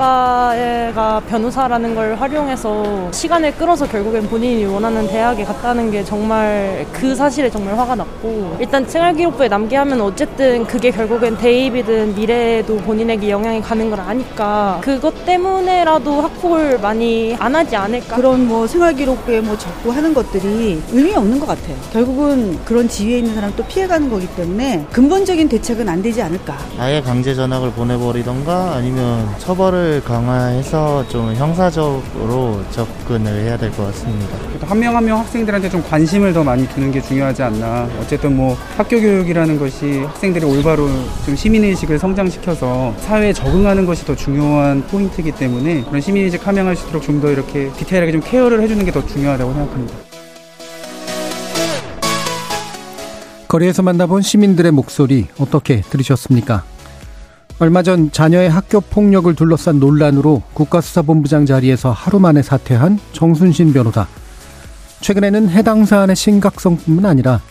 아빠가 0.00 1.20
변호사라는 1.28 1.94
걸 1.94 2.14
활용해서 2.14 3.12
시간을 3.12 3.54
끌어서 3.56 3.86
결국엔 3.86 4.28
본인이 4.28 4.64
원하는 4.64 5.06
대학에 5.06 5.44
갔다는 5.44 5.90
게 5.90 6.02
정말 6.02 6.86
그 6.90 7.14
사실에 7.14 7.50
정말 7.50 7.78
화가 7.78 7.96
났고 7.96 8.56
일단 8.58 8.86
생활기록부에 8.86 9.48
남게 9.48 9.76
하면 9.76 10.00
어쨌든 10.00 10.66
그게 10.66 10.90
결국엔 10.90 11.36
대입이든 11.36 12.14
미래에도 12.14 12.78
본인에게 12.78 13.28
영향이 13.28 13.60
가는 13.60 13.90
걸 13.90 14.00
아니까 14.00 14.80
그것 14.82 15.26
때문에라도 15.26 16.22
학폭을 16.22 16.78
많이 16.78 17.36
안 17.38 17.54
하지 17.54 17.76
않을까. 17.76 18.16
그런 18.16 18.48
뭐 18.48 18.66
생활기록부에 18.66 19.42
뭐 19.42 19.58
적고 19.58 19.92
하는 19.92 20.14
것들이 20.14 20.80
의미 20.92 21.14
없는 21.14 21.38
것 21.38 21.46
같아요. 21.46 21.76
결국은 21.92 22.58
그런 22.64 22.88
지위에 22.88 23.18
있는 23.18 23.34
사람 23.34 23.52
또 23.54 23.62
피해가는 23.64 24.08
거기 24.08 24.26
때문에 24.28 24.86
근본적인 24.92 25.48
대책은 25.50 25.86
안 25.88 26.00
되지 26.00 26.22
않을까. 26.22 26.56
아예 26.78 27.02
강제 27.02 27.34
전학을 27.34 27.72
보내버리던가 27.72 28.76
아니면 28.76 29.28
처벌을 29.38 29.89
강화해서 29.98 31.08
좀 31.08 31.34
형사적으로 31.34 32.62
접근을 32.70 33.32
해야 33.42 33.56
될 33.56 33.70
것 33.72 33.86
같습니다. 33.86 34.36
한 34.62 34.78
명 34.78 34.94
한 34.94 35.04
명 35.04 35.18
학생들한테 35.18 35.68
좀 35.70 35.82
관심을 35.82 36.32
더 36.32 36.44
많이 36.44 36.68
두는 36.68 36.92
게 36.92 37.00
중요하지 37.00 37.42
않나. 37.42 37.88
어쨌든 38.00 38.36
뭐 38.36 38.56
학교 38.76 39.00
교육이라는 39.00 39.58
것이 39.58 40.00
학생들이 40.00 40.44
올바로 40.44 40.86
좀 41.26 41.34
시민의식을 41.34 41.98
성장시켜서 41.98 42.94
사회에 43.00 43.32
적응하는 43.32 43.86
것이 43.86 44.04
더 44.04 44.14
중요한 44.14 44.86
포인트이기 44.86 45.32
때문에 45.32 45.82
그런 45.84 46.00
시민의식 46.00 46.46
함양할 46.46 46.76
수 46.76 46.84
있도록 46.86 47.02
좀 47.02 47.20
더 47.20 47.30
이렇게 47.30 47.70
디테일하게 47.76 48.12
좀 48.12 48.20
케어를 48.24 48.62
해주는 48.62 48.84
게 48.84 48.92
더 48.92 49.04
중요하다고 49.06 49.52
생각합니다. 49.52 49.94
거리에서 53.48 53.82
만나본 53.82 54.22
시민들의 54.22 54.70
목소리 54.72 55.26
어떻게 55.38 55.80
들으셨습니까? 55.80 56.62
얼마 57.60 57.82
전 57.82 58.10
자녀의 58.10 58.48
학교 58.48 58.80
폭력을 58.80 59.34
둘러싼 59.34 59.78
논란으로 59.80 60.42
국가수사본부장 60.54 61.44
자리에서 61.44 61.92
하루 61.92 62.18
만에 62.18 62.40
사퇴한 62.40 62.98
정순신 63.12 63.74
변호사. 63.74 64.06
최근에는 65.02 65.50
해당 65.50 65.84
사안의 65.84 66.16
심각성뿐만 66.16 67.04
아니라 67.04 67.42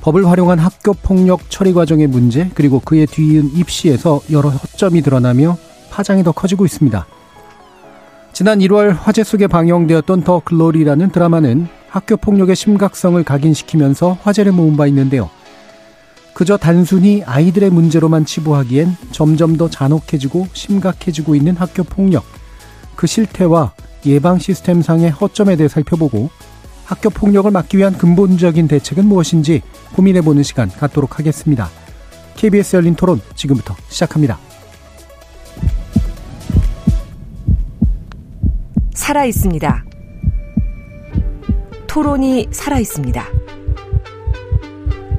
법을 0.00 0.26
활용한 0.26 0.58
학교 0.58 0.94
폭력 0.94 1.50
처리 1.50 1.74
과정의 1.74 2.06
문제 2.06 2.48
그리고 2.54 2.80
그에 2.80 3.04
뒤이은 3.04 3.50
입시에서 3.54 4.22
여러 4.32 4.48
허점이 4.48 5.02
드러나며 5.02 5.58
파장이 5.90 6.24
더 6.24 6.32
커지고 6.32 6.64
있습니다. 6.64 7.06
지난 8.32 8.60
1월 8.60 8.96
화제 8.98 9.22
속에 9.22 9.46
방영되었던 9.46 10.22
더 10.22 10.40
글로리라는 10.42 11.10
드라마는 11.10 11.68
학교 11.90 12.16
폭력의 12.16 12.56
심각성을 12.56 13.22
각인시키면서 13.22 14.16
화제를 14.22 14.52
모은 14.52 14.78
바 14.78 14.86
있는데요. 14.86 15.28
그저 16.40 16.56
단순히 16.56 17.22
아이들의 17.26 17.68
문제로만 17.68 18.24
치부하기엔 18.24 18.96
점점 19.10 19.58
더 19.58 19.68
잔혹해지고 19.68 20.46
심각해지고 20.54 21.34
있는 21.34 21.54
학교 21.54 21.82
폭력. 21.82 22.24
그 22.96 23.06
실태와 23.06 23.74
예방 24.06 24.38
시스템상의 24.38 25.10
허점에 25.10 25.56
대해 25.56 25.68
살펴보고 25.68 26.30
학교 26.86 27.10
폭력을 27.10 27.50
막기 27.50 27.76
위한 27.76 27.92
근본적인 27.92 28.68
대책은 28.68 29.04
무엇인지 29.04 29.60
고민해보는 29.92 30.42
시간 30.42 30.70
갖도록 30.70 31.18
하겠습니다. 31.18 31.68
KBS 32.36 32.76
열린 32.76 32.94
토론 32.94 33.20
지금부터 33.34 33.76
시작합니다. 33.90 34.38
살아 38.94 39.26
있습니다. 39.26 39.84
토론이 41.86 42.48
살아 42.50 42.78
있습니다. 42.78 43.26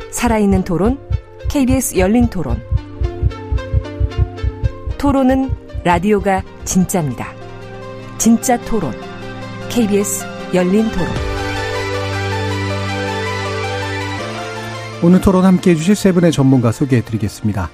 살아있는 0.10 0.64
토론, 0.64 1.11
KBS 1.52 1.98
열린 1.98 2.30
토론. 2.30 2.64
토론은 4.98 5.50
라디오가 5.84 6.42
진짜입니다. 6.64 7.28
진짜 8.18 8.58
토론, 8.62 8.94
KBS 9.68 10.24
열린 10.54 10.90
토론. 10.92 11.08
오늘 15.04 15.20
토론 15.20 15.44
함께 15.44 15.72
해주실 15.72 15.98
세 15.98 16.14
분의 16.14 16.32
전문가 16.32 16.72
소개해 16.72 17.04
드리겠습니다. 17.04 17.70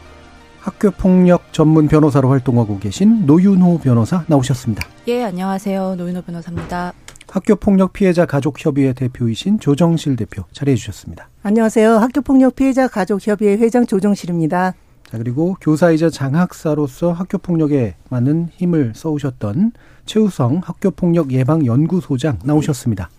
학교 0.59 0.89
폭력 0.89 1.53
전문 1.53 1.87
변호사로 1.87 2.31
활동하고 2.31 2.79
계신 2.79 3.27
노윤호 3.27 3.81
변호사 3.81 4.23
나오셨습니다. 4.25 4.87
예, 5.07 5.23
안녕하세요. 5.23 5.93
노윤호 5.97 6.23
변호사입니다. 6.23 6.93
학교폭력 7.29 7.93
피해자 7.93 8.25
가족협의회 8.25 8.93
대표이신 8.93 9.59
조정실 9.59 10.15
대표 10.15 10.43
자리해 10.53 10.75
주셨습니다. 10.75 11.29
안녕하세요. 11.43 11.97
학교폭력 11.97 12.55
피해자 12.55 12.87
가족협의회 12.87 13.57
회장 13.57 13.85
조정실입니다. 13.85 14.73
자, 15.09 15.17
그리고 15.17 15.55
교사이자 15.61 16.09
장학사로서 16.09 17.13
학교폭력에 17.13 17.95
많은 18.09 18.49
힘을 18.51 18.93
써오셨던 18.95 19.71
최우성 20.05 20.61
학교폭력 20.63 21.31
예방연구소장 21.31 22.39
나오셨습니다. 22.43 23.09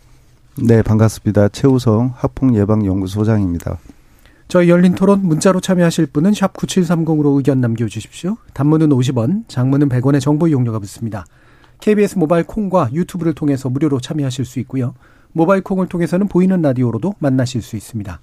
네, 0.66 0.82
반갑습니다. 0.82 1.48
최우성 1.48 2.12
학폭예방연구소장입니다. 2.16 3.78
저희 4.48 4.70
열린 4.70 4.94
토론 4.94 5.26
문자로 5.26 5.60
참여하실 5.60 6.06
분은 6.06 6.32
샵 6.32 6.54
9730으로 6.54 7.36
의견 7.36 7.60
남겨주십시오. 7.60 8.38
단문은 8.54 8.88
50원, 8.88 9.44
장문은 9.48 9.90
100원의 9.90 10.20
정보 10.20 10.48
이용료가 10.48 10.78
붙습니다. 10.78 11.26
KBS 11.80 12.18
모바일 12.18 12.44
콩과 12.44 12.90
유튜브를 12.92 13.34
통해서 13.34 13.68
무료로 13.68 14.00
참여하실 14.00 14.44
수 14.44 14.58
있고요. 14.60 14.94
모바일 15.32 15.62
콩을 15.62 15.88
통해서는 15.88 16.28
보이는 16.28 16.60
라디오로도 16.60 17.14
만나실 17.18 17.62
수 17.62 17.76
있습니다. 17.76 18.20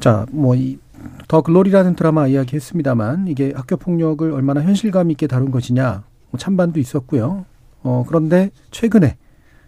자, 0.00 0.26
뭐, 0.30 0.54
이, 0.54 0.78
더 1.26 1.42
글로리라는 1.42 1.94
드라마 1.94 2.26
이야기 2.26 2.56
했습니다만, 2.56 3.28
이게 3.28 3.52
학교 3.54 3.76
폭력을 3.76 4.30
얼마나 4.32 4.62
현실감 4.62 5.10
있게 5.10 5.26
다룬 5.26 5.50
것이냐, 5.50 6.04
뭐 6.30 6.38
찬반도 6.38 6.80
있었고요. 6.80 7.44
어, 7.82 8.04
그런데 8.06 8.50
최근에 8.70 9.16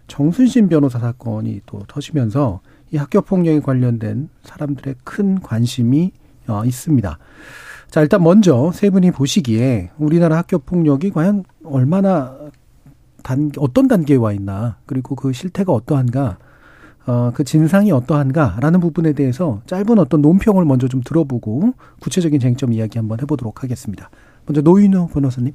정순신 0.09 0.69
변호사 0.69 0.99
사건이 0.99 1.63
또 1.67 1.85
터지면서 1.87 2.61
이 2.91 2.97
학교 2.97 3.21
폭력에 3.21 3.61
관련된 3.61 4.29
사람들의 4.43 4.97
큰 5.05 5.41
관심이 5.41 6.13
어, 6.49 6.65
있습니다. 6.65 7.19
자, 7.91 8.01
일단 8.03 8.23
먼저 8.23 8.71
세 8.73 8.91
분이 8.91 9.13
보시기에 9.13 9.91
우리나라 9.99 10.39
학교 10.39 10.59
폭력이 10.59 11.11
과연 11.11 11.45
얼마나 11.65 12.37
단, 13.23 13.51
어떤 13.59 13.89
단계에 13.89 14.17
와 14.17 14.33
있나, 14.33 14.77
그리고 14.87 15.15
그 15.15 15.33
실태가 15.33 15.73
어떠한가, 15.73 16.39
어, 17.07 17.33
그 17.35 17.45
진상이 17.45 17.93
어떠한가라는 17.93 18.81
부분에 18.81 19.13
대해서 19.13 19.61
짧은 19.67 19.99
어떤 19.99 20.23
논평을 20.23 20.65
먼저 20.65 20.89
좀 20.89 21.01
들어보고 21.03 21.75
구체적인 22.01 22.41
쟁점 22.41 22.73
이야기 22.73 22.99
한번 22.99 23.21
해보도록 23.21 23.63
하겠습니다. 23.63 24.11
먼저 24.47 24.61
노인호 24.61 25.09
변호사님. 25.09 25.55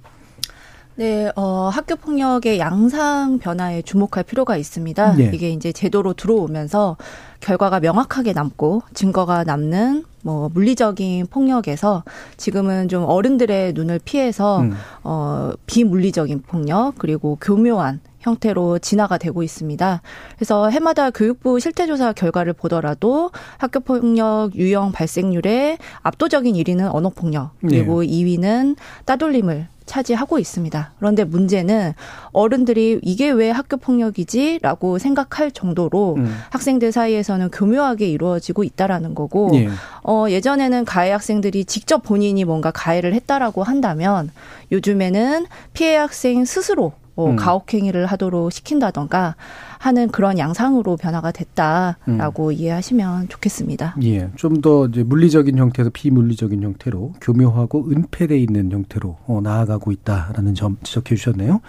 네, 0.98 1.30
어, 1.36 1.70
학교 1.74 1.98
폭력의 1.98 2.58
양상 2.58 3.38
변화에 3.38 3.82
주목할 3.82 4.24
필요가 4.24 4.56
있습니다. 4.56 5.16
네. 5.16 5.32
이게 5.34 5.50
이제 5.50 5.74
제도로 5.74 6.14
들어오면서 6.14 6.96
결과가 7.42 7.82
명확하게 7.82 8.32
남고 8.32 8.82
증거가 8.94 9.44
남는 9.44 10.06
뭐 10.24 10.50
물리적인 10.54 11.28
폭력에서 11.28 12.04
지금은 12.38 12.88
좀 12.88 13.04
어른들의 13.04 13.74
눈을 13.74 14.00
피해서 14.04 14.62
음. 14.62 14.74
어 15.04 15.52
비물리적인 15.68 16.44
폭력 16.44 16.94
그리고 16.98 17.38
교묘한 17.42 18.00
형태로 18.20 18.80
진화가 18.80 19.20
되고 19.20 19.44
있습니다. 19.44 20.02
그래서 20.36 20.70
해마다 20.70 21.12
교육부 21.12 21.60
실태조사 21.60 22.14
결과를 22.14 22.54
보더라도 22.54 23.32
학교 23.58 23.82
폭력 23.82 24.56
유형 24.56 24.92
발생률의 24.92 25.78
압도적인 26.02 26.56
1위는 26.56 26.90
언어 26.92 27.10
폭력, 27.10 27.52
그리고 27.62 28.02
네. 28.02 28.08
2위는 28.08 28.78
따돌림을 29.06 29.68
차지하고 29.86 30.40
있습니다. 30.40 30.94
그런데 31.00 31.24
문제는 31.24 31.94
어른들이 32.32 33.00
이게 33.02 33.30
왜 33.30 33.52
학교 33.52 33.78
폭력이지라고 33.78 34.98
생각할 34.98 35.52
정도로 35.52 36.16
음. 36.18 36.36
학생들 36.50 36.92
사이에서는 36.92 37.50
교묘하게 37.52 38.08
이루어지고 38.10 38.64
있다라는 38.64 39.16
거고 39.16 39.52
예. 39.54 39.70
어 40.04 40.26
예전에는 40.30 40.86
가해 40.86 41.12
학생들이 41.12 41.66
직접 41.66 42.04
본인이 42.04 42.44
뭔가 42.46 42.72
가해를 42.72 43.14
했다라고 43.14 43.64
한다면 43.64 44.32
요즘에는 44.72 45.46
피해 45.74 45.96
학생 45.96 46.46
스스로 46.46 46.94
뭐 47.16 47.32
음. 47.32 47.36
가혹행위를 47.38 48.06
하도록 48.08 48.52
시킨다던가 48.52 49.36
하는 49.80 50.10
그런 50.10 50.38
양상으로 50.38 50.98
변화가 50.98 51.32
됐다라고 51.32 52.48
음. 52.48 52.52
이해하시면 52.54 53.30
좋겠습니다. 53.30 53.96
예. 54.04 54.30
좀 54.36 54.62
더 54.62 54.86
이제 54.88 55.04
물리적인 55.04 55.58
형태에서 55.58 55.92
비물리적인 55.94 56.62
형태로 56.64 57.14
교묘하고 57.22 57.90
은폐돼 57.92 58.38
있는 58.38 58.72
형태로 58.72 59.18
어, 59.28 59.42
나아가고 59.42 59.92
있다라는 59.92 60.56
점 60.56 60.78
지적해 60.84 61.16
주셨네요. 61.16 61.62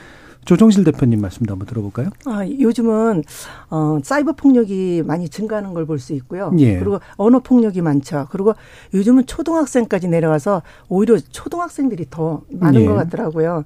조정실 0.44 0.84
대표님 0.84 1.20
말씀도 1.20 1.52
한번 1.52 1.66
들어볼까요? 1.66 2.10
아, 2.24 2.46
요즘은 2.46 3.24
어, 3.70 3.98
사이버 4.04 4.32
폭력이 4.34 5.02
많이 5.04 5.28
증가하는 5.28 5.74
걸 5.74 5.84
볼 5.86 5.98
수 5.98 6.12
있고요. 6.14 6.52
예. 6.60 6.78
그리고 6.78 7.00
언어 7.16 7.40
폭력이 7.40 7.80
많죠. 7.82 8.28
그리고 8.30 8.54
요즘은 8.94 9.26
초등학생까지 9.26 10.06
내려와서 10.06 10.62
오히려 10.88 11.18
초등학생들이 11.18 12.06
더 12.10 12.42
많은 12.50 12.82
예. 12.82 12.86
것 12.86 12.94
같더라고요. 12.94 13.64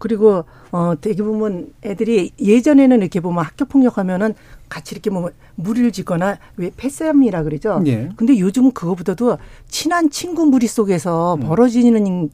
그리고 0.00 0.46
어 0.72 0.94
되게 0.98 1.22
보면 1.22 1.74
애들이 1.84 2.32
예전에는 2.40 3.00
이렇게 3.00 3.20
보면 3.20 3.44
학교 3.44 3.66
폭력하면은 3.66 4.34
같이 4.70 4.94
이렇게 4.94 5.10
뭐 5.10 5.30
무리를 5.56 5.92
짓거나 5.92 6.38
왜 6.56 6.70
패싸움이라 6.74 7.42
그러죠. 7.42 7.82
예. 7.86 8.08
근데 8.16 8.38
요즘은 8.38 8.72
그거보다도 8.72 9.36
친한 9.68 10.08
친구 10.08 10.46
무리 10.46 10.66
속에서 10.66 11.34
음. 11.34 11.40
벌어지는 11.40 12.30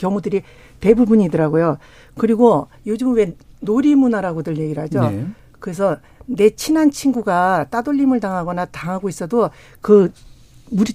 경우들이 0.00 0.42
대부분이더라고요. 0.80 1.78
그리고 2.18 2.66
요즘 2.88 3.14
왜 3.14 3.36
놀이 3.60 3.94
문화라고들 3.94 4.58
얘기를 4.58 4.82
하죠. 4.82 5.08
네. 5.08 5.26
그래서 5.60 5.98
내 6.26 6.50
친한 6.50 6.90
친구가 6.90 7.68
따돌림을 7.70 8.18
당하거나 8.18 8.64
당하고 8.66 9.08
있어도 9.08 9.50
그 9.80 10.12
무리 10.70 10.92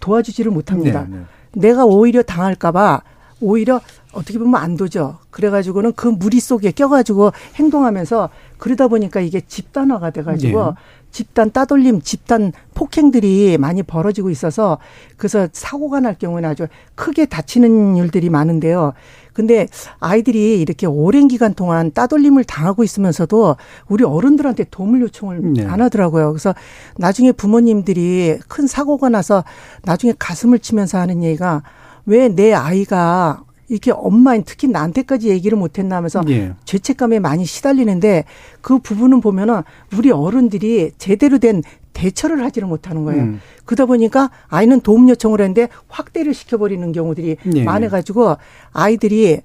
도와주지를 0.00 0.50
못합니다. 0.50 1.06
네, 1.08 1.18
네. 1.18 1.22
내가 1.52 1.84
오히려 1.84 2.22
당할까봐 2.22 3.02
오히려 3.40 3.80
어떻게 4.16 4.38
보면 4.38 4.60
안도죠. 4.60 5.18
그래가지고는 5.30 5.92
그 5.94 6.08
무리 6.08 6.40
속에 6.40 6.70
껴가지고 6.70 7.32
행동하면서 7.56 8.30
그러다 8.58 8.88
보니까 8.88 9.20
이게 9.20 9.40
집단화가 9.40 10.10
돼가지고 10.10 10.64
네. 10.64 10.70
집단 11.10 11.50
따돌림, 11.50 12.02
집단 12.02 12.52
폭행들이 12.74 13.56
많이 13.58 13.82
벌어지고 13.82 14.28
있어서 14.30 14.78
그래서 15.16 15.48
사고가 15.52 16.00
날 16.00 16.16
경우는 16.18 16.48
아주 16.48 16.66
크게 16.94 17.26
다치는 17.26 17.96
일들이 17.96 18.28
많은데요. 18.28 18.92
근데 19.32 19.66
아이들이 20.00 20.60
이렇게 20.60 20.86
오랜 20.86 21.28
기간 21.28 21.52
동안 21.54 21.90
따돌림을 21.92 22.44
당하고 22.44 22.84
있으면서도 22.84 23.56
우리 23.88 24.04
어른들한테 24.04 24.64
도움을 24.70 25.02
요청을 25.02 25.52
네. 25.54 25.66
안 25.66 25.80
하더라고요. 25.80 26.32
그래서 26.32 26.54
나중에 26.96 27.32
부모님들이 27.32 28.38
큰 28.48 28.66
사고가 28.66 29.08
나서 29.10 29.44
나중에 29.84 30.14
가슴을 30.18 30.58
치면서 30.58 30.98
하는 30.98 31.22
얘기가 31.22 31.62
왜 32.06 32.28
내 32.28 32.52
아이가 32.52 33.42
이렇게 33.68 33.90
엄마인 33.90 34.44
특히 34.44 34.68
나한테까지 34.68 35.28
얘기를 35.28 35.58
못했나 35.58 35.96
하면서 35.96 36.22
예. 36.28 36.54
죄책감에 36.64 37.18
많이 37.18 37.44
시달리는데 37.44 38.24
그 38.60 38.78
부분은 38.78 39.20
보면은 39.20 39.62
우리 39.96 40.10
어른들이 40.10 40.92
제대로 40.98 41.38
된 41.38 41.62
대처를 41.92 42.44
하지를 42.44 42.68
못하는 42.68 43.04
거예요. 43.04 43.22
음. 43.22 43.40
그러다 43.64 43.86
보니까 43.86 44.30
아이는 44.48 44.80
도움 44.80 45.08
요청을 45.08 45.40
했는데 45.40 45.68
확대를 45.88 46.34
시켜버리는 46.34 46.92
경우들이 46.92 47.36
예. 47.54 47.64
많아가지고 47.64 48.36
아이들이 48.72 49.40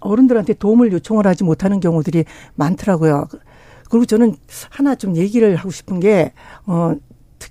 어른들한테 0.00 0.54
도움을 0.54 0.92
요청을 0.92 1.26
하지 1.26 1.44
못하는 1.44 1.80
경우들이 1.80 2.24
많더라고요. 2.56 3.28
그리고 3.88 4.04
저는 4.04 4.34
하나 4.70 4.94
좀 4.94 5.16
얘기를 5.16 5.54
하고 5.54 5.70
싶은 5.70 6.00
게, 6.00 6.32
어, 6.66 6.94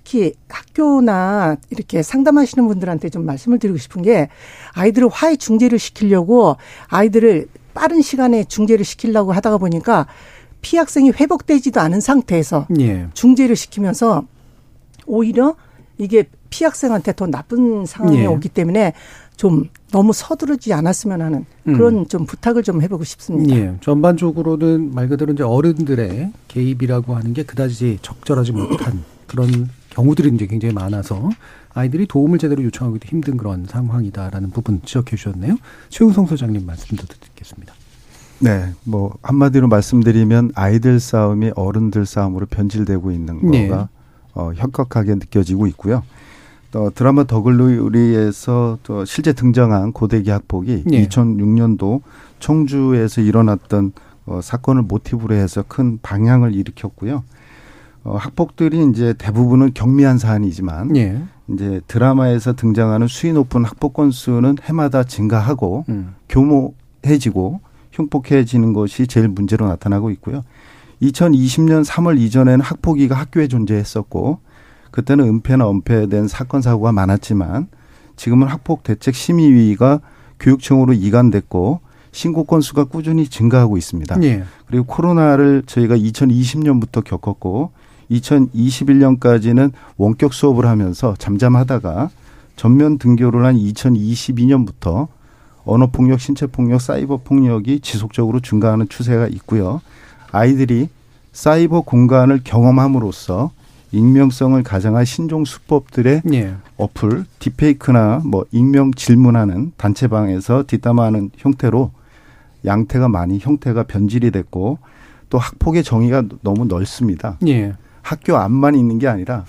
특히 0.04 0.34
학교나 0.48 1.56
이렇게 1.70 2.02
상담하시는 2.02 2.66
분들한테 2.66 3.08
좀 3.08 3.24
말씀을 3.24 3.58
드리고 3.58 3.78
싶은 3.78 4.02
게 4.02 4.28
아이들을 4.74 5.08
화해 5.08 5.36
중재를 5.36 5.78
시키려고 5.78 6.56
아이들을 6.88 7.46
빠른 7.74 8.02
시간에 8.02 8.44
중재를 8.44 8.84
시키려고 8.84 9.32
하다가 9.32 9.58
보니까 9.58 10.06
피학생이 10.60 11.12
회복되지도 11.12 11.80
않은 11.80 12.00
상태에서 12.00 12.66
예. 12.80 13.08
중재를 13.14 13.56
시키면서 13.56 14.24
오히려 15.06 15.56
이게 15.98 16.28
피학생한테 16.50 17.14
더 17.14 17.26
나쁜 17.26 17.86
상황이 17.86 18.18
예. 18.18 18.26
오기 18.26 18.50
때문에 18.50 18.92
좀 19.36 19.68
너무 19.90 20.12
서두르지 20.12 20.72
않았으면 20.72 21.22
하는 21.22 21.46
그런 21.64 21.98
음. 21.98 22.06
좀 22.06 22.26
부탁을 22.26 22.62
좀 22.62 22.82
해보고 22.82 23.02
싶습니다. 23.04 23.56
예. 23.56 23.74
전반적으로는 23.80 24.94
말 24.94 25.08
그대로 25.08 25.32
이제 25.32 25.42
어른들의 25.42 26.32
개입이라고 26.48 27.16
하는 27.16 27.32
게 27.32 27.42
그다지 27.42 27.98
적절하지 28.02 28.52
못한 28.52 29.02
그런 29.26 29.68
경우들이 29.92 30.34
이제 30.34 30.46
굉장히 30.46 30.74
많아서 30.74 31.30
아이들이 31.74 32.06
도움을 32.06 32.38
제대로 32.38 32.62
요청하기도 32.64 33.06
힘든 33.06 33.36
그런 33.36 33.66
상황이다라는 33.66 34.50
부분 34.50 34.80
지적해 34.84 35.16
주셨네요. 35.16 35.56
최우성 35.90 36.26
소장님 36.26 36.66
말씀도 36.66 37.06
듣겠습니다. 37.06 37.74
네, 38.40 38.72
뭐 38.84 39.14
한마디로 39.22 39.68
말씀드리면 39.68 40.52
아이들 40.54 40.98
싸움이 40.98 41.52
어른들 41.54 42.06
싸움으로 42.06 42.46
변질되고 42.46 43.12
있는 43.12 43.50
네. 43.50 43.68
거가 43.68 43.88
어, 44.34 44.52
현격하게 44.54 45.14
느껴지고 45.14 45.66
있고요. 45.68 46.02
또 46.72 46.90
드라마 46.90 47.24
더글로리에서 47.24 48.78
또 48.82 49.04
실제 49.04 49.34
등장한 49.34 49.92
고대기 49.92 50.30
학폭이 50.30 50.84
네. 50.86 51.06
2006년도 51.06 52.00
청주에서 52.40 53.20
일어났던 53.20 53.92
어, 54.24 54.40
사건을 54.42 54.82
모티브로 54.82 55.34
해서 55.34 55.62
큰 55.68 55.98
방향을 56.02 56.54
일으켰고요. 56.54 57.24
어, 58.04 58.16
학폭들이 58.16 58.88
이제 58.90 59.14
대부분은 59.16 59.74
경미한 59.74 60.18
사안이지만 60.18 60.96
예. 60.96 61.22
이제 61.48 61.80
드라마에서 61.86 62.54
등장하는 62.54 63.06
수위 63.06 63.32
높은 63.32 63.64
학폭 63.64 63.92
건수는 63.94 64.56
해마다 64.62 65.04
증가하고 65.04 65.84
음. 65.88 66.14
교모해지고 66.28 67.60
흉폭해지는 67.92 68.72
것이 68.72 69.06
제일 69.06 69.28
문제로 69.28 69.68
나타나고 69.68 70.10
있고요. 70.12 70.44
2020년 71.02 71.84
3월 71.84 72.18
이전에는 72.18 72.60
학폭위가 72.60 73.14
학교에 73.14 73.48
존재했었고 73.48 74.40
그때는 74.90 75.26
은폐나 75.26 75.68
은폐된 75.68 76.28
사건 76.28 76.62
사고가 76.62 76.92
많았지만 76.92 77.68
지금은 78.16 78.46
학폭 78.46 78.82
대책 78.82 79.14
심의위가 79.14 80.00
교육청으로 80.38 80.92
이관됐고 80.92 81.80
신고 82.12 82.44
건수가 82.44 82.84
꾸준히 82.84 83.26
증가하고 83.26 83.76
있습니다. 83.76 84.22
예. 84.22 84.44
그리고 84.66 84.84
코로나를 84.84 85.62
저희가 85.66 85.96
2020년부터 85.96 87.02
겪었고 87.02 87.72
2021년까지는 88.12 89.72
원격 89.96 90.34
수업을 90.34 90.66
하면서 90.66 91.14
잠잠하다가 91.18 92.10
전면 92.56 92.98
등교를 92.98 93.44
한 93.44 93.56
2022년부터 93.56 95.08
언어폭력, 95.64 96.20
신체폭력, 96.20 96.80
사이버 96.80 97.18
폭력이 97.18 97.80
지속적으로 97.80 98.40
증가하는 98.40 98.88
추세가 98.88 99.26
있고요. 99.28 99.80
아이들이 100.32 100.88
사이버 101.32 101.82
공간을 101.82 102.40
경험함으로써 102.44 103.52
익명성을 103.92 104.60
가장한 104.62 105.04
신종 105.04 105.44
수법들의 105.44 106.22
예. 106.32 106.54
어플, 106.78 107.26
딥페이크나 107.38 108.22
뭐 108.24 108.44
익명 108.50 108.92
질문하는 108.92 109.72
단체방에서 109.76 110.64
뒷담화하는 110.66 111.30
형태로 111.36 111.90
양태가 112.64 113.08
많이 113.08 113.38
형태가 113.38 113.84
변질이 113.84 114.30
됐고 114.30 114.78
또 115.28 115.38
학폭의 115.38 115.84
정의가 115.84 116.24
너무 116.42 116.64
넓습니다. 116.64 117.38
예. 117.46 117.74
학교 118.02 118.36
안만 118.36 118.74
있는 118.74 118.98
게 118.98 119.08
아니라 119.08 119.44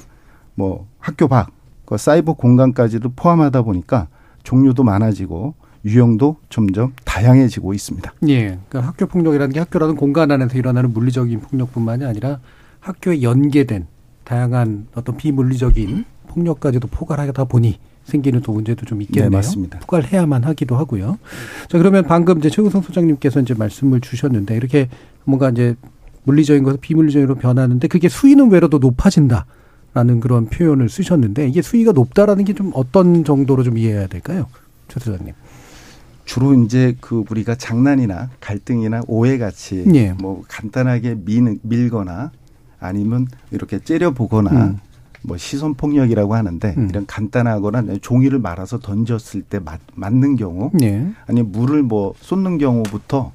뭐 0.56 0.88
학교 1.00 1.28
밖, 1.28 1.52
그 1.86 1.98
사이버 1.98 2.34
공간까지도 2.34 3.14
포함하다 3.16 3.64
보니까 3.64 4.08
종류도 4.44 4.84
많아지고 4.84 5.56
유형도 5.86 6.38
점점 6.50 6.94
다양해지고 7.04 7.74
있습니다. 7.74 8.14
예. 8.30 8.58
그러니까 8.70 8.82
학교 8.82 9.06
폭력이라는 9.06 9.54
게 9.54 9.60
학교라는 9.60 9.96
공간 9.96 10.32
안에서 10.32 10.58
일어나는 10.58 10.94
물리적인 10.94 11.42
폭력뿐만이 11.42 12.06
아니라 12.06 12.40
학교에 12.80 13.22
연계된 13.22 13.88
다양한 14.24 14.88
어떤 14.96 15.18
비물리적인 15.18 16.06
폭력까지도 16.28 16.88
포괄하다 16.88 17.46
보니 17.46 17.80
생기는 18.06 18.42
또 18.42 18.52
문제도 18.52 18.86
좀 18.86 19.02
있겠네요. 19.02 19.30
네, 19.30 19.36
맞습니다. 19.36 19.80
포괄해야만 19.80 20.44
하기도 20.44 20.76
하고요. 20.76 21.18
자, 21.70 21.78
그러면 21.78 22.04
방금 22.06 22.40
이제 22.40 22.50
최우성 22.50 22.82
소장님께서 22.82 23.42
이제 23.42 23.54
말씀을 23.54 24.02
주셨는데 24.02 24.56
이렇게 24.56 24.90
뭔가 25.26 25.50
이제 25.50 25.76
물리적인 26.26 26.64
것을 26.64 26.80
비물리적으로 26.82 27.36
변하는데 27.36 27.88
그게 27.88 28.10
수위는 28.10 28.50
외로도 28.52 28.78
높아진다라는 28.80 30.20
그런 30.22 30.48
표현을 30.48 30.90
쓰셨는데 30.90 31.48
이게 31.48 31.62
수위가 31.62 31.92
높다라는 31.92 32.46
게 32.46 32.54
좀 32.54 32.72
어떤 32.76 33.24
정도로 33.24 33.64
좀 33.64 33.78
이해해야 33.78 34.08
될까요? 34.08 34.48
최 34.88 35.00
소장님. 35.00 35.34
주로 36.26 36.54
이제 36.64 36.96
그 37.02 37.24
우리가 37.30 37.56
장난이나 37.56 38.30
갈등이나 38.40 39.02
오해 39.08 39.38
같이 39.38 39.84
예. 39.94 40.14
뭐 40.14 40.44
간단하게 40.48 41.16
밀, 41.26 41.60
밀거나 41.62 42.32
아니면 42.80 43.28
이렇게 43.52 43.80
째려보거나 43.80 44.52
음. 44.52 44.80
뭐 45.24 45.36
시선 45.38 45.74
폭력이라고 45.74 46.36
하는데 46.36 46.76
음. 46.78 46.88
이런 46.90 47.06
간단하거나 47.06 47.98
종이를 48.02 48.40
말아서 48.40 48.80
던졌을 48.80 49.42
때 49.42 49.60
맞, 49.60 49.82
맞는 49.96 50.38
경우 50.38 50.72
예. 50.82 51.08
아니면 51.28 51.52
물을 51.52 51.84
뭐 51.84 52.14
쏟는 52.20 52.58
경우부터 52.58 53.34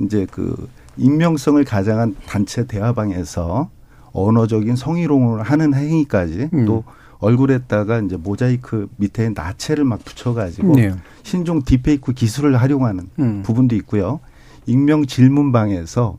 이제 0.00 0.26
그 0.30 0.68
익명성을 1.00 1.62
가장한 1.64 2.16
단체 2.26 2.66
대화방에서 2.66 3.70
언어적인 4.12 4.76
성희롱을 4.76 5.42
하는 5.42 5.74
행위까지 5.74 6.50
음. 6.52 6.66
또 6.66 6.84
얼굴에다가 7.18 8.00
이제 8.00 8.16
모자이크 8.16 8.88
밑에 8.96 9.30
나체를 9.30 9.84
막 9.84 10.04
붙여가지고 10.04 10.76
네. 10.76 10.94
신종 11.22 11.62
디페이크 11.62 12.12
기술을 12.12 12.56
활용하는 12.56 13.08
음. 13.18 13.42
부분도 13.44 13.76
있고요. 13.76 14.20
익명 14.66 15.06
질문방에서 15.06 16.18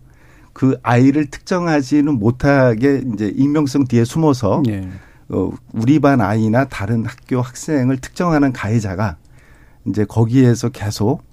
그 0.53 0.77
아이를 0.83 1.27
특정하지는 1.27 2.19
못하게 2.19 3.03
이제 3.13 3.31
익명성 3.35 3.85
뒤에 3.85 4.03
숨어서 4.03 4.63
네. 4.65 4.89
어, 5.29 5.51
우리 5.73 5.99
반 5.99 6.21
아이나 6.21 6.65
다른 6.65 7.05
학교 7.05 7.41
학생을 7.41 7.97
특정하는 7.97 8.51
가해자가 8.51 9.17
이제 9.85 10.05
거기에서 10.05 10.69
계속 10.69 11.23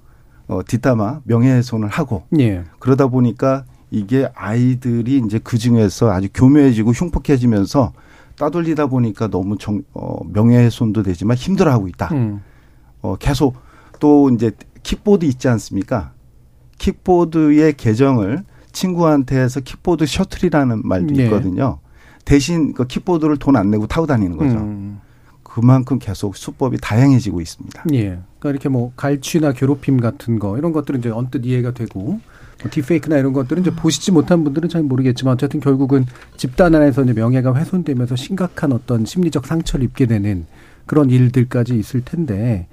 어, 0.49 0.61
뒷담화 0.67 1.21
명예훼손을 1.25 1.89
하고 1.89 2.25
예. 2.39 2.65
그러다 2.79 3.07
보니까 3.09 3.65
이게 3.91 4.29
아이들이 4.35 5.23
이제 5.25 5.39
그 5.43 5.57
중에서 5.59 6.11
아주 6.11 6.29
교묘해지고 6.35 6.91
흉폭해지면서 6.93 7.93
따돌리다 8.39 8.87
보니까 8.87 9.29
너무 9.29 9.57
정, 9.59 9.83
어, 9.95 10.19
명예훼손도 10.33 11.03
되지만 11.03 11.37
힘들어하고 11.37 11.89
있다. 11.89 12.09
음. 12.13 12.41
어, 13.03 13.17
계속 13.17 13.57
또 14.01 14.31
이제 14.31 14.53
킥보드 14.83 15.25
있지 15.25 15.49
않습니까? 15.49 16.13
킥보드의 16.79 17.75
계정을 17.75 18.45
친구한테 18.73 19.39
해서 19.41 19.61
킥보드 19.61 20.07
셔틀이라는 20.07 20.83
말도 20.85 21.15
네. 21.15 21.25
있거든요. 21.25 21.79
대신 22.25 22.73
그 22.75 22.87
킥보드를 22.87 23.39
돈 23.39 23.57
안 23.57 23.71
내고 23.71 23.87
타고 23.87 24.07
다니는 24.07 24.37
거죠. 24.37 24.57
음. 24.59 25.01
그만큼 25.49 25.99
계속 25.99 26.37
수법이 26.37 26.79
다양해지고 26.81 27.41
있습니다. 27.41 27.85
예. 27.95 28.19
그러니까 28.39 28.51
이렇게 28.51 28.69
뭐 28.69 28.93
갈취나 28.97 29.53
괴롭힘 29.53 30.01
같은 30.01 30.39
거 30.39 30.59
이런 30.59 30.73
것들은 30.73 31.01
이제 31.01 31.11
언뜻 31.11 31.45
이해가 31.45 31.73
되고 31.73 32.01
뭐 32.03 32.71
디페이크나 32.71 33.19
이런 33.19 33.33
것들은 33.33 33.63
이제 33.63 33.71
보시지 33.71 34.13
못한 34.13 34.45
분들은 34.45 34.69
잘 34.69 34.83
모르겠지만 34.83 35.35
어쨌든 35.35 35.61
결국은 35.61 36.07
집단 36.37 36.75
안에서 36.75 37.03
이제 37.03 37.13
명예가 37.13 37.55
훼손되면서 37.55 38.15
심각한 38.17 38.73
어떤 38.73 39.05
심리적 39.05 39.47
상처를 39.47 39.85
입게 39.87 40.07
되는 40.07 40.47
그런 40.87 41.11
일들까지 41.11 41.79
있을 41.79 42.03
텐데 42.03 42.67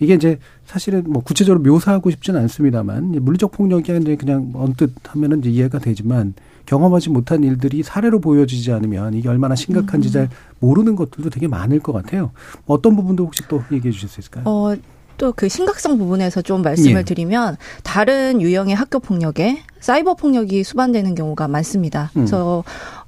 이게 0.00 0.14
이제 0.14 0.38
사실은 0.64 1.04
뭐 1.06 1.22
구체적으로 1.22 1.62
묘사하고 1.62 2.10
싶지는 2.10 2.40
않습니다만 2.40 3.12
물리적 3.22 3.52
폭력이 3.52 3.92
아니라 3.92 4.16
그냥 4.16 4.50
언뜻 4.54 4.92
하면은 5.08 5.40
이제 5.40 5.50
이해가 5.50 5.78
되지만 5.78 6.34
경험하지 6.66 7.10
못한 7.10 7.42
일들이 7.42 7.82
사례로 7.82 8.20
보여지지 8.20 8.72
않으면 8.72 9.14
이게 9.14 9.28
얼마나 9.28 9.54
심각한지 9.54 10.08
음. 10.08 10.12
잘 10.12 10.28
모르는 10.60 10.96
것들도 10.96 11.30
되게 11.30 11.48
많을 11.48 11.80
것 11.80 11.92
같아요. 11.92 12.30
어떤 12.66 12.96
부분도 12.96 13.24
혹시 13.24 13.42
또 13.48 13.62
얘기해 13.72 13.92
주실 13.92 14.08
수 14.08 14.20
있을까요? 14.20 14.44
어. 14.46 14.74
또그 15.18 15.48
심각성 15.48 15.98
부분에서 15.98 16.42
좀 16.42 16.62
말씀을 16.62 17.00
예. 17.00 17.04
드리면 17.04 17.56
다른 17.84 18.40
유형의 18.40 18.74
학교 18.74 18.98
폭력에 18.98 19.58
사이버 19.78 20.14
폭력이 20.14 20.64
수반되는 20.64 21.14
경우가 21.14 21.46
많습니다. 21.48 22.10
음. 22.16 22.22
그래서 22.22 22.64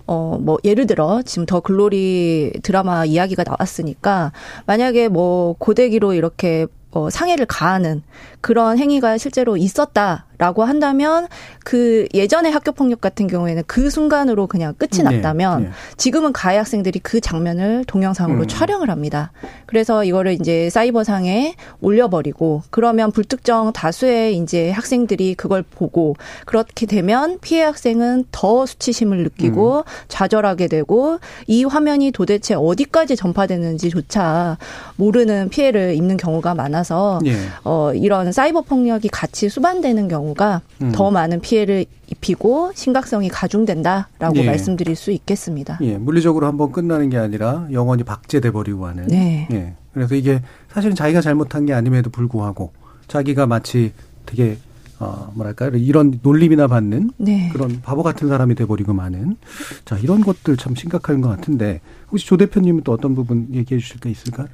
어, 0.06 0.38
뭐, 0.38 0.58
예를 0.64 0.86
들어, 0.86 1.22
지금 1.22 1.46
더 1.46 1.60
글로리 1.60 2.52
드라마 2.62 3.06
이야기가 3.06 3.42
나왔으니까, 3.42 4.32
만약에 4.66 5.08
뭐, 5.08 5.54
고데기로 5.58 6.12
이렇게 6.12 6.66
어, 6.90 7.10
상해를 7.10 7.46
가하는 7.46 8.02
그런 8.40 8.78
행위가 8.78 9.18
실제로 9.18 9.56
있었다 9.56 10.26
라고 10.44 10.62
한다면 10.64 11.26
그 11.64 12.06
예전의 12.12 12.52
학교 12.52 12.72
폭력 12.72 13.00
같은 13.00 13.28
경우에는 13.28 13.62
그 13.66 13.88
순간으로 13.88 14.46
그냥 14.46 14.74
끝이 14.74 15.02
네, 15.02 15.04
났다면 15.04 15.62
네. 15.62 15.70
지금은 15.96 16.34
가해 16.34 16.58
학생들이 16.58 16.98
그 16.98 17.22
장면을 17.22 17.86
동영상으로 17.86 18.42
음. 18.42 18.46
촬영을 18.46 18.90
합니다. 18.90 19.32
그래서 19.64 20.04
이거를 20.04 20.34
이제 20.34 20.68
사이버상에 20.68 21.54
올려버리고 21.80 22.62
그러면 22.68 23.10
불특정 23.10 23.72
다수의 23.72 24.36
이제 24.36 24.70
학생들이 24.70 25.34
그걸 25.34 25.62
보고 25.62 26.14
그렇게 26.44 26.84
되면 26.84 27.38
피해 27.40 27.62
학생은 27.62 28.26
더 28.30 28.66
수치심을 28.66 29.22
느끼고 29.22 29.78
음. 29.78 29.82
좌절하게 30.08 30.68
되고 30.68 31.20
이 31.46 31.64
화면이 31.64 32.10
도대체 32.10 32.54
어디까지 32.54 33.16
전파되는지조차 33.16 34.58
모르는 34.96 35.48
피해를 35.48 35.94
입는 35.94 36.18
경우가 36.18 36.54
많아서 36.54 37.18
네. 37.24 37.34
어 37.64 37.94
이런 37.94 38.30
사이버 38.30 38.60
폭력이 38.60 39.08
같이 39.08 39.48
수반되는 39.48 40.08
경우 40.08 40.33
가 40.34 40.60
음. 40.82 40.92
더 40.92 41.10
많은 41.10 41.40
피해를 41.40 41.86
입히고 42.10 42.72
심각성이 42.74 43.28
가중된다라고 43.28 44.36
예. 44.36 44.44
말씀드릴 44.44 44.96
수 44.96 45.10
있겠습니다. 45.12 45.78
예, 45.82 45.96
물리적으로 45.96 46.46
한번 46.46 46.72
끝나는 46.72 47.08
게 47.08 47.16
아니라 47.16 47.66
영원히 47.72 48.02
박제돼 48.02 48.50
버리고 48.50 48.86
하는. 48.86 49.06
네. 49.06 49.48
예. 49.52 49.74
그래서 49.92 50.14
이게 50.14 50.42
사실은 50.68 50.96
자기가 50.96 51.20
잘못한 51.20 51.66
게 51.66 51.72
아님에도 51.72 52.10
불구하고 52.10 52.72
자기가 53.06 53.46
마치 53.46 53.92
되게 54.26 54.58
어 55.00 55.32
뭐랄까 55.34 55.68
이런 55.68 56.20
놀림이나 56.22 56.66
받는 56.66 57.10
네. 57.16 57.50
그런 57.52 57.80
바보 57.82 58.02
같은 58.02 58.28
사람이 58.28 58.54
돼버리고 58.54 58.92
마는 58.92 59.36
자 59.84 59.98
이런 59.98 60.20
것들 60.20 60.56
참 60.56 60.74
심각한 60.74 61.20
것 61.20 61.28
같은데 61.28 61.80
혹시 62.10 62.26
조 62.26 62.36
대표님은 62.36 62.82
또 62.84 62.92
어떤 62.92 63.14
부분 63.14 63.48
얘기해 63.52 63.80
주실 63.80 63.98
까 63.98 64.08
있을까? 64.08 64.46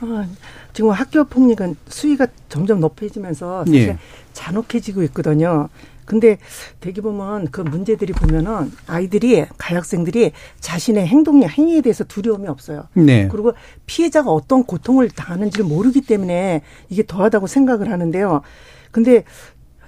어, 0.00 0.24
지금 0.72 0.90
학교 0.90 1.24
폭력은 1.24 1.76
수위가 1.88 2.26
점점 2.48 2.80
높아지면서 2.80 3.64
사실 3.66 3.88
예. 3.88 3.98
잔혹해지고 4.32 5.02
있거든요. 5.04 5.68
근데 6.08 6.38
대기 6.80 7.02
보면 7.02 7.50
그 7.50 7.60
문제들이 7.60 8.14
보면은 8.14 8.72
아이들이 8.86 9.44
가학생들이 9.58 10.32
자신의 10.58 11.06
행동이 11.06 11.46
행위에 11.46 11.82
대해서 11.82 12.02
두려움이 12.04 12.48
없어요. 12.48 12.88
네. 12.94 13.28
그리고 13.30 13.52
피해자가 13.84 14.30
어떤 14.30 14.64
고통을 14.64 15.10
당하는지를 15.10 15.66
모르기 15.66 16.00
때문에 16.00 16.62
이게 16.88 17.04
더하다고 17.06 17.46
생각을 17.46 17.92
하는데요. 17.92 18.40
근데 18.90 19.24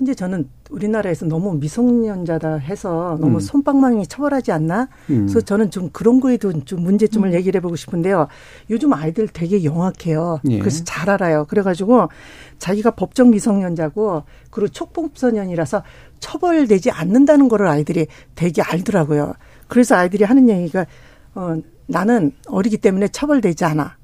현재 0.00 0.14
저는 0.14 0.48
우리나라에서 0.70 1.26
너무 1.26 1.54
미성년자다 1.58 2.56
해서 2.56 3.18
너무 3.20 3.36
음. 3.36 3.40
손방망이 3.40 4.06
처벌하지 4.06 4.50
않나? 4.50 4.88
음. 5.10 5.26
그래서 5.26 5.42
저는 5.42 5.70
좀 5.70 5.90
그런 5.92 6.20
거에도 6.20 6.64
좀 6.64 6.82
문제점을 6.82 7.28
음. 7.28 7.34
얘기를 7.34 7.58
해보고 7.58 7.76
싶은데요. 7.76 8.26
요즘 8.70 8.94
아이들 8.94 9.28
되게 9.28 9.62
영악해요. 9.62 10.40
예. 10.48 10.58
그래서 10.58 10.84
잘 10.84 11.10
알아요. 11.10 11.44
그래가지고 11.44 12.08
자기가 12.56 12.92
법정 12.92 13.28
미성년자고 13.30 14.22
그리고 14.50 14.68
촉법소년이라서 14.68 15.82
처벌되지 16.18 16.90
않는다는 16.90 17.48
거를 17.50 17.68
아이들이 17.68 18.06
되게 18.34 18.62
알더라고요. 18.62 19.34
그래서 19.68 19.96
아이들이 19.96 20.24
하는 20.24 20.48
얘기가 20.48 20.86
어 21.34 21.56
나는 21.86 22.32
어리기 22.46 22.78
때문에 22.78 23.08
처벌되지 23.08 23.66
않아. 23.66 23.98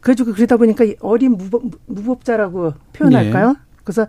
그래가지고 0.00 0.32
그러다 0.32 0.56
보니까 0.56 0.84
어린 1.00 1.36
무법, 1.36 1.62
무법자라고 1.86 2.72
표현할까요? 2.92 3.48
네. 3.48 3.54
그래서 3.82 4.06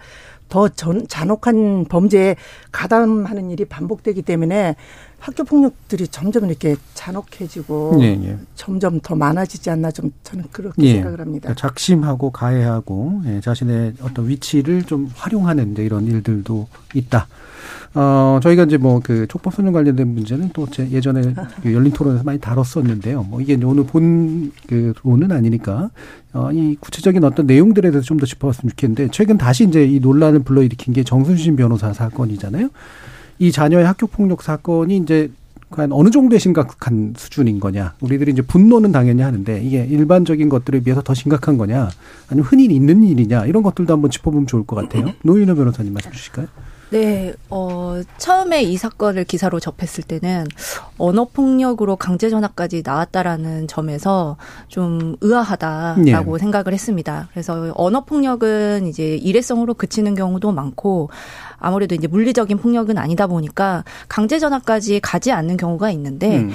더 0.51 0.67
전, 0.67 1.07
잔혹한 1.07 1.85
범죄에 1.85 2.35
가담하는 2.73 3.49
일이 3.49 3.63
반복되기 3.65 4.21
때문에 4.21 4.75
학교 5.17 5.43
폭력들이 5.43 6.09
점점 6.09 6.49
이렇게 6.49 6.75
잔혹해지고 6.93 7.99
예, 8.01 8.19
예. 8.23 8.37
점점 8.55 8.99
더 8.99 9.15
많아지지 9.15 9.69
않나 9.69 9.91
좀 9.91 10.11
저는 10.23 10.45
그렇게 10.51 10.83
예. 10.83 10.93
생각을 10.95 11.21
합니다. 11.21 11.43
그러니까 11.43 11.61
작심하고 11.61 12.31
가해하고 12.31 13.21
예, 13.27 13.39
자신의 13.39 13.93
어떤 14.01 14.27
위치를 14.27 14.83
좀 14.83 15.09
활용하는 15.15 15.71
이제 15.71 15.85
이런 15.85 16.05
일들도 16.05 16.67
있다. 16.95 17.27
어, 17.93 18.39
저희가 18.41 18.63
이제 18.63 18.77
뭐 18.77 19.01
그 19.03 19.27
촉법 19.27 19.53
소년 19.53 19.73
관련된 19.73 20.07
문제는 20.07 20.49
또 20.53 20.65
제 20.67 20.89
예전에 20.91 21.33
그 21.61 21.73
열린 21.73 21.91
토론에서 21.91 22.23
많이 22.23 22.39
다뤘었는데요. 22.39 23.23
뭐 23.23 23.41
이게 23.41 23.57
오늘 23.63 23.83
본 23.85 24.51
그 24.67 24.93
론은 25.03 25.31
아니니까 25.31 25.89
어, 26.33 26.49
이 26.53 26.77
구체적인 26.79 27.23
어떤 27.25 27.45
내용들에 27.47 27.91
대해서 27.91 28.05
좀 28.05 28.17
더 28.19 28.25
짚어봤으면 28.25 28.69
좋겠는데 28.71 29.09
최근 29.11 29.37
다시 29.37 29.65
이제 29.65 29.83
이 29.85 29.99
논란을 29.99 30.39
불러일으킨 30.43 30.93
게 30.93 31.03
정순신 31.03 31.55
변호사 31.57 31.91
사건이잖아요. 31.91 32.69
이 33.39 33.51
자녀의 33.51 33.85
학교 33.85 34.07
폭력 34.07 34.41
사건이 34.43 34.97
이제 34.97 35.31
과연 35.71 35.91
어느 35.93 36.09
정도의 36.11 36.39
심각한 36.39 37.13
수준인 37.17 37.59
거냐. 37.59 37.95
우리들이 38.01 38.31
이제 38.33 38.41
분노는 38.41 38.91
당연히 38.91 39.21
하는데 39.21 39.61
이게 39.63 39.85
일반적인 39.85 40.47
것들에 40.49 40.81
비해서 40.81 41.01
더 41.01 41.13
심각한 41.13 41.57
거냐. 41.57 41.89
아니면 42.29 42.45
흔히 42.45 42.65
있는 42.65 43.03
일이냐. 43.03 43.45
이런 43.47 43.63
것들도 43.63 43.91
한번 43.93 44.11
짚어보면 44.11 44.47
좋을 44.47 44.65
것 44.65 44.75
같아요. 44.75 45.13
노인호 45.23 45.55
변호사님 45.55 45.93
말씀 45.93 46.11
주실까요? 46.11 46.47
네, 46.91 47.33
어, 47.49 48.01
처음에 48.17 48.63
이 48.63 48.75
사건을 48.75 49.23
기사로 49.23 49.61
접했을 49.61 50.03
때는 50.03 50.45
언어폭력으로 50.97 51.95
강제전화까지 51.95 52.83
나왔다라는 52.85 53.67
점에서 53.67 54.35
좀 54.67 55.15
의아하다라고 55.21 56.37
네. 56.37 56.39
생각을 56.39 56.73
했습니다. 56.73 57.29
그래서 57.31 57.71
언어폭력은 57.75 58.87
이제 58.87 59.15
일회성으로 59.15 59.75
그치는 59.75 60.15
경우도 60.15 60.51
많고 60.51 61.09
아무래도 61.59 61.95
이제 61.95 62.07
물리적인 62.07 62.57
폭력은 62.57 62.97
아니다 62.97 63.25
보니까 63.25 63.85
강제전화까지 64.09 64.99
가지 64.99 65.31
않는 65.31 65.55
경우가 65.55 65.91
있는데 65.91 66.39
음. 66.39 66.51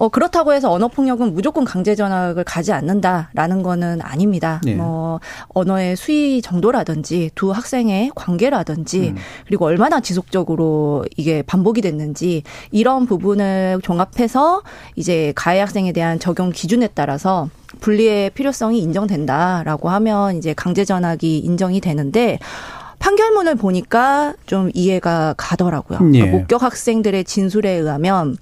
어, 0.00 0.08
그렇다고 0.08 0.54
해서 0.54 0.72
언어 0.72 0.88
폭력은 0.88 1.34
무조건 1.34 1.66
강제 1.66 1.94
전학을 1.94 2.42
가지 2.44 2.72
않는다라는 2.72 3.62
거는 3.62 4.00
아닙니다. 4.00 4.58
네. 4.64 4.74
뭐 4.74 5.20
언어의 5.48 5.94
수위 5.94 6.40
정도라든지 6.40 7.30
두 7.34 7.50
학생의 7.50 8.10
관계라든지 8.14 9.10
음. 9.10 9.16
그리고 9.46 9.66
얼마나 9.66 10.00
지속적으로 10.00 11.04
이게 11.18 11.42
반복이 11.42 11.82
됐는지 11.82 12.44
이런 12.70 13.04
부분을 13.04 13.80
종합해서 13.82 14.62
이제 14.96 15.34
가해 15.36 15.60
학생에 15.60 15.92
대한 15.92 16.18
적용 16.18 16.48
기준에 16.48 16.88
따라서 16.94 17.50
분리의 17.80 18.30
필요성이 18.30 18.80
인정된다라고 18.80 19.90
하면 19.90 20.38
이제 20.38 20.54
강제 20.54 20.86
전학이 20.86 21.40
인정이 21.40 21.82
되는데 21.82 22.38
판결문을 23.00 23.56
보니까 23.56 24.32
좀 24.46 24.70
이해가 24.72 25.34
가더라고요. 25.36 25.98
예. 26.14 26.20
그러니까 26.20 26.38
목격 26.38 26.62
학생들의 26.62 27.24
진술에 27.24 27.70
의하면 27.72 28.38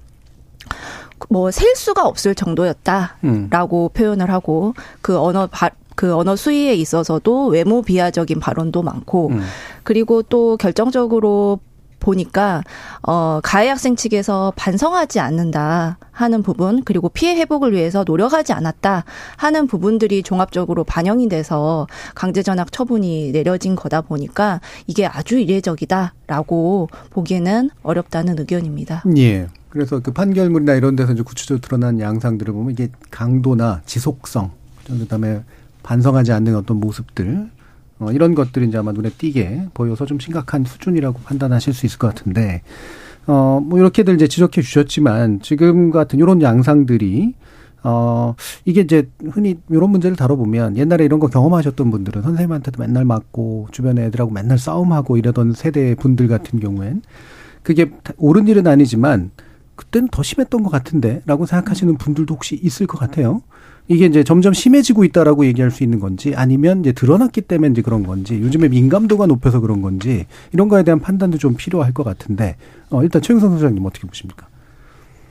뭐 1.29 1.51
셀 1.51 1.75
수가 1.75 2.07
없을 2.07 2.35
정도였다라고 2.35 3.11
음. 3.23 3.93
표현을 3.93 4.31
하고 4.31 4.73
그 5.01 5.17
언어 5.19 5.47
바, 5.47 5.69
그 5.95 6.15
언어 6.15 6.35
수위에 6.35 6.73
있어서도 6.75 7.47
외모 7.47 7.81
비하적인 7.81 8.39
발언도 8.39 8.83
많고 8.83 9.29
음. 9.29 9.41
그리고 9.83 10.21
또 10.21 10.55
결정적으로 10.55 11.59
보니까 11.99 12.63
어 13.03 13.39
가해 13.43 13.69
학생 13.69 13.95
측에서 13.95 14.53
반성하지 14.55 15.19
않는다 15.19 15.97
하는 16.11 16.43
부분 16.43 16.83
그리고 16.83 17.09
피해 17.09 17.35
회복을 17.35 17.73
위해서 17.73 18.03
노력하지 18.05 18.53
않았다 18.53 19.05
하는 19.37 19.67
부분들이 19.67 20.23
종합적으로 20.23 20.83
반영이 20.83 21.29
돼서 21.29 21.87
강제 22.15 22.43
전학 22.43 22.71
처분이 22.71 23.31
내려진 23.31 23.75
거다 23.75 24.01
보니까 24.01 24.59
이게 24.87 25.05
아주 25.05 25.39
이례적이다라고 25.39 26.89
보기에는 27.11 27.69
어렵다는 27.83 28.37
의견입니다. 28.39 29.03
예. 29.17 29.47
그래서 29.69 29.99
그 29.99 30.11
판결문이나 30.11 30.73
이런 30.73 30.95
데서 30.95 31.13
이제 31.13 31.21
구체적으로 31.21 31.61
드러난 31.61 31.99
양상들을 31.99 32.51
보면 32.53 32.71
이게 32.71 32.89
강도나 33.11 33.81
지속성, 33.85 34.51
그다음에 34.87 35.43
반성하지 35.83 36.31
않는 36.31 36.55
어떤 36.55 36.77
모습들, 36.77 37.49
어, 37.99 38.11
이런 38.11 38.33
것들이 38.33 38.67
이제 38.67 38.77
아마 38.77 38.91
눈에 38.91 39.09
띄게 39.09 39.67
보여서 39.73 40.05
좀 40.05 40.19
심각한 40.19 40.63
수준이라고 40.63 41.19
판단하실 41.19 41.73
수 41.73 41.85
있을 41.85 41.99
것 41.99 42.07
같은데 42.07 42.61
어, 43.27 43.61
뭐 43.63 43.77
이렇게들 43.77 44.15
이제 44.15 44.27
지적해 44.27 44.61
주셨지만 44.61 45.41
지금 45.41 45.91
같은 45.91 46.17
이런 46.19 46.41
양상들이 46.41 47.35
어, 47.83 48.35
이게 48.65 48.81
이제 48.81 49.09
흔히 49.31 49.57
이런 49.69 49.89
문제를 49.91 50.17
다뤄보면 50.17 50.77
옛날에 50.77 51.05
이런 51.05 51.19
거 51.19 51.27
경험하셨던 51.27 51.91
분들은 51.91 52.21
선생님한테도 52.21 52.81
맨날 52.81 53.05
맞고 53.05 53.67
주변 53.71 53.97
애들하고 53.97 54.31
맨날 54.31 54.57
싸움하고 54.57 55.17
이러던 55.17 55.53
세대 55.53 55.95
분들 55.95 56.27
같은 56.27 56.59
경우엔 56.59 57.03
그게 57.63 57.91
옳은 58.17 58.47
일은 58.47 58.67
아니지만 58.67 59.31
그때는 59.75 60.09
더 60.11 60.23
심했던 60.23 60.63
것 60.63 60.69
같은데 60.69 61.21
라고 61.25 61.45
생각하시는 61.45 61.97
분들도 61.97 62.33
혹시 62.33 62.59
있을 62.61 62.85
것 62.85 62.97
같아요. 62.97 63.41
이게 63.89 64.05
이제 64.05 64.23
점점 64.23 64.53
심해지고 64.53 65.03
있다라고 65.03 65.45
얘기할 65.47 65.71
수 65.71 65.83
있는 65.83 65.99
건지 65.99 66.33
아니면 66.35 66.81
이제 66.81 66.91
드러났기 66.91 67.41
때문에 67.41 67.71
이제 67.71 67.81
그런 67.81 68.05
건지 68.05 68.39
요즘에 68.39 68.69
민감도가 68.69 69.25
높여서 69.25 69.59
그런 69.59 69.81
건지 69.81 70.27
이런 70.53 70.69
거에 70.69 70.83
대한 70.83 70.99
판단도 70.99 71.39
좀 71.39 71.55
필요할 71.57 71.91
것 71.91 72.03
같은데 72.03 72.55
어, 72.91 73.01
일단 73.01 73.19
최영선 73.21 73.51
소장님 73.57 73.83
어떻게 73.83 74.07
보십니까? 74.07 74.47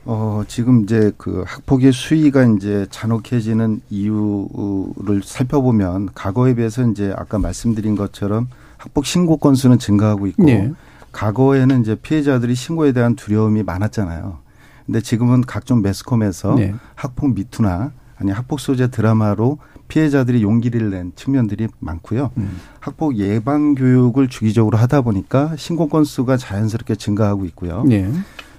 어, 0.03 0.43
지금 0.47 0.83
이제 0.83 1.13
그 1.17 1.45
학폭의 1.47 1.93
수위가 1.93 2.43
이제 2.57 2.85
잔혹해지는 2.89 3.79
이유를 3.89 5.21
살펴보면 5.23 6.09
과거에 6.13 6.53
비해서 6.53 6.85
이제 6.85 7.13
아까 7.15 7.39
말씀드린 7.39 7.95
것처럼 7.95 8.49
학폭 8.75 9.05
신고 9.05 9.37
건수는 9.37 9.79
증가하고 9.79 10.27
있고 10.27 10.43
네. 10.43 10.71
과거에는 11.13 11.81
이제 11.81 11.95
피해자들이 11.95 12.55
신고에 12.55 12.91
대한 12.91 13.15
두려움이 13.15 13.63
많았잖아요. 13.63 14.39
근데 14.85 14.99
지금은 14.99 15.41
각종 15.41 15.81
매스컴에서 15.81 16.55
네. 16.55 16.73
학폭 16.95 17.35
미투나 17.35 17.91
아니 18.19 18.31
학폭 18.31 18.59
소재 18.59 18.89
드라마로 18.89 19.57
피해자들이 19.87 20.43
용기를 20.43 20.91
낸 20.91 21.11
측면들이 21.15 21.67
많고요. 21.79 22.31
음. 22.37 22.59
학폭 22.79 23.17
예방 23.17 23.75
교육을 23.75 24.27
주기적으로 24.27 24.77
하다 24.77 25.01
보니까 25.01 25.55
신고 25.57 25.87
건수가 25.87 26.37
자연스럽게 26.37 26.95
증가하고 26.95 27.45
있고요. 27.45 27.83
네. 27.85 28.11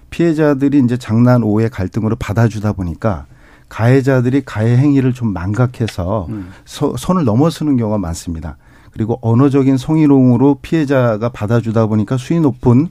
피해자들이 0.08 0.80
이제 0.80 0.96
장난 0.96 1.42
오해 1.42 1.68
갈등으로 1.68 2.16
받아주다 2.16 2.72
보니까 2.72 3.26
가해자들이 3.68 4.42
가해 4.44 4.76
행위를 4.76 5.12
좀 5.12 5.32
망각해서 5.32 6.26
음. 6.30 6.50
서, 6.64 6.96
선을 6.96 7.24
넘어서는 7.24 7.76
경우가 7.76 7.98
많습니다. 7.98 8.56
그리고 8.90 9.18
언어적인 9.22 9.76
성희롱으로 9.76 10.58
피해자가 10.62 11.28
받아주다 11.28 11.86
보니까 11.86 12.16
수위 12.16 12.40
높은 12.40 12.88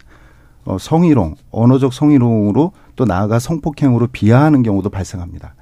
어, 0.64 0.78
성희롱, 0.80 1.36
언어적 1.52 1.94
성희롱으로 1.94 2.72
또 2.96 3.06
나아가 3.06 3.40
성폭행으로 3.40 4.08
비하하는 4.12 4.64
경우도 4.64 4.90
발생합니다. 4.90 5.56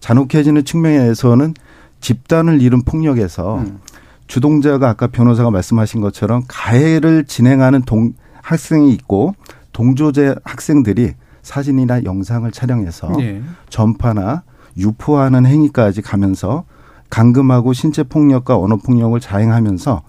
잔혹해지는 0.00 0.64
측면에서는 0.64 1.54
집단을 2.00 2.60
이룬 2.62 2.82
폭력에서 2.82 3.58
음. 3.58 3.80
주동자가 4.26 4.88
아까 4.88 5.06
변호사가 5.06 5.50
말씀하신 5.50 6.00
것처럼 6.00 6.42
가해를 6.48 7.24
진행하는 7.24 7.82
동, 7.82 8.14
학생이 8.42 8.92
있고 8.94 9.34
동조제 9.72 10.36
학생들이 10.44 11.14
사진이나 11.42 12.04
영상을 12.04 12.50
촬영해서 12.50 13.12
네. 13.16 13.42
전파나 13.68 14.42
유포하는 14.76 15.46
행위까지 15.46 16.02
가면서 16.02 16.64
감금하고 17.10 17.72
신체 17.72 18.02
폭력과 18.02 18.56
언어 18.56 18.76
폭력을 18.76 19.18
자행하면서 19.18 20.02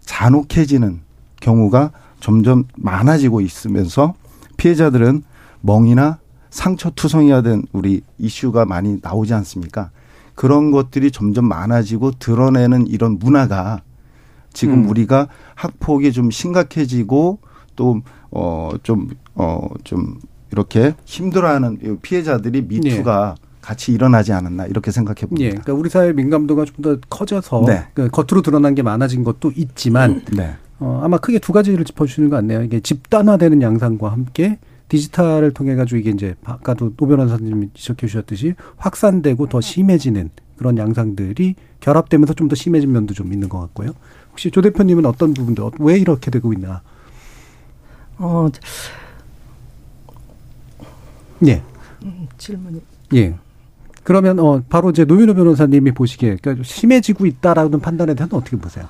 잔혹해지는 0.00 1.00
경우가 1.40 1.92
점점 2.20 2.64
많아지고 2.76 3.40
있으면서 3.40 4.14
피해자들은 4.56 5.22
멍이나 5.60 6.18
상처 6.56 6.90
투성이가 6.90 7.42
된 7.42 7.62
우리 7.72 8.00
이슈가 8.18 8.64
많이 8.64 8.98
나오지 9.02 9.34
않습니까? 9.34 9.90
그런 10.34 10.70
것들이 10.70 11.10
점점 11.10 11.44
많아지고 11.46 12.12
드러내는 12.12 12.86
이런 12.86 13.18
문화가 13.18 13.82
지금 14.54 14.84
음. 14.84 14.88
우리가 14.88 15.28
학폭이 15.54 16.12
좀 16.12 16.30
심각해지고 16.30 17.38
또 17.76 18.00
어, 18.30 18.70
좀, 18.82 19.10
어, 19.34 19.68
좀, 19.84 20.18
이렇게 20.50 20.94
힘들어하는 21.04 21.98
피해자들이 22.00 22.62
미투가 22.62 23.34
네. 23.38 23.46
같이 23.60 23.92
일어나지 23.92 24.32
않았나 24.32 24.66
이렇게 24.66 24.90
생각해 24.90 25.22
봅니다. 25.22 25.44
예, 25.44 25.50
그러니까 25.50 25.74
우리 25.74 25.90
사회 25.90 26.12
민감도가 26.12 26.64
좀 26.64 26.74
더 26.82 26.96
커져서 27.10 27.64
네. 27.66 27.86
그 27.92 28.08
겉으로 28.08 28.40
드러난 28.42 28.74
게 28.74 28.82
많아진 28.82 29.24
것도 29.24 29.52
있지만 29.56 30.22
네. 30.32 30.54
어, 30.78 31.00
아마 31.02 31.18
크게 31.18 31.38
두 31.38 31.52
가지를 31.52 31.84
짚어주시는 31.84 32.30
것 32.30 32.36
같네요. 32.36 32.62
이게 32.62 32.80
집단화되는 32.80 33.60
양상과 33.60 34.10
함께 34.10 34.58
디지털을 34.88 35.52
통해 35.52 35.74
가지고 35.74 35.98
이게 35.98 36.10
이제 36.10 36.34
아까도 36.44 36.94
노 36.96 37.06
변호사님이 37.06 37.70
지적해 37.74 38.06
주셨듯이 38.06 38.54
확산되고 38.76 39.48
더 39.48 39.60
심해지는 39.60 40.30
그런 40.56 40.78
양상들이 40.78 41.54
결합되면서 41.80 42.34
좀 42.34 42.48
더 42.48 42.54
심해진 42.54 42.92
면도 42.92 43.12
좀 43.14 43.32
있는 43.32 43.48
것 43.48 43.60
같고요. 43.60 43.90
혹시 44.30 44.50
조 44.50 44.60
대표님은 44.62 45.04
어떤 45.06 45.34
부분들 45.34 45.64
왜 45.80 45.98
이렇게 45.98 46.30
되고 46.30 46.52
있나 46.52 46.82
어, 48.18 48.48
예. 51.46 51.62
음, 52.04 52.28
질문이. 52.38 52.80
예. 53.14 53.34
그러면 54.04 54.38
어 54.38 54.62
바로 54.68 54.90
이제 54.90 55.04
노민호 55.04 55.34
변호사님이 55.34 55.92
보시기에 55.92 56.36
그러니까 56.40 56.62
심해지고 56.64 57.26
있다라는 57.26 57.80
판단에 57.80 58.14
대해서 58.14 58.36
어떻게 58.36 58.56
보세요? 58.56 58.86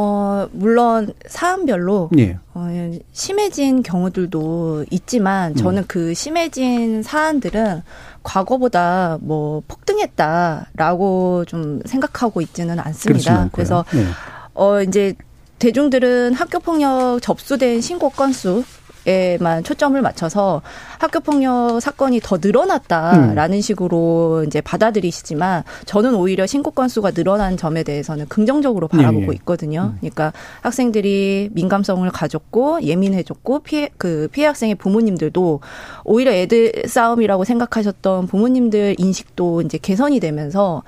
어 0.00 0.48
물론 0.52 1.12
사안별로 1.26 2.10
예. 2.18 2.38
어, 2.54 2.68
심해진 3.10 3.82
경우들도 3.82 4.84
있지만 4.90 5.56
저는 5.56 5.82
음. 5.82 5.84
그 5.88 6.14
심해진 6.14 7.02
사안들은 7.02 7.82
과거보다 8.22 9.18
뭐 9.20 9.60
폭등했다라고 9.66 11.46
좀 11.46 11.80
생각하고 11.84 12.40
있지는 12.42 12.78
않습니다. 12.78 13.48
그래서 13.50 13.84
예. 13.96 14.06
어 14.54 14.80
이제 14.82 15.16
대중들은 15.58 16.34
학교 16.34 16.60
폭력 16.60 17.18
접수된 17.20 17.80
신고 17.80 18.08
건수 18.08 18.62
에만 19.08 19.64
초점을 19.64 20.00
맞춰서 20.02 20.60
학교 20.98 21.20
폭력 21.20 21.80
사건이 21.80 22.20
더 22.22 22.36
늘어났다라는 22.40 23.56
음. 23.56 23.60
식으로 23.60 24.44
이제 24.46 24.60
받아들이시지만 24.60 25.64
저는 25.86 26.14
오히려 26.14 26.46
신고 26.46 26.70
건수가 26.70 27.12
늘어난 27.12 27.56
점에 27.56 27.82
대해서는 27.84 28.26
긍정적으로 28.28 28.88
바라보고 28.88 29.24
예, 29.24 29.28
예. 29.28 29.34
있거든요. 29.36 29.92
음. 29.94 29.96
그러니까 30.00 30.32
학생들이 30.60 31.50
민감성을 31.52 32.08
가졌고 32.10 32.82
예민해졌고 32.82 33.60
피해 33.60 33.88
그 33.96 34.28
피해 34.32 34.46
학생의 34.46 34.74
부모님들도 34.74 35.60
오히려 36.04 36.32
애들 36.32 36.84
싸움이라고 36.86 37.44
생각하셨던 37.44 38.26
부모님들 38.26 38.96
인식도 38.98 39.62
이제 39.62 39.78
개선이 39.78 40.20
되면서 40.20 40.82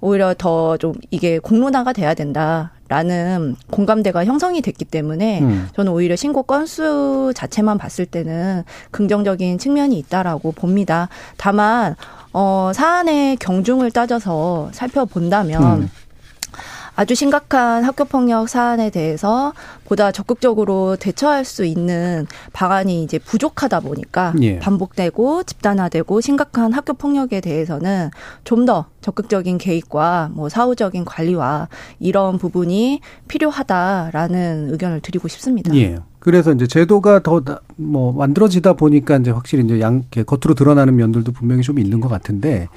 오히려 0.00 0.34
더 0.36 0.76
좀 0.78 0.94
이게 1.10 1.38
공론화가 1.38 1.92
돼야 1.92 2.14
된다. 2.14 2.72
라는 2.88 3.56
공감대가 3.70 4.24
형성이 4.24 4.60
됐기 4.60 4.84
때문에 4.84 5.40
음. 5.40 5.68
저는 5.74 5.92
오히려 5.92 6.16
신고 6.16 6.42
건수 6.42 7.32
자체만 7.34 7.78
봤을 7.78 8.04
때는 8.04 8.62
긍정적인 8.90 9.58
측면이 9.58 9.98
있다라고 9.98 10.52
봅니다. 10.52 11.08
다만 11.38 11.96
어 12.32 12.72
사안의 12.74 13.36
경중을 13.36 13.90
따져서 13.90 14.68
살펴본다면 14.72 15.62
음. 15.62 15.90
아주 16.96 17.14
심각한 17.14 17.84
학교 17.84 18.04
폭력 18.04 18.48
사안에 18.48 18.90
대해서 18.90 19.52
보다 19.84 20.12
적극적으로 20.12 20.96
대처할 20.96 21.44
수 21.44 21.64
있는 21.64 22.26
방안이 22.52 23.02
이제 23.02 23.18
부족하다 23.18 23.80
보니까 23.80 24.32
예. 24.42 24.58
반복되고 24.58 25.42
집단화되고 25.44 26.20
심각한 26.20 26.72
학교 26.72 26.94
폭력에 26.94 27.40
대해서는 27.40 28.10
좀 28.44 28.64
더 28.64 28.86
적극적인 29.02 29.58
개입과 29.58 30.30
뭐 30.32 30.48
사후적인 30.48 31.04
관리와 31.04 31.68
이런 31.98 32.38
부분이 32.38 33.00
필요하다라는 33.28 34.68
의견을 34.72 35.00
드리고 35.00 35.28
싶습니다. 35.28 35.74
예. 35.76 35.98
그래서 36.18 36.52
이제 36.52 36.66
제도가 36.66 37.22
더 37.22 37.42
뭐 37.76 38.12
만들어지다 38.12 38.74
보니까 38.74 39.16
이제 39.16 39.30
확실히 39.30 39.64
이제 39.64 39.80
양 39.80 40.04
겉으로 40.10 40.54
드러나는 40.54 40.96
면들도 40.96 41.32
분명히 41.32 41.62
좀 41.62 41.78
있는 41.78 42.00
것 42.00 42.08
같은데 42.08 42.68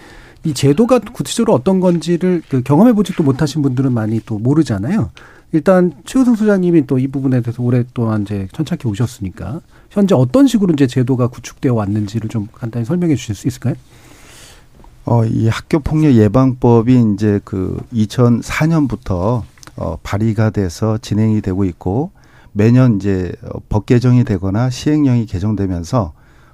이 0.47 0.53
제도가 0.53 0.99
구체적으로 0.99 1.53
어떤 1.53 1.81
건지를 1.81 2.41
그 2.47 2.63
경험해 2.63 2.93
보지도 2.93 3.21
못하신 3.21 3.61
분들은 3.61 3.91
많이 3.91 4.21
또 4.25 4.39
모르잖아요. 4.39 5.09
일단 5.51 5.91
최우승 6.05 6.35
소장님이 6.35 6.87
또 6.87 6.97
이 6.99 7.07
부분에 7.07 7.41
대해서 7.41 7.61
오랫동안 7.61 8.21
이제 8.21 8.47
천착해 8.53 8.81
오셨으니까 8.85 9.59
현재 9.89 10.15
어떤 10.15 10.47
식으로 10.47 10.71
이제 10.73 10.87
제도가 10.87 11.27
구축되어 11.27 11.73
왔는지를 11.73 12.29
좀 12.29 12.47
간단히 12.53 12.85
설명해 12.85 13.15
주실 13.15 13.35
수 13.35 13.47
있을까요? 13.47 13.75
어, 15.05 15.25
이 15.25 15.49
학교 15.49 15.79
폭력 15.79 16.13
예방법이 16.13 17.13
이제 17.13 17.41
그 17.43 17.77
2004년부터 17.93 19.43
어, 19.75 19.97
발의가 20.01 20.49
돼서 20.49 20.97
진행이 20.97 21.41
되고 21.41 21.65
있고 21.65 22.11
매년 22.53 22.95
이제 22.95 23.33
어, 23.43 23.59
법 23.67 23.85
개정이 23.85 24.23
되거나 24.23 24.69
시행령이 24.69 25.25
개정되면서 25.25 26.13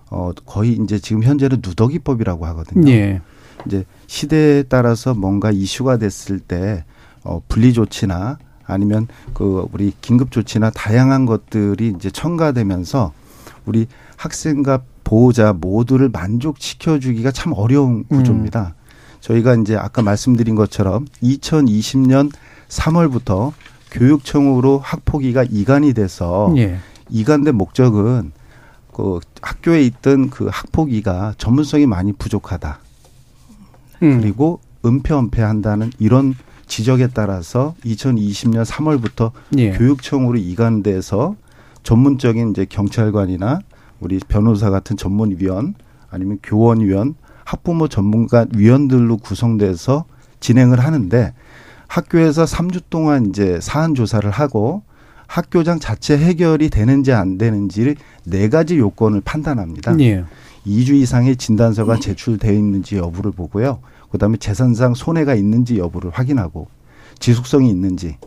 어, 0.10 0.32
거의 0.46 0.80
이제 0.84 0.98
지금 1.00 1.24
현재는 1.24 1.62
누더기법이라고 1.64 2.46
하거든요. 2.48 2.90
예. 2.92 3.22
이제 3.66 3.86
시대에 4.08 4.64
따라서 4.64 5.14
뭔가 5.14 5.52
이슈가 5.52 5.98
됐을 5.98 6.40
때 6.40 6.84
어, 7.24 7.42
분리 7.48 7.74
조치나 7.74 8.38
아니면 8.66 9.08
그 9.34 9.68
우리 9.72 9.94
긴급 10.02 10.32
조치나 10.32 10.72
다양한 10.72 11.26
것들이 11.26 11.94
이제 11.96 12.10
첨가되면서 12.10 13.14
우리 13.66 13.88
학생과 14.18 14.82
보호자 15.04 15.54
모두를 15.54 16.10
만족시켜 16.10 17.00
주기가 17.00 17.32
참 17.32 17.54
어려운 17.56 18.06
음. 18.12 18.18
구조입니다. 18.18 18.74
음. 18.78 18.84
저희가 19.20 19.56
이제 19.56 19.76
아까 19.76 20.02
말씀드린 20.02 20.56
것처럼 20.56 21.06
2020년 21.22 22.32
3월부터 22.68 23.54
교육청으로 23.92 24.80
학폭위가 24.80 25.46
이관이 25.50 25.94
돼서 25.94 26.54
예. 26.58 26.78
이관된 27.10 27.56
목적은 27.56 28.32
그 28.92 29.20
학교에 29.42 29.84
있던 29.84 30.30
그 30.30 30.50
학폭위가 30.52 31.36
전문성이 31.38 31.86
많이 31.86 32.12
부족하다. 32.12 32.80
음. 34.04 34.22
그리고 34.22 34.60
은폐 34.86 35.14
은폐한다는 35.14 35.92
이런 36.00 36.36
지적에 36.68 37.08
따라서 37.14 37.76
2020년 37.86 38.66
3월부터 38.66 39.32
예. 39.58 39.72
교육청으로 39.72 40.38
이관돼서 40.38 41.36
전문적인 41.84 42.52
이제 42.52 42.66
경찰관이나 42.66 43.60
우리 44.00 44.20
변호사 44.28 44.70
같은 44.70 44.98
전문위원 44.98 45.76
아니면 46.10 46.40
교원위원, 46.44 47.16
학부모 47.46 47.88
전문가 47.88 48.46
위원들로 48.56 49.18
구성돼서 49.18 50.06
진행을 50.40 50.80
하는데 50.80 51.34
학교에서 51.88 52.46
3주 52.46 52.84
동안 52.90 53.28
이제 53.28 53.60
사안 53.62 53.96
조사를 53.96 54.30
하고 54.30 54.84
학교장 55.28 55.80
자체 55.80 56.18
해결이 56.18 56.70
되는지 56.70 57.12
안 57.12 57.38
되는지를 57.38 57.96
네 58.26 58.50
가지 58.50 58.78
요건을 58.78 59.22
판단합니다. 59.22 60.00
예. 60.00 60.24
2주 60.66 60.94
이상의 60.94 61.36
진단서가 61.36 61.98
제출되어 61.98 62.54
있는지 62.54 62.98
여부를 62.98 63.32
보고요. 63.32 63.80
그다음에 64.14 64.38
재산상 64.38 64.94
손해가 64.94 65.34
있는지 65.34 65.80
여부를 65.80 66.12
확인하고 66.12 66.68
지속성이 67.18 67.70
있는지 67.70 68.18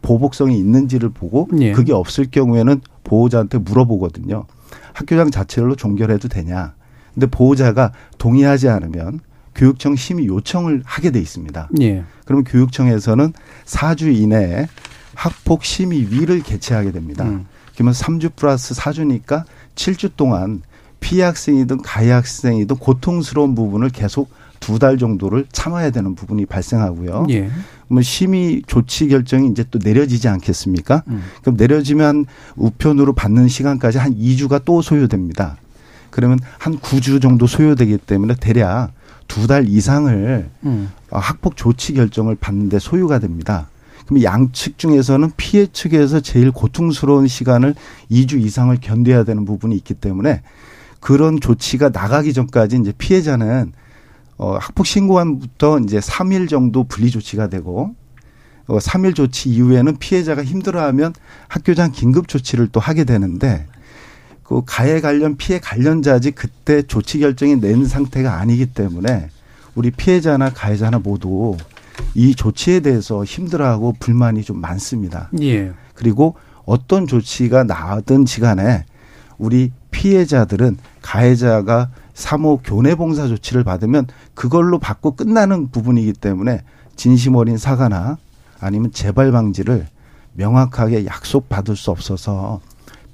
보복성이 0.00 0.56
있는지를 0.56 1.08
보고 1.08 1.48
예. 1.60 1.72
그게 1.72 1.92
없을 1.92 2.26
경우에는 2.30 2.80
보호자한테 3.02 3.58
물어보거든요. 3.58 4.44
학교장 4.92 5.32
자체로 5.32 5.74
종결해도 5.74 6.28
되냐. 6.28 6.74
근데 7.12 7.26
보호자가 7.26 7.92
동의하지 8.18 8.68
않으면 8.68 9.18
교육청 9.56 9.96
심의 9.96 10.26
요청을 10.26 10.82
하게 10.84 11.10
돼 11.10 11.18
있습니다. 11.18 11.70
예. 11.80 12.04
그러면 12.24 12.44
교육청에서는 12.44 13.32
4주 13.64 14.14
이내에 14.14 14.68
학폭 15.14 15.64
심의위를 15.64 16.42
개최하게 16.42 16.92
됩니다. 16.92 17.24
음. 17.24 17.46
그러면 17.74 17.94
3주 17.94 18.36
플러스 18.36 18.74
4주니까 18.74 19.42
7주 19.74 20.12
동안 20.16 20.62
피해 21.00 21.24
학생이든 21.24 21.82
가해 21.82 22.12
학생이든 22.12 22.76
고통스러운 22.76 23.56
부분을 23.56 23.88
계속 23.88 24.30
두 24.60 24.78
달 24.78 24.98
정도를 24.98 25.46
참아야 25.52 25.90
되는 25.90 26.14
부분이 26.14 26.46
발생하고요. 26.46 27.26
예. 27.30 27.50
뭐 27.88 28.02
심의 28.02 28.62
조치 28.66 29.08
결정이 29.08 29.48
이제 29.48 29.64
또 29.70 29.78
내려지지 29.82 30.28
않겠습니까? 30.28 31.02
음. 31.08 31.22
그럼 31.42 31.56
내려지면 31.56 32.26
우편으로 32.56 33.12
받는 33.12 33.48
시간까지 33.48 33.98
한 33.98 34.14
2주가 34.16 34.62
또 34.64 34.82
소요됩니다. 34.82 35.56
그러면 36.10 36.38
한 36.58 36.78
9주 36.78 37.20
정도 37.22 37.46
소요되기 37.46 37.98
때문에 37.98 38.34
대략 38.40 38.92
두 39.28 39.46
달 39.46 39.68
이상을 39.68 40.48
음. 40.64 40.90
학폭 41.10 41.56
조치 41.56 41.92
결정을 41.94 42.36
받는데 42.36 42.78
소요가 42.78 43.18
됩니다. 43.18 43.68
그럼 44.06 44.22
양측 44.22 44.78
중에서는 44.78 45.32
피해 45.36 45.66
측에서 45.66 46.20
제일 46.20 46.52
고통스러운 46.52 47.26
시간을 47.26 47.74
2주 48.10 48.40
이상을 48.40 48.76
견뎌야 48.80 49.24
되는 49.24 49.44
부분이 49.44 49.74
있기 49.76 49.94
때문에 49.94 50.42
그런 51.00 51.40
조치가 51.40 51.88
나가기 51.90 52.32
전까지 52.32 52.78
이제 52.80 52.92
피해자는 52.96 53.72
어 54.38 54.56
학폭 54.58 54.86
신고한부터 54.86 55.80
이제 55.80 55.98
3일 55.98 56.48
정도 56.48 56.84
분리 56.84 57.10
조치가 57.10 57.48
되고 57.48 57.94
어 58.66 58.78
3일 58.78 59.14
조치 59.14 59.48
이후에는 59.50 59.96
피해자가 59.96 60.44
힘들어하면 60.44 61.14
학교장 61.48 61.92
긴급 61.92 62.28
조치를 62.28 62.68
또 62.72 62.80
하게 62.80 63.04
되는데 63.04 63.66
그 64.42 64.62
가해 64.64 65.00
관련 65.00 65.36
피해 65.36 65.58
관련자지 65.58 66.32
그때 66.32 66.82
조치 66.82 67.18
결정이 67.18 67.60
낸 67.60 67.86
상태가 67.86 68.38
아니기 68.38 68.66
때문에 68.66 69.28
우리 69.74 69.90
피해자나 69.90 70.50
가해자나 70.50 70.98
모두 70.98 71.56
이 72.14 72.34
조치에 72.34 72.80
대해서 72.80 73.24
힘들어하고 73.24 73.94
불만이 73.98 74.42
좀 74.42 74.60
많습니다. 74.60 75.30
예. 75.40 75.72
그리고 75.94 76.36
어떤 76.64 77.06
조치가 77.06 77.64
나든지 77.64 78.40
간에 78.40 78.84
우리 79.38 79.72
피해자들은 79.90 80.78
가해자가 81.02 81.90
사모 82.16 82.60
교내 82.64 82.94
봉사 82.94 83.28
조치를 83.28 83.62
받으면 83.62 84.06
그걸로 84.32 84.78
받고 84.78 85.16
끝나는 85.16 85.70
부분이기 85.70 86.14
때문에 86.14 86.62
진심 86.96 87.36
어린 87.36 87.58
사과나 87.58 88.16
아니면 88.58 88.90
재발 88.90 89.30
방지를 89.30 89.86
명확하게 90.32 91.04
약속 91.04 91.50
받을 91.50 91.76
수 91.76 91.90
없어서 91.90 92.60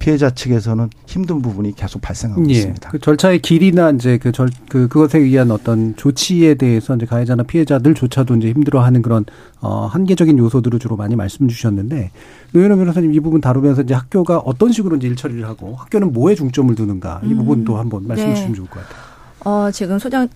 피해자 0.03 0.31
측에서는 0.31 0.91
힘든 1.07 1.41
부분이 1.43 1.77
계속 1.77 2.03
발생하고 2.03 2.45
예. 2.49 2.55
있습니다. 2.55 2.91
그 2.91 2.99
절차의 2.99 3.39
길이나 3.41 3.91
이제 3.91 4.19
그 4.19 4.33
절, 4.33 4.51
그, 4.69 4.89
그것에 4.89 5.21
의한 5.21 5.53
어떤 5.53 5.95
조치에 5.95 6.55
대해서 6.55 6.97
이제 6.97 7.07
가해자나 7.07 7.45
피해자들조차도 7.45 8.35
이제 8.35 8.49
힘들어하는 8.49 9.01
그런, 9.01 9.25
어, 9.61 9.87
한계적인 9.87 10.37
요소들을 10.39 10.81
주로 10.81 10.97
많이 10.97 11.15
말씀 11.15 11.47
주셨는데, 11.47 12.11
노현호 12.51 12.79
변호사님 12.79 13.15
이 13.15 13.21
부분 13.21 13.41
다루면서 13.41 13.83
이제 13.83 13.95
학교가 13.95 14.39
어떤 14.39 14.73
식으로 14.73 14.97
이제 14.97 15.07
일 15.07 15.15
처리를 15.15 15.45
하고 15.45 15.77
학교는 15.77 16.13
뭐에 16.13 16.35
중점을 16.35 16.75
두는가 16.75 17.21
이 17.23 17.29
음. 17.29 17.37
부분도 17.37 17.77
한번 17.77 18.05
말씀 18.09 18.27
네. 18.27 18.35
주시면 18.35 18.55
좋을 18.57 18.69
것 18.69 18.81
같아요. 18.81 19.03
어, 19.45 19.71
지금 19.71 20.01
소장, 20.01 20.27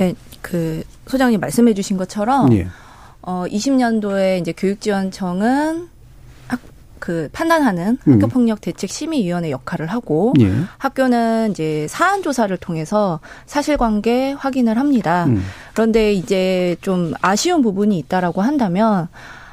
에, 0.00 0.14
그, 0.42 0.82
소장님 1.06 1.40
말씀해 1.40 1.72
주신 1.72 1.96
것처럼, 1.96 2.52
예. 2.52 2.66
어, 3.22 3.44
20년도에 3.48 4.42
이제 4.42 4.52
교육지원청은 4.52 5.93
그 7.04 7.28
판단하는 7.34 7.98
음. 8.08 8.12
학교폭력 8.14 8.62
대책 8.62 8.88
심의위원회 8.88 9.50
역할을 9.50 9.88
하고 9.88 10.32
예. 10.40 10.50
학교는 10.78 11.50
이제 11.50 11.86
사안 11.86 12.22
조사를 12.22 12.56
통해서 12.56 13.20
사실관계 13.44 14.32
확인을 14.32 14.78
합니다. 14.78 15.26
음. 15.26 15.44
그런데 15.74 16.14
이제 16.14 16.76
좀 16.80 17.12
아쉬운 17.20 17.60
부분이 17.60 17.98
있다라고 17.98 18.40
한다면 18.40 19.08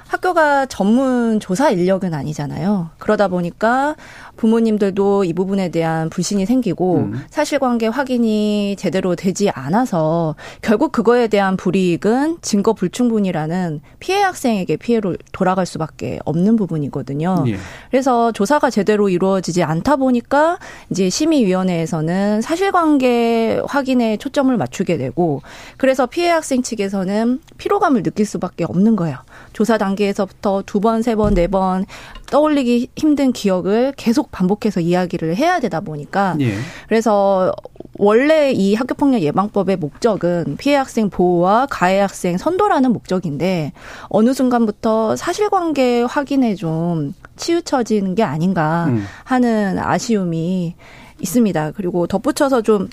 학교가 0.08 0.68
전문 0.68 1.42
조사 1.42 1.70
인력은 1.70 2.14
아니잖아요. 2.14 2.92
그러다 3.00 3.28
보니까 3.28 3.98
부모님들도 4.42 5.24
이 5.24 5.34
부분에 5.34 5.70
대한 5.70 6.10
불신이 6.10 6.48
생기고 6.48 6.96
음. 6.96 7.22
사실관계 7.30 7.86
확인이 7.86 8.76
제대로 8.76 9.16
되지 9.16 9.52
않아서 9.52 10.36
결국 10.64 10.92
그거에 10.92 11.28
대한 11.28 11.58
불이익은 11.58 12.40
증거 12.42 12.74
불충분이라는 12.74 13.82
피해 14.00 14.20
학생에게 14.24 14.78
피해로 14.78 15.16
돌아갈 15.32 15.68
수밖에 15.68 16.18
없는 16.26 16.56
부분이거든요. 16.56 17.44
예. 17.50 17.58
그래서 17.92 18.32
조사가 18.32 18.72
제대로 18.72 19.10
이루어지지 19.10 19.62
않다 19.62 19.98
보니까 19.98 20.58
이제 20.90 21.08
심의위원회에서는 21.12 22.42
사실관계 22.42 23.62
확인에 23.68 24.18
초점을 24.18 24.58
맞추게 24.58 24.98
되고 24.98 25.44
그래서 25.78 26.08
피해 26.08 26.30
학생 26.30 26.64
측에서는 26.64 27.42
피로감을 27.60 28.02
느낄 28.02 28.26
수밖에 28.26 28.64
없는 28.64 28.96
거예요. 28.96 29.18
조사 29.54 29.78
단계에서부터 29.78 30.64
두 30.66 30.80
번, 30.80 31.04
세 31.04 31.14
번, 31.16 31.36
네 31.36 31.46
번 31.46 31.86
떠올리기 32.32 32.90
힘든 32.96 33.34
기억을 33.34 33.94
계속 33.98 34.31
반복해서 34.32 34.80
이야기를 34.80 35.36
해야 35.36 35.60
되다 35.60 35.82
보니까 35.82 36.36
예. 36.39 36.54
그래서 36.88 37.52
원래 37.98 38.52
이 38.52 38.74
학교폭력 38.74 39.22
예방법의 39.22 39.78
목적은 39.78 40.56
피해 40.58 40.76
학생 40.76 41.10
보호와 41.10 41.67
가해 41.70 42.00
학생 42.00 42.38
선도라는 42.38 42.91
목적인데 42.94 43.74
어느 44.10 44.34
순간부터 44.34 45.15
사실관계 45.15 46.04
확인에 46.04 46.56
좀 46.56 47.13
치우쳐지는 47.36 48.15
게 48.15 48.24
아닌가 48.24 48.86
음. 48.89 49.06
하는 49.24 49.78
아쉬움이 49.78 50.76
있습니다. 51.22 51.72
그리고 51.72 52.08
덧붙여서 52.08 52.62
좀 52.62 52.89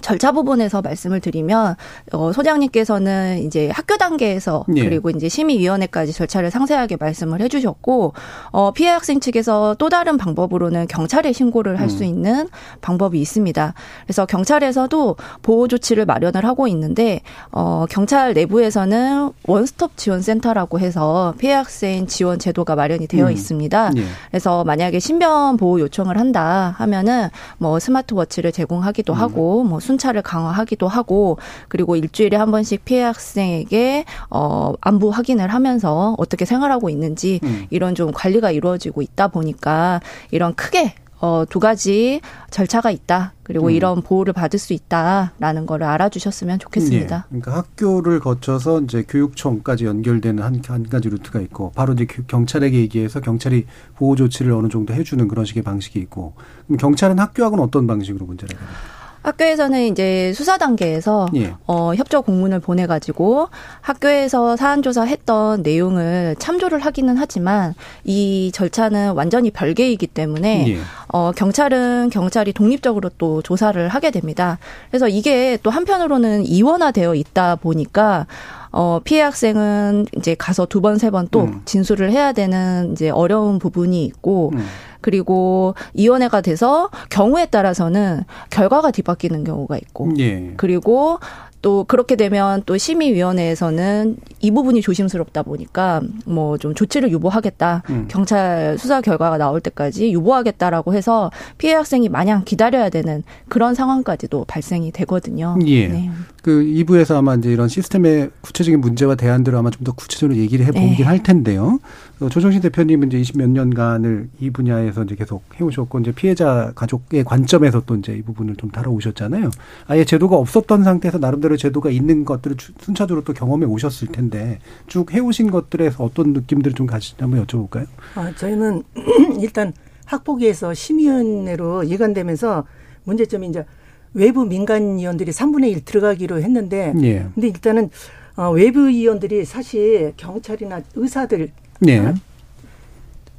절차 0.00 0.32
부분에서 0.32 0.82
말씀을 0.82 1.20
드리면 1.20 1.76
어 2.12 2.32
소장님께서는 2.32 3.42
이제 3.44 3.70
학교 3.72 3.96
단계에서 3.96 4.64
예. 4.76 4.84
그리고 4.84 5.10
이제 5.10 5.28
심의위원회까지 5.28 6.12
절차를 6.12 6.50
상세하게 6.50 6.96
말씀을 6.98 7.40
해주셨고 7.40 8.14
어 8.52 8.70
피해 8.72 8.90
학생 8.90 9.20
측에서 9.20 9.74
또 9.78 9.88
다른 9.88 10.16
방법으로는 10.16 10.86
경찰에 10.86 11.32
신고를 11.32 11.80
할수 11.80 12.04
음. 12.04 12.08
있는 12.08 12.48
방법이 12.80 13.20
있습니다. 13.20 13.74
그래서 14.04 14.26
경찰에서도 14.26 15.16
보호 15.42 15.68
조치를 15.68 16.06
마련을 16.06 16.44
하고 16.44 16.68
있는데 16.68 17.20
어 17.50 17.84
경찰 17.90 18.32
내부에서는 18.32 19.32
원스톱 19.46 19.96
지원 19.96 20.22
센터라고 20.22 20.78
해서 20.78 21.34
피해 21.38 21.52
학생 21.52 22.06
지원 22.06 22.38
제도가 22.38 22.76
마련이 22.76 23.08
되어 23.08 23.26
음. 23.26 23.32
있습니다. 23.32 23.92
예. 23.96 24.02
그래서 24.30 24.64
만약에 24.64 25.00
신변 25.00 25.56
보호 25.56 25.80
요청을 25.80 26.16
한다 26.16 26.74
하면은 26.78 27.28
뭐 27.58 27.78
스마트워치를 27.80 28.52
제공하기도 28.52 29.12
음. 29.12 29.18
하고 29.18 29.64
뭐 29.64 29.79
순찰을 29.80 30.22
강화하기도 30.22 30.86
하고 30.86 31.38
그리고 31.68 31.96
일주일에 31.96 32.36
한 32.36 32.50
번씩 32.50 32.84
피해 32.84 33.02
학생에게 33.02 34.04
어 34.30 34.74
안부 34.80 35.10
확인을 35.10 35.48
하면서 35.48 36.14
어떻게 36.18 36.44
생활하고 36.44 36.90
있는지 36.90 37.40
음. 37.42 37.66
이런 37.70 37.94
좀 37.94 38.12
관리가 38.12 38.50
이루어지고 38.50 39.02
있다 39.02 39.28
보니까 39.28 40.00
이런 40.30 40.54
크게 40.54 40.94
어, 41.20 41.44
두 41.48 41.60
가지 41.60 42.20
절차가 42.50 42.90
있다. 42.90 43.34
그리고 43.42 43.66
음. 43.66 43.72
이런 43.72 44.00
보호를 44.00 44.32
받을 44.32 44.58
수 44.58 44.72
있다라는 44.72 45.66
거를 45.66 45.86
알아주셨으면 45.86 46.58
좋겠습니다. 46.58 47.26
네. 47.28 47.40
그러니까 47.40 47.56
학교를 47.58 48.20
거쳐서 48.20 48.80
이제 48.80 49.04
교육청까지 49.06 49.84
연결되는 49.84 50.42
한, 50.42 50.62
한 50.66 50.88
가지 50.88 51.10
루트가 51.10 51.40
있고, 51.40 51.72
바로 51.72 51.92
이제 51.92 52.06
경찰에게 52.06 52.78
얘기해서 52.78 53.20
경찰이 53.20 53.66
보호 53.96 54.16
조치를 54.16 54.52
어느 54.52 54.68
정도 54.68 54.94
해주는 54.94 55.28
그런 55.28 55.44
식의 55.44 55.62
방식이 55.62 55.98
있고, 56.00 56.34
그럼 56.66 56.78
경찰은 56.78 57.18
학교하고는 57.18 57.62
어떤 57.62 57.86
방식으로 57.86 58.24
문제를 58.24 58.56
해결합니까? 58.56 58.99
학교에서는 59.22 59.86
이제 59.86 60.32
수사 60.34 60.58
단계에서 60.58 61.28
예. 61.34 61.54
어, 61.66 61.92
협조 61.94 62.22
공문을 62.22 62.60
보내가지고 62.60 63.48
학교에서 63.80 64.56
사안 64.56 64.82
조사했던 64.82 65.62
내용을 65.62 66.36
참조를 66.38 66.80
하기는 66.80 67.16
하지만 67.16 67.74
이 68.04 68.50
절차는 68.54 69.12
완전히 69.12 69.50
별개이기 69.50 70.06
때문에 70.06 70.68
예. 70.68 70.78
어, 71.08 71.32
경찰은 71.32 72.10
경찰이 72.10 72.52
독립적으로 72.52 73.10
또 73.18 73.42
조사를 73.42 73.88
하게 73.88 74.10
됩니다. 74.10 74.58
그래서 74.90 75.08
이게 75.08 75.58
또 75.62 75.70
한편으로는 75.70 76.46
이원화되어 76.46 77.14
있다 77.14 77.56
보니까 77.56 78.26
어, 78.72 79.00
피해 79.02 79.20
학생은 79.20 80.06
이제 80.16 80.34
가서 80.36 80.64
두 80.64 80.80
번, 80.80 80.96
세 80.96 81.10
번또 81.10 81.42
음. 81.42 81.62
진술을 81.64 82.12
해야 82.12 82.32
되는 82.32 82.92
이제 82.92 83.10
어려운 83.10 83.58
부분이 83.58 84.04
있고, 84.04 84.52
음. 84.54 84.64
그리고 85.00 85.74
이원회가 85.94 86.40
돼서 86.40 86.90
경우에 87.08 87.46
따라서는 87.46 88.24
결과가 88.50 88.90
뒤바뀌는 88.90 89.44
경우가 89.44 89.76
있고, 89.78 90.12
예. 90.18 90.54
그리고 90.56 91.18
또 91.62 91.84
그렇게 91.84 92.16
되면 92.16 92.62
또 92.66 92.76
심의위원회에서는 92.76 94.16
이 94.40 94.50
부분이 94.50 94.80
조심스럽다 94.82 95.42
보니까 95.42 96.00
뭐 96.26 96.50
좀 96.60 96.74
조치를 96.74 97.10
유보하겠다. 97.12 97.82
음. 97.90 98.06
경찰 98.08 98.76
수사 98.78 99.00
결과가 99.00 99.38
나올 99.38 99.60
때까지 99.60 100.12
유보하겠다라고 100.12 100.92
해서 100.94 101.30
피해 101.58 101.72
학생이 101.74 102.08
마냥 102.10 102.42
기다려야 102.44 102.90
되는 102.90 103.22
그런 103.48 103.74
상황까지도 103.74 104.44
발생이 104.46 104.90
되거든요. 104.92 105.56
예. 105.66 105.88
네. 105.88 106.10
그 106.42 106.62
2부에서 106.64 107.16
아마 107.16 107.34
이제 107.34 107.50
이런 107.52 107.68
시스템의 107.68 108.30
구체적인 108.40 108.80
문제와 108.80 109.14
대안들을 109.14 109.56
아마 109.58 109.70
좀 109.70 109.84
더 109.84 109.92
구체적으로 109.92 110.36
얘기를 110.38 110.66
해보긴 110.66 110.96
네. 110.96 111.02
할 111.02 111.22
텐데요. 111.22 111.78
어, 112.20 112.28
조정신 112.28 112.60
대표님은 112.60 113.08
이제 113.08 113.18
20 113.18 113.38
몇 113.38 113.48
년간을 113.48 114.28
이 114.40 114.50
분야에서 114.50 115.04
이제 115.04 115.14
계속 115.14 115.42
해오셨고 115.58 116.00
이제 116.00 116.12
피해자 116.12 116.72
가족의 116.74 117.24
관점에서 117.24 117.82
또 117.86 117.96
이제 117.96 118.12
이 118.12 118.20
부분을 118.22 118.56
좀 118.56 118.70
다뤄오셨잖아요. 118.70 119.50
아예 119.86 120.04
제도가 120.04 120.36
없었던 120.36 120.84
상태에서 120.84 121.16
나름대로 121.18 121.49
제도가 121.56 121.90
있는 121.90 122.24
것들을 122.24 122.56
순차적으로 122.80 123.24
또 123.24 123.32
경험해 123.32 123.66
오셨을 123.66 124.08
텐데 124.08 124.58
쭉 124.86 125.12
해오신 125.12 125.50
것들에서 125.50 126.04
어떤 126.04 126.32
느낌들을 126.32 126.74
좀 126.74 126.86
가시냐 126.86 127.18
한번 127.20 127.46
여쭤볼까요? 127.46 127.86
아, 128.14 128.32
저희는 128.34 128.82
일단 129.40 129.72
학폭위에서 130.06 130.74
심의위원회로 130.74 131.88
예관되면서 131.88 132.64
문제점이 133.04 133.48
이제 133.48 133.64
외부 134.12 134.44
민간 134.44 134.98
위원들이 134.98 135.30
3분의 135.30 135.70
1 135.70 135.84
들어가기로 135.84 136.42
했는데 136.42 136.92
예. 137.02 137.26
근데 137.34 137.48
일단은 137.48 137.90
어, 138.36 138.50
외부 138.50 138.88
위원들이 138.88 139.44
사실 139.44 140.14
경찰이나 140.16 140.82
의사들 140.94 141.50
네. 141.80 142.14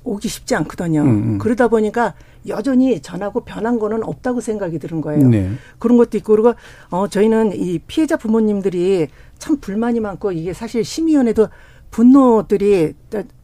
오기 0.04 0.28
쉽지 0.28 0.56
않거든요. 0.56 1.02
음, 1.02 1.08
음. 1.08 1.38
그러다 1.38 1.68
보니까 1.68 2.14
여전히 2.48 3.02
전하고 3.02 3.42
변한 3.42 3.80
거는 3.80 4.04
없다고 4.04 4.42
생각이 4.42 4.80
드는 4.80 5.02
거예요. 5.02 5.28
네. 5.28 5.52
그런 5.80 5.98
것도 5.98 6.18
있고 6.18 6.34
그리고 6.34 6.54
어 6.90 7.08
저희는 7.08 7.54
이 7.56 7.80
피해자 7.80 8.18
부모님들이 8.18 9.08
참 9.38 9.58
불만이 9.60 10.00
많고 10.00 10.32
이게 10.32 10.54
사실 10.54 10.84
심의위원회도 10.84 11.48
분노들이 11.92 12.94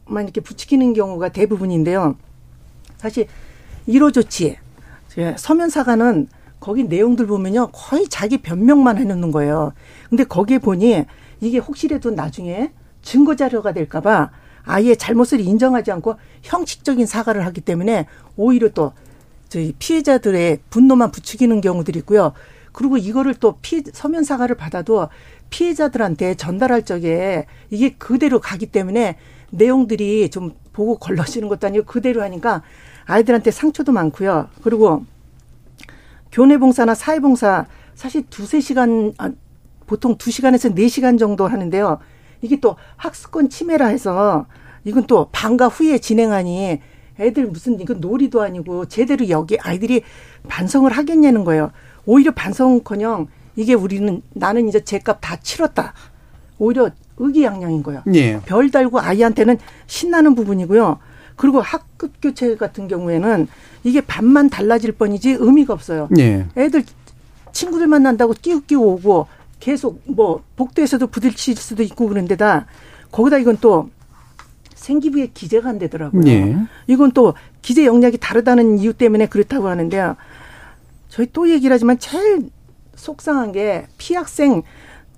만 0.06 0.24
이렇게 0.24 0.40
부추기는 0.40 0.94
경우가 0.94 1.28
대부분인데요. 1.30 2.16
사실 2.96 3.26
1호 3.88 4.12
조치 4.12 4.56
서면 5.36 5.68
사과는 5.68 6.28
거기 6.60 6.84
내용들 6.84 7.26
보면요 7.26 7.68
거의 7.72 8.08
자기 8.08 8.38
변명만 8.38 8.98
해놓는 8.98 9.30
거예요. 9.30 9.72
근데 10.08 10.24
거기에 10.24 10.58
보니 10.58 11.04
이게 11.40 11.58
혹시라도 11.58 12.10
나중에 12.10 12.72
증거 13.02 13.36
자료가 13.36 13.72
될까봐 13.72 14.30
아예 14.68 14.94
잘못을 14.94 15.40
인정하지 15.40 15.90
않고 15.92 16.16
형식적인 16.42 17.06
사과를 17.06 17.44
하기 17.46 17.62
때문에 17.62 18.06
오히려 18.36 18.68
또 18.68 18.92
저희 19.48 19.72
피해자들의 19.78 20.58
분노만 20.68 21.10
부추기는 21.10 21.60
경우들이 21.62 21.98
있고요. 22.00 22.34
그리고 22.72 22.98
이거를 22.98 23.34
또 23.34 23.56
피, 23.62 23.82
서면 23.92 24.24
사과를 24.24 24.56
받아도 24.56 25.08
피해자들한테 25.48 26.34
전달할 26.34 26.84
적에 26.84 27.46
이게 27.70 27.94
그대로 27.94 28.40
가기 28.40 28.66
때문에 28.66 29.16
내용들이 29.50 30.28
좀 30.28 30.52
보고 30.74 30.98
걸러지는 30.98 31.48
것도 31.48 31.66
아니고 31.66 31.86
그대로 31.86 32.22
하니까 32.22 32.62
아이들한테 33.06 33.50
상처도 33.50 33.92
많고요. 33.92 34.50
그리고 34.62 35.06
교내 36.30 36.58
봉사나 36.58 36.94
사회 36.94 37.20
봉사 37.20 37.64
사실 37.94 38.26
두세 38.28 38.60
시간, 38.60 39.14
아, 39.16 39.30
보통 39.86 40.18
두 40.18 40.30
시간에서 40.30 40.74
네 40.74 40.88
시간 40.88 41.16
정도 41.16 41.48
하는데요. 41.48 41.98
이게 42.42 42.60
또 42.60 42.76
학습권 42.96 43.48
침해라 43.48 43.86
해서 43.86 44.46
이건 44.84 45.06
또 45.06 45.28
방과 45.32 45.68
후에 45.68 45.98
진행하니 45.98 46.80
애들 47.20 47.46
무슨 47.46 47.80
이건 47.80 48.00
놀이도 48.00 48.42
아니고 48.42 48.86
제대로 48.86 49.28
여기 49.28 49.58
아이들이 49.60 50.02
반성을 50.48 50.90
하겠냐는 50.90 51.44
거예요. 51.44 51.72
오히려 52.06 52.32
반성커녕 52.32 53.26
이게 53.56 53.74
우리는 53.74 54.22
나는 54.30 54.68
이제 54.68 54.84
제값 54.84 55.18
다 55.20 55.36
치렀다. 55.36 55.94
오히려 56.58 56.90
의기양양인 57.16 57.82
거예요. 57.82 58.02
예. 58.14 58.40
별 58.46 58.70
달고 58.70 59.00
아이한테는 59.00 59.58
신나는 59.86 60.34
부분이고요. 60.34 60.98
그리고 61.36 61.60
학급 61.60 62.12
교체 62.20 62.56
같은 62.56 62.88
경우에는 62.88 63.48
이게 63.84 64.00
반만 64.00 64.48
달라질 64.48 64.92
뻔이지 64.92 65.36
의미가 65.38 65.72
없어요. 65.72 66.08
예. 66.18 66.46
애들 66.56 66.84
친구들 67.52 67.86
만난다고 67.86 68.34
끼우끼우 68.34 68.80
오고 68.80 69.26
계속 69.60 70.02
뭐 70.06 70.42
복도에서도 70.56 71.06
부딪힐 71.08 71.56
수도 71.56 71.82
있고 71.82 72.08
그런데다 72.08 72.66
거기다 73.10 73.38
이건 73.38 73.58
또 73.60 73.90
생기부에 74.88 75.28
기재가 75.34 75.68
안 75.68 75.78
되더라고요. 75.78 76.22
예. 76.26 76.56
이건 76.86 77.12
또 77.12 77.34
기재 77.60 77.84
영역이 77.84 78.16
다르다는 78.18 78.78
이유 78.78 78.94
때문에 78.94 79.26
그렇다고 79.26 79.68
하는데요. 79.68 80.16
저희 81.08 81.26
또 81.32 81.50
얘기를 81.50 81.74
하지만 81.74 81.98
제일 81.98 82.48
속상한 82.94 83.52
게 83.52 83.86
피학생 83.98 84.62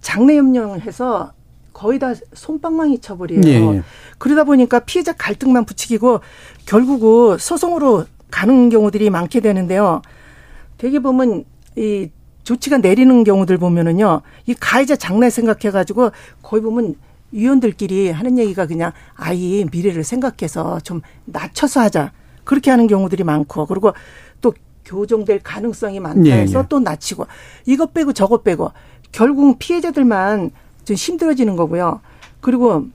장래 0.00 0.36
염려해서 0.36 1.32
거의 1.72 1.98
다 2.00 2.14
손방망이 2.32 2.98
쳐버려요. 2.98 3.40
예. 3.44 3.82
그러다 4.18 4.44
보니까 4.44 4.80
피해자 4.80 5.12
갈등만 5.12 5.64
부추기고 5.64 6.20
결국은 6.66 7.38
소송으로 7.38 8.06
가는 8.30 8.68
경우들이 8.70 9.08
많게 9.10 9.40
되는데요. 9.40 10.02
되게 10.78 10.98
보면 10.98 11.44
이 11.76 12.10
조치가 12.42 12.78
내리는 12.78 13.22
경우들 13.22 13.58
보면은요, 13.58 14.22
이 14.46 14.54
가해자 14.54 14.96
장래 14.96 15.30
생각해가지고 15.30 16.10
거의 16.42 16.62
보면 16.62 16.96
위원들끼리 17.32 18.10
하는 18.10 18.38
얘기가 18.38 18.66
그냥 18.66 18.92
아이 19.14 19.66
미래를 19.70 20.04
생각해서 20.04 20.80
좀 20.80 21.00
낮춰서 21.24 21.80
하자. 21.80 22.12
그렇게 22.44 22.70
하는 22.70 22.86
경우들이 22.86 23.24
많고, 23.24 23.66
그리고 23.66 23.92
또 24.40 24.52
교정될 24.84 25.40
가능성이 25.42 26.00
많다 26.00 26.26
예, 26.26 26.32
해서 26.32 26.58
예, 26.58 26.62
예. 26.62 26.66
또 26.68 26.80
낮추고, 26.80 27.26
이것 27.66 27.92
빼고 27.94 28.12
저것 28.12 28.42
빼고, 28.42 28.72
결국 29.12 29.58
피해자들만 29.58 30.50
좀 30.84 30.96
힘들어지는 30.96 31.56
거고요. 31.56 32.00
그리고 32.40 32.86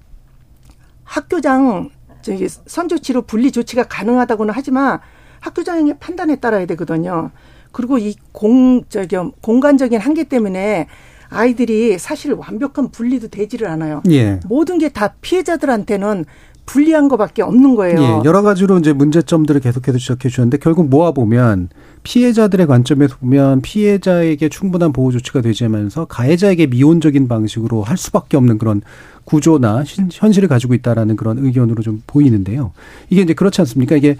학교장 1.03 1.89
저기 2.21 2.47
선조치로 2.49 3.21
분리 3.23 3.51
조치가 3.51 3.83
가능하다고는 3.83 4.53
하지만 4.55 4.99
학교장의 5.41 5.97
판단에 5.99 6.37
따라야 6.37 6.65
되거든요. 6.65 7.29
그리고 7.71 7.97
이 7.97 8.15
공, 8.31 8.83
저기, 8.89 9.15
공간적인 9.41 9.99
한계 9.99 10.23
때문에 10.23 10.87
아이들이 11.29 11.97
사실 11.97 12.33
완벽한 12.33 12.89
분리도 12.91 13.27
되지를 13.29 13.67
않아요. 13.67 14.01
예. 14.09 14.39
모든 14.47 14.77
게 14.79 14.89
다 14.89 15.13
피해자들한테는 15.21 16.25
불리한 16.65 17.09
것밖에 17.09 17.43
없는 17.43 17.75
거예요. 17.75 17.99
예, 18.01 18.27
여러 18.27 18.41
가지로 18.41 18.79
이제 18.79 18.91
문제점들을 18.91 19.61
계속해서 19.61 19.99
지적해 19.99 20.29
주셨는데 20.29 20.57
결국 20.57 20.89
모아 20.89 21.11
보면 21.11 21.69
피해자들의 22.01 22.65
관점에서 22.65 23.17
보면 23.17 23.61
피해자에게 23.61 24.49
충분한 24.49 24.91
보호 24.91 25.11
조치가 25.11 25.41
되지면서 25.41 26.05
가해자에게 26.05 26.65
미온적인 26.67 27.27
방식으로 27.27 27.83
할 27.83 27.97
수밖에 27.97 28.35
없는 28.37 28.57
그런 28.57 28.81
구조나 29.25 29.83
현실을 30.11 30.47
가지고 30.47 30.73
있다라는 30.73 31.15
그런 31.17 31.37
의견으로 31.37 31.83
좀 31.83 32.01
보이는데요. 32.07 32.71
이게 33.09 33.21
이제 33.21 33.33
그렇지 33.33 33.61
않습니까? 33.61 33.95
이게 33.95 34.17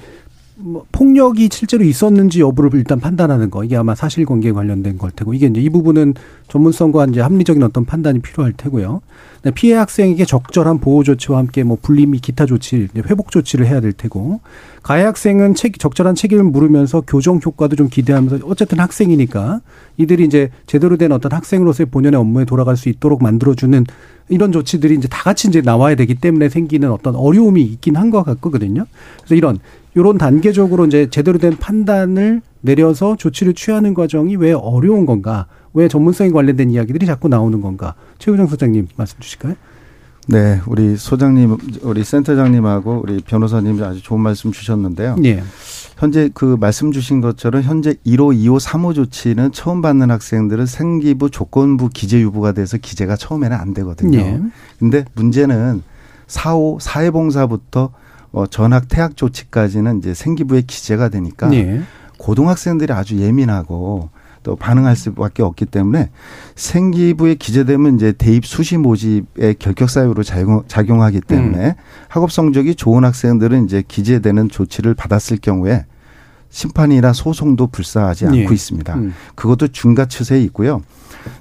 뭐 0.58 0.86
폭력이 0.94 1.50
실제로 1.52 1.84
있었는지 1.84 2.40
여부를 2.40 2.70
일단 2.76 3.00
판단하는 3.00 3.50
거 3.50 3.66
이게 3.66 3.76
아마 3.76 3.94
사실관계에 3.94 4.54
관련된 4.54 4.98
걸 4.98 5.12
테고 5.12 5.34
이게 5.34 5.48
이제 5.48 5.60
이 5.60 5.70
부분은 5.70 6.14
전문성과 6.48 7.08
이제 7.08 7.20
합리적인 7.20 7.62
어떤 7.62 7.84
판단이 7.84 8.20
필요할 8.20 8.54
테고요. 8.54 9.02
피해 9.54 9.76
학생에게 9.76 10.26
적절한 10.26 10.80
보호 10.80 11.04
조치와 11.04 11.38
함께 11.38 11.64
뭐 11.64 11.78
분리 11.80 12.06
및 12.06 12.22
기타 12.22 12.46
조치, 12.46 12.88
회복 12.96 13.32
조치를 13.32 13.68
해야 13.68 13.82
될 13.82 13.92
테고 13.92 14.40
가해 14.82 15.04
학생은 15.04 15.56
책, 15.56 15.78
적절한 15.78 16.16
책임을 16.16 16.46
물으면서 16.46 17.02
교정 17.02 17.40
효과도 17.46 17.76
좀 17.76 17.90
기대하면서 17.90 18.46
어쨌든 18.46 18.80
학생이니까 18.80 19.60
이들이 19.98 20.24
이제 20.26 20.50
제대로 20.68 20.96
된 20.98 21.12
어떤 21.12 21.34
학생으로서의 21.34 21.88
본연의 21.88 22.20
업무에 22.20 22.46
돌아갈 22.46 22.78
수 22.78 22.90
있도록 22.90 23.22
만들어주는 23.22 23.86
이런 24.30 24.52
조치들이 24.52 24.96
이제 24.96 25.08
다 25.08 25.22
같이 25.22 25.48
이제 25.48 25.62
나와야 25.62 25.96
되기 25.96 26.16
때문에 26.16 26.50
생기는 26.50 26.92
어떤 26.92 27.16
어려움이 27.16 27.62
있긴 27.62 27.98
한 27.98 28.10
것 28.10 28.24
같거든요. 28.24 28.86
그래서 29.18 29.36
이런 29.36 29.60
요런 29.96 30.18
단계적으로 30.18 30.86
이제 30.86 31.10
제대로 31.10 31.38
된 31.38 31.56
판단을 31.58 32.42
내려서 32.62 33.16
조치를 33.16 33.54
취하는 33.54 33.94
과정이 33.94 34.36
왜 34.36 34.52
어려운 34.52 35.06
건가? 35.06 35.48
왜 35.74 35.88
전문성에 35.88 36.32
관련된 36.32 36.70
이야기들이 36.70 37.06
자꾸 37.06 37.28
나오는 37.28 37.62
건가? 37.62 37.96
최우정 38.20 38.48
소장님 38.48 38.88
말씀 38.96 39.20
주실까요? 39.20 39.56
네, 40.28 40.60
우리 40.66 40.98
소장님, 40.98 41.56
우리 41.84 42.04
센터장님하고 42.04 43.02
우리 43.04 43.22
변호사님이 43.22 43.84
아주 43.84 44.02
좋은 44.02 44.20
말씀 44.20 44.52
주셨는데요. 44.52 45.18
예. 45.24 45.44
현재 45.98 46.30
그 46.34 46.58
말씀 46.60 46.92
주신 46.92 47.22
것처럼 47.22 47.62
현재 47.62 47.94
1호, 48.06 48.36
2호, 48.36 48.60
3호 48.60 48.96
조치는 48.96 49.52
처음 49.52 49.82
받는 49.82 50.10
학생들은 50.10 50.66
생기부 50.66 51.30
조건부 51.30 51.90
기재 51.90 52.20
유부가 52.20 52.54
돼서 52.54 52.78
기재가 52.78 53.18
처음에는 53.18 53.56
안 53.56 53.74
되거든요. 53.76 54.18
예. 54.18 54.42
근데 54.80 55.06
문제는 55.14 55.84
4호, 56.28 56.80
사회봉사부터 56.82 57.92
어, 58.36 58.46
전학 58.46 58.90
퇴학 58.90 59.16
조치까지는 59.16 60.00
이제 60.00 60.14
생기부에 60.14 60.64
기재가 60.68 61.08
되니까 61.08 61.52
예. 61.54 61.82
고등학생들이 62.18 62.92
아주 62.92 63.18
예민하고 63.18 64.10
또 64.44 64.58
반응할 64.58 64.98
수밖에 64.98 65.42
없기 65.42 65.66
때문에 65.66 66.12
생기부에 66.56 67.36
기재되면 67.36 67.96
이제 67.96 68.12
대입 68.12 68.46
수시 68.46 68.78
모집의 68.78 69.56
결격 69.58 69.90
사유로 69.90 70.24
작용, 70.24 71.02
하기 71.02 71.22
때문에 71.22 71.68
음. 71.68 71.74
학업 72.10 72.30
성적이 72.30 72.76
좋은 72.76 73.06
학생들은 73.06 73.66
이제 73.66 73.82
기재되는 73.88 74.50
조치를 74.50 74.96
받았을 74.96 75.38
경우에 75.38 75.86
심판이나 76.50 77.14
소송도 77.14 77.68
불사하지 77.68 78.26
않고 78.26 78.38
예. 78.38 78.44
있습니다. 78.44 78.96
음. 78.96 79.14
그것도 79.36 79.70
중과 79.70 80.08
추세에 80.08 80.42
있고요. 80.44 80.82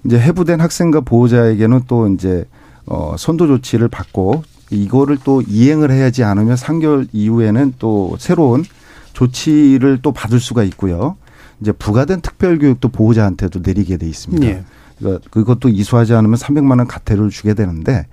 이제 0.05 0.19
해부된 0.19 0.61
학생과 0.61 1.01
보호자에게는 1.01 1.83
또 1.89 2.09
이제 2.09 2.45
어 2.87 3.17
선도 3.19 3.49
조치를 3.49 3.89
받고 3.89 4.45
이거를 4.71 5.19
또 5.25 5.43
이행을 5.43 5.91
해야지 5.91 6.25
않으면 6.25 6.57
3개월 6.57 7.09
이후에는 7.13 7.75
또 7.79 8.17
새로운 8.19 8.65
조치를 9.13 10.01
또 10.03 10.13
받을 10.13 10.41
수가 10.41 10.63
있고요. 10.65 11.17
이제 11.61 11.73
부과된 11.73 12.21
특별 12.21 12.59
교육도 12.59 12.89
보호자한테도 12.89 13.61
내리게 13.65 13.97
돼 13.97 14.09
있습니다. 14.09 14.47
예. 14.47 14.65
그러니까 14.99 15.29
그것도 15.31 15.69
이수하지 15.69 16.15
않으면 16.15 16.37
300만 16.37 16.79
원 16.79 16.87
가태료를 16.87 17.31
주게 17.31 17.55
되는데 17.55 18.07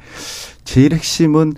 제일 0.63 0.93
핵심은 0.93 1.53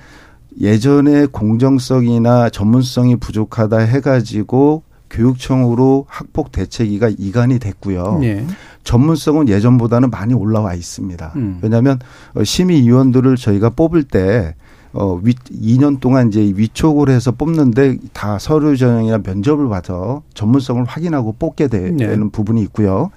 예전에 0.60 1.26
공정성이나 1.28 2.50
전문성이 2.50 3.16
부족하다 3.16 3.80
해가지고 3.80 4.84
교육청으로 5.10 6.06
학폭 6.10 6.52
대책위가 6.52 7.12
이관이 7.18 7.60
됐고요. 7.60 8.20
예. 8.24 8.46
전문성은 8.84 9.48
예전보다는 9.48 10.10
많이 10.10 10.34
올라와 10.34 10.74
있습니다. 10.74 11.34
음. 11.36 11.60
왜냐하면 11.62 12.00
심의위원들을 12.44 13.36
저희가 13.38 13.70
뽑을 13.70 14.04
때 14.04 14.56
어, 14.94 15.20
위, 15.24 15.34
2년 15.34 16.00
동안 16.00 16.28
이제 16.28 16.40
위촉을 16.56 17.10
해서 17.10 17.32
뽑는데 17.32 17.98
다 18.14 18.38
서류 18.38 18.78
전형이나 18.78 19.20
면접을 19.20 19.68
봐서 19.68 20.22
전문성을 20.36 20.84
확인하고 20.86 21.36
뽑게 21.40 21.68
되는 21.68 21.98
네. 21.98 22.30
부분이 22.32 22.62
있고요. 22.64 23.10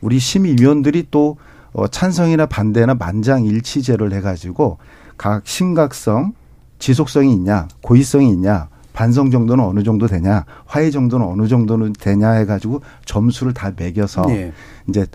우리 0.00 0.18
심의위원들이 0.18 1.08
또 1.10 1.36
어, 1.74 1.86
찬성이나 1.86 2.46
반대나 2.46 2.94
만장일치제를 2.94 4.12
해가지고 4.14 4.78
각 5.18 5.46
심각성, 5.46 6.32
지속성이 6.78 7.32
있냐, 7.32 7.68
고의성이 7.82 8.30
있냐, 8.30 8.68
반성 8.94 9.30
정도는 9.30 9.64
어느 9.64 9.82
정도 9.82 10.06
되냐, 10.06 10.44
화해 10.66 10.90
정도는 10.90 11.26
어느 11.26 11.46
정도는 11.46 11.92
되냐 11.92 12.32
해가지고 12.32 12.80
점수를 13.04 13.52
다 13.52 13.72
매겨서 13.76 14.22
네. 14.26 14.52
이제 14.88 15.06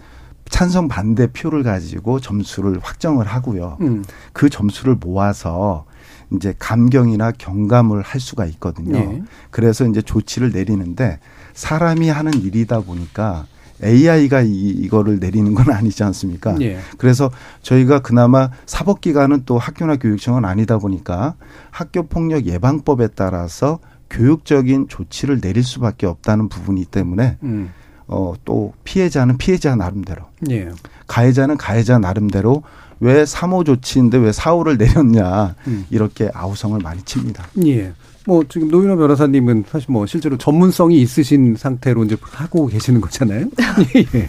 찬성 0.49 0.87
반대 0.87 1.27
표를 1.27 1.63
가지고 1.63 2.19
점수를 2.19 2.79
확정을 2.81 3.25
하고요. 3.25 3.77
음. 3.81 4.03
그 4.33 4.49
점수를 4.49 4.95
모아서 4.95 5.85
이제 6.31 6.53
감경이나 6.59 7.31
경감을 7.31 8.01
할 8.01 8.19
수가 8.19 8.45
있거든요. 8.45 8.97
네. 8.97 9.23
그래서 9.51 9.85
이제 9.85 10.01
조치를 10.01 10.51
내리는데 10.51 11.19
사람이 11.53 12.09
하는 12.09 12.33
일이다 12.33 12.81
보니까 12.81 13.45
AI가 13.83 14.41
이, 14.41 14.69
이거를 14.69 15.19
내리는 15.19 15.53
건 15.53 15.71
아니지 15.71 16.03
않습니까? 16.03 16.53
네. 16.53 16.79
그래서 16.97 17.31
저희가 17.61 17.99
그나마 17.99 18.49
사법기관은 18.65 19.43
또 19.45 19.57
학교나 19.57 19.97
교육청은 19.97 20.45
아니다 20.45 20.77
보니까 20.77 21.35
학교 21.69 22.03
폭력 22.03 22.45
예방법에 22.45 23.09
따라서 23.15 23.79
교육적인 24.09 24.87
조치를 24.87 25.41
내릴 25.41 25.63
수밖에 25.63 26.07
없다는 26.07 26.49
부분이 26.49 26.85
때문에 26.85 27.37
음. 27.43 27.71
어, 28.07 28.33
또 28.45 28.73
피해자는 28.85 29.37
피해자 29.37 29.75
나름대로, 29.75 30.23
예. 30.49 30.69
가해자는 31.07 31.57
가해자 31.57 31.99
나름대로 31.99 32.63
왜 32.99 33.23
3호 33.23 33.65
조치인데 33.65 34.17
왜 34.17 34.31
4호를 34.31 34.77
내렸냐 34.77 35.55
음. 35.67 35.85
이렇게 35.89 36.29
아우성을 36.33 36.79
많이 36.81 37.01
칩니다. 37.03 37.47
예. 37.65 37.93
뭐 38.27 38.43
지금 38.49 38.67
노인호 38.67 38.97
변호사님은 38.97 39.63
사실 39.69 39.87
뭐 39.89 40.05
실제로 40.05 40.37
전문성이 40.37 41.01
있으신 41.01 41.55
상태로 41.55 42.03
이제 42.03 42.17
하고 42.21 42.67
계시는 42.67 42.99
거잖아요. 42.99 43.45
예. 43.95 44.27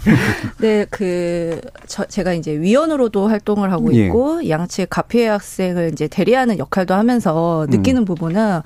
네, 0.59 0.85
그 0.89 1.59
저, 1.85 2.05
제가 2.05 2.33
이제 2.33 2.57
위원으로도 2.57 3.27
활동을 3.27 3.73
하고 3.73 3.93
예. 3.93 4.05
있고 4.05 4.41
예. 4.45 4.49
양측 4.49 4.89
가피해 4.89 5.27
학생을 5.27 5.91
이제 5.91 6.07
대리하는 6.07 6.59
역할도 6.59 6.93
하면서 6.93 7.67
느끼는 7.69 8.03
음. 8.03 8.05
부분은 8.05 8.61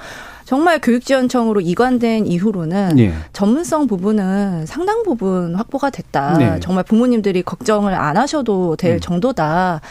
정말 0.46 0.80
교육지원청으로 0.80 1.62
이관된 1.62 2.28
이후로는 2.28 3.00
예. 3.00 3.14
전문성 3.32 3.88
부분은 3.88 4.66
상당 4.66 5.04
부분 5.04 5.56
확보가 5.56 5.90
됐다. 5.90 6.38
네. 6.38 6.60
정말 6.60 6.84
부모님들이 6.84 7.44
걱정을 7.44 7.94
안 7.94 8.18
하셔도 8.18 8.76
될 8.76 8.96
음. 8.96 9.00
정도다. 9.00 9.82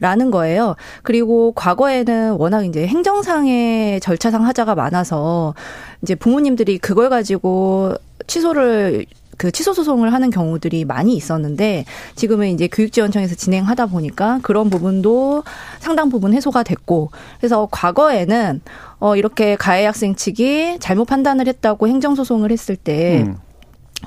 라는 0.00 0.32
거예요. 0.32 0.74
그리고 1.04 1.52
과거에는 1.52 2.32
워낙 2.32 2.64
이제 2.64 2.88
행정상의 2.88 4.00
절차상 4.00 4.44
하자가 4.44 4.74
많아서 4.74 5.54
이제 6.02 6.16
부모님들이 6.16 6.78
그걸 6.78 7.08
가지고 7.08 7.94
취소를 8.26 9.06
그 9.42 9.50
취소 9.50 9.74
소송을 9.74 10.12
하는 10.12 10.30
경우들이 10.30 10.84
많이 10.84 11.16
있었는데 11.16 11.84
지금은 12.14 12.46
이제 12.50 12.68
교육지원청에서 12.68 13.34
진행하다 13.34 13.86
보니까 13.86 14.38
그런 14.44 14.70
부분도 14.70 15.42
상당 15.80 16.10
부분 16.10 16.32
해소가 16.32 16.62
됐고 16.62 17.10
그래서 17.40 17.66
과거에는 17.72 18.60
어 19.00 19.16
이렇게 19.16 19.56
가해 19.56 19.84
학생 19.84 20.14
측이 20.14 20.78
잘못 20.78 21.06
판단을 21.06 21.48
했다고 21.48 21.88
행정 21.88 22.14
소송을 22.14 22.52
했을 22.52 22.76
때 22.76 23.24
음. 23.26 23.36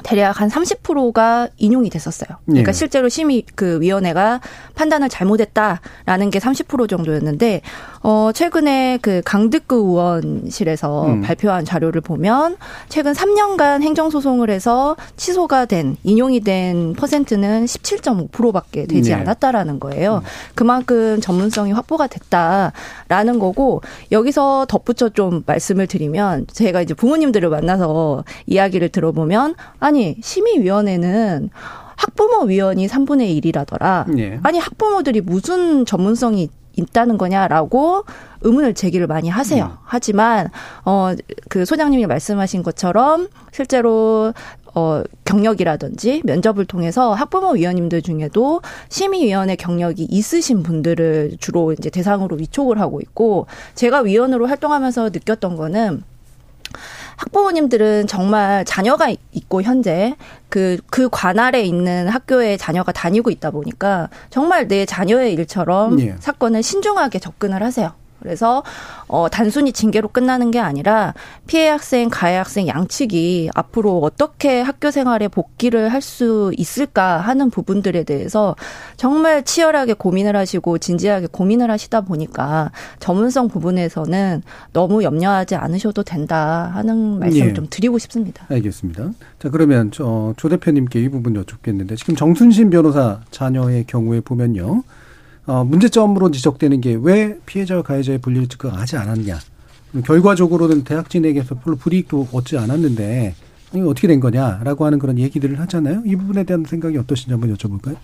대략 0.03 0.41
한 0.41 0.49
30%가 0.49 1.47
인용이 1.58 1.89
됐었어요. 1.89 2.38
그러니까 2.45 2.71
네. 2.71 2.77
실제로 2.77 3.10
심의 3.10 3.43
그 3.55 3.79
위원회가 3.81 4.41
판단을 4.75 5.10
잘못했다라는 5.10 6.29
게 6.29 6.39
30% 6.39 6.89
정도였는데 6.89 7.62
어 8.03 8.31
최근에 8.34 8.99
그 9.01 9.21
강득구 9.25 9.75
의원실에서 9.75 11.08
음. 11.08 11.21
발표한 11.21 11.65
자료를 11.65 12.01
보면 12.01 12.58
최근 12.89 13.13
3년간 13.13 13.81
행정 13.81 14.10
소송을 14.10 14.49
해서 14.49 14.95
취소가 15.15 15.65
된 15.65 15.97
인용이 16.03 16.41
된 16.41 16.93
퍼센트는 16.93 17.65
17.5%밖에 17.65 18.86
되지 18.86 19.10
네. 19.10 19.15
않았다라는 19.15 19.79
거예요. 19.79 20.17
음. 20.17 20.21
그만큼 20.53 21.19
전문성이 21.21 21.71
확보가 21.71 22.08
됐다라는 22.08 23.39
거고 23.39 23.81
여기서 24.12 24.65
덧붙여 24.69 25.10
좀 25.10 25.43
말씀을 25.45 25.88
드리면 25.88 26.47
제가 26.51 26.81
이제 26.81 26.93
부모님들을 26.93 27.49
만나서 27.49 28.23
이야기를 28.45 28.89
들어보면 28.89 29.55
아니 29.86 30.15
심의위원회는 30.19 31.52
학부모 31.95 32.45
위원이 32.45 32.88
3분의 32.88 33.39
1이라더라. 33.39 34.10
네. 34.10 34.39
아니 34.41 34.58
학부모들이 34.58 35.21
무슨 35.21 35.86
전문성이 35.86 36.50
있다는 36.76 37.19
거냐라고 37.19 38.04
의문을 38.41 38.74
제기를 38.74 39.06
많이 39.06 39.30
하세요. 39.30 39.65
음. 39.65 39.78
하지만 39.84 40.50
어그 40.86 41.65
소장님이 41.65 42.08
말씀하신 42.08 42.63
것처럼 42.63 43.28
실제로 43.52 44.34
어 44.74 45.04
경력이라든지 45.24 46.24
면접을 46.26 46.65
통해서 46.65 47.13
학부모 47.13 47.52
위원님들 47.52 48.02
중에도 48.02 48.62
심의위원회 48.89 49.56
경력이 49.56 50.08
있으신 50.10 50.63
분들을 50.63 51.38
주로 51.39 51.74
이제 51.74 51.91
대상으로 51.91 52.38
위촉을 52.38 52.80
하고 52.80 53.02
있고 53.02 53.45
제가 53.76 54.00
위원으로 54.00 54.48
활동하면서 54.48 55.12
느꼈던 55.13 55.56
거는 55.56 56.02
학부모님들은 57.17 58.08
정말 58.08 58.65
자녀가 58.65 59.13
있고 59.32 59.62
현재 59.62 60.15
그, 60.49 60.78
그 60.89 61.10
관할에 61.12 61.62
있는 61.63 62.08
학교에 62.08 62.58
자녀가 62.58 62.91
다니고 62.91 63.30
있다 63.30 63.51
보니까 63.51 64.10
정말 64.30 64.67
내 64.67 64.86
자녀의 64.86 65.34
일처럼 65.34 65.99
예. 66.01 66.15
사건을 66.19 66.63
신중하게 66.63 67.19
접근을 67.19 67.63
하세요. 67.63 67.93
그래서 68.26 68.64
어 69.08 69.28
단순히 69.30 69.72
징계로 69.72 70.08
끝나는 70.08 70.50
게 70.50 70.60
아니라 70.60 71.13
피해 71.46 71.67
학생, 71.67 72.10
가해 72.10 72.36
학생 72.36 72.67
양측이 72.67 73.52
앞으로 73.54 74.00
어떻게 74.00 74.62
학교 74.62 74.90
생활에 74.90 75.28
복귀를 75.28 75.90
할 75.90 76.02
수 76.06 76.52
있을까 76.56 77.17
하는 77.17 77.50
부분들에 77.50 78.04
대해서 78.04 78.56
정말 78.96 79.44
치열하게 79.44 79.94
고민을 79.94 80.36
하시고 80.36 80.78
진지하게 80.78 81.28
고민을 81.32 81.71
하시다 81.71 82.02
보니까 82.02 82.71
전문성 83.00 83.48
부분에서는 83.48 84.44
너무 84.71 85.04
염려하지 85.04 85.56
않으셔도 85.56 86.04
된다 86.04 86.71
하는 86.76 87.17
말씀을 87.19 87.50
예. 87.50 87.54
좀 87.54 87.65
드리고 87.69 87.98
싶습니다. 87.98 88.46
알겠습니다. 88.50 89.12
자 89.40 89.50
그러면 89.50 89.90
저 89.92 90.34
조 90.38 90.50
대표님께 90.50 91.02
이 91.02 91.10
부분 91.10 91.36
여쭙겠는데 91.36 91.96
지금 91.96 92.15
정순신 92.15 92.69
변호사 92.69 93.19
자녀의 93.32 93.86
경우에 93.88 94.19
보면요. 94.21 94.84
어, 95.48 95.63
문제점으로 95.63 96.31
지적되는 96.31 96.81
게 96.81 96.96
왜 96.96 97.37
피해자와 97.46 97.83
가해자의 97.83 98.19
분리를 98.19 98.48
즉각하지 98.48 98.98
않았냐. 98.98 99.39
결과적으로는 100.06 100.83
대학진에게서 100.83 101.56
별로 101.60 101.77
불이익도 101.77 102.27
얻지 102.33 102.58
않았는데 102.58 103.33
이게 103.73 103.81
어떻게 103.83 104.08
된 104.08 104.19
거냐라고 104.19 104.85
하는 104.85 105.00
그런 105.00 105.17
얘기들을 105.19 105.60
하잖아요. 105.62 106.02
이 106.06 106.15
부분에 106.15 106.43
대한 106.43 106.65
생각이 106.67 106.98
어떠신지 106.98 107.31
한번 107.31 107.54
여쭤볼까요? 107.56 107.96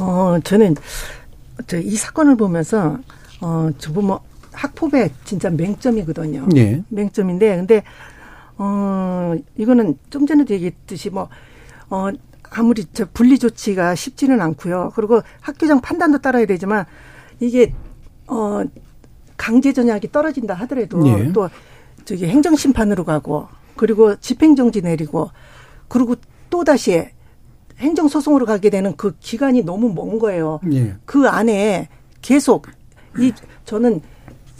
어, 0.00 0.38
저는 0.42 0.74
이 1.82 1.96
사건을 1.96 2.36
보면서 2.36 2.98
어, 3.40 3.70
저보 3.78 4.00
뭐 4.02 4.20
학폭의 4.52 5.10
진짜 5.24 5.50
맹점이거든요. 5.50 6.48
예. 6.56 6.82
맹점인데 6.88 7.56
근데 7.56 7.82
어 8.58 9.34
이거는 9.58 9.98
좀 10.08 10.26
전에도 10.26 10.54
얘기했듯이 10.54 11.10
뭐 11.10 11.28
어, 11.90 12.08
아무리 12.56 12.86
저 12.92 13.06
분리 13.12 13.38
조치가 13.38 13.94
쉽지는 13.94 14.40
않고요. 14.40 14.92
그리고 14.94 15.20
학교장 15.40 15.80
판단도 15.80 16.18
따라야 16.18 16.46
되지만 16.46 16.86
이게 17.38 17.74
어 18.26 18.62
강제 19.36 19.72
전약이 19.72 20.10
떨어진다 20.10 20.54
하더라도 20.54 21.06
예. 21.06 21.32
또 21.32 21.50
저기 22.06 22.26
행정 22.26 22.56
심판으로 22.56 23.04
가고 23.04 23.48
그리고 23.76 24.16
집행 24.16 24.56
정지 24.56 24.80
내리고 24.80 25.30
그리고 25.88 26.16
또 26.48 26.64
다시 26.64 27.08
행정 27.78 28.08
소송으로 28.08 28.46
가게 28.46 28.70
되는 28.70 28.96
그 28.96 29.14
기간이 29.20 29.62
너무 29.62 29.92
먼 29.92 30.18
거예요. 30.18 30.60
예. 30.72 30.94
그 31.04 31.28
안에 31.28 31.88
계속 32.22 32.68
이 33.18 33.32
저는 33.66 34.00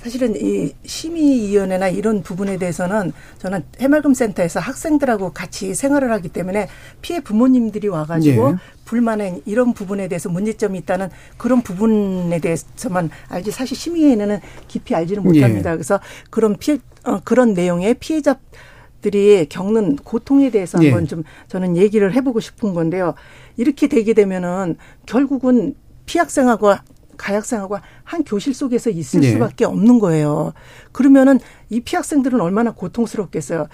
사실은 0.07 0.37
이 0.41 0.73
심의위원회나 0.85 1.89
이런 1.89 2.23
부분에 2.23 2.59
대해서는 2.59 3.13
저는 3.39 3.65
해맑음센터에서 3.81 4.61
학생들하고 4.61 5.33
같이 5.33 5.75
생활을 5.75 6.13
하기 6.13 6.29
때문에 6.29 6.69
피해 7.03 7.19
부모님들이 7.21 7.89
와가지고 7.89 8.51
예. 8.51 8.55
불만은 8.85 9.43
이런 9.47 9.75
부분에 9.75 10.07
대해서 10.07 10.29
문제점이 10.29 10.79
있다는 10.79 11.09
그런 11.37 11.61
부분에 11.61 12.39
대해서만 12.39 13.11
알지 13.29 13.51
사실 13.51 13.77
심의위원회는 13.77 14.39
깊이 14.69 14.95
알지는 14.95 15.25
못합니다. 15.25 15.73
예. 15.73 15.75
그래서 15.75 15.99
그런 16.31 16.57
피해 16.57 16.79
어, 17.03 17.19
그런 17.25 17.53
내용의 17.55 17.95
피해자 17.95 18.39
들이 19.01 19.47
겪는 19.49 19.97
고통에 19.97 20.51
대해서 20.51 20.79
한번 20.79 21.03
예. 21.03 21.07
좀 21.09 21.25
저는 21.49 21.77
얘기를 21.77 22.15
해보고 22.15 22.39
싶은 22.39 22.75
건데요. 22.75 23.15
이렇게 23.57 23.89
되게 23.89 24.15
되면은 24.15 24.77
결국은 25.05 25.75
피학생하고 26.07 26.75
가학생하고 27.17 27.79
한 28.05 28.25
교실 28.25 28.55
속에서 28.55 28.91
있을 28.91 29.21
네. 29.21 29.33
수밖에 29.33 29.65
없는 29.65 29.99
거예요. 29.99 30.53
그러면은 30.93 31.41
이 31.71 31.81
피학생들은 31.81 32.41
얼마나 32.41 32.73
고통스럽겠어요. 32.73 33.69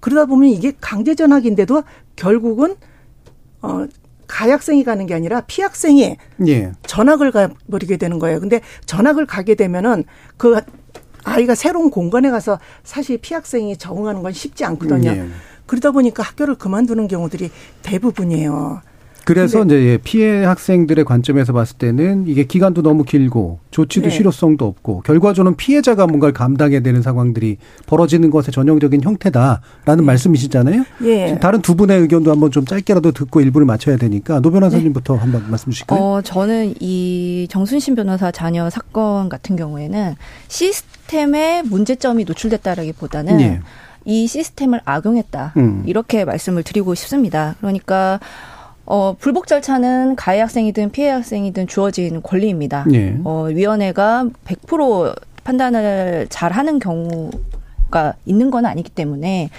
그러다 0.00 0.26
보면 0.26 0.50
이게 0.50 0.72
강제 0.80 1.14
전학인데도 1.14 1.82
결국은 2.16 2.76
어 3.62 3.86
가학생이 4.26 4.84
가는 4.84 5.06
게 5.06 5.14
아니라 5.14 5.40
피학생이 5.40 6.16
예. 6.46 6.72
전학을 6.86 7.32
가버리게 7.32 7.96
되는 7.96 8.18
거예요. 8.18 8.40
근데 8.40 8.60
전학을 8.86 9.26
가게 9.26 9.54
되면은 9.54 10.04
그 10.36 10.60
아이가 11.24 11.54
새로운 11.54 11.90
공간에 11.90 12.30
가서 12.30 12.60
사실 12.84 13.18
피학생이 13.18 13.76
적응하는 13.78 14.22
건 14.22 14.32
쉽지 14.32 14.64
않거든요. 14.64 15.10
예. 15.10 15.28
그러다 15.66 15.90
보니까 15.90 16.22
학교를 16.22 16.54
그만두는 16.56 17.08
경우들이 17.08 17.50
대부분이에요. 17.82 18.80
그래서 19.28 19.62
네. 19.62 19.78
이제 19.78 19.98
피해 20.02 20.42
학생들의 20.42 21.04
관점에서 21.04 21.52
봤을 21.52 21.76
때는 21.76 22.26
이게 22.26 22.44
기간도 22.44 22.80
너무 22.80 23.04
길고 23.04 23.58
조치도 23.70 24.08
네. 24.08 24.16
실효성도 24.16 24.64
없고 24.64 25.02
결과적으로는 25.02 25.54
피해자가 25.58 26.06
뭔가를 26.06 26.32
감당해야 26.32 26.80
되는 26.80 27.02
상황들이 27.02 27.58
벌어지는 27.84 28.30
것의 28.30 28.44
전형적인 28.52 29.02
형태다라는 29.02 29.60
네. 29.98 30.02
말씀이시잖아요. 30.02 30.82
예. 31.02 31.38
다른 31.42 31.60
두 31.60 31.74
분의 31.74 32.00
의견도 32.00 32.30
한번 32.30 32.50
좀 32.50 32.64
짧게라도 32.64 33.12
듣고 33.12 33.42
일부를 33.42 33.66
맞춰야 33.66 33.98
되니까 33.98 34.40
노 34.40 34.50
변호사님부터 34.50 35.12
네. 35.12 35.20
한번 35.20 35.50
말씀 35.50 35.72
주실까요? 35.72 36.00
어, 36.00 36.22
저는 36.22 36.76
이 36.80 37.48
정순신 37.50 37.96
변호사 37.96 38.30
자녀 38.30 38.70
사건 38.70 39.28
같은 39.28 39.56
경우에는 39.56 40.14
시스템에 40.48 41.60
문제점이 41.66 42.24
노출됐다라기보다는 42.24 43.40
예. 43.42 43.60
이 44.06 44.26
시스템을 44.26 44.80
악용했다 44.86 45.52
음. 45.58 45.82
이렇게 45.84 46.24
말씀을 46.24 46.62
드리고 46.62 46.94
싶습니다. 46.94 47.56
그러니까 47.58 48.20
어, 48.90 49.14
불복 49.18 49.46
절차는 49.46 50.16
가해 50.16 50.40
학생이든 50.40 50.90
피해 50.90 51.10
학생이든 51.10 51.66
주어진 51.66 52.22
권리입니다. 52.22 52.86
예. 52.94 53.18
어, 53.22 53.44
위원회가 53.50 54.26
100% 54.46 55.14
판단을 55.44 56.26
잘 56.30 56.52
하는 56.52 56.78
경우가 56.78 58.14
있는 58.24 58.50
건 58.50 58.64
아니기 58.64 58.88
때문에 58.90 59.50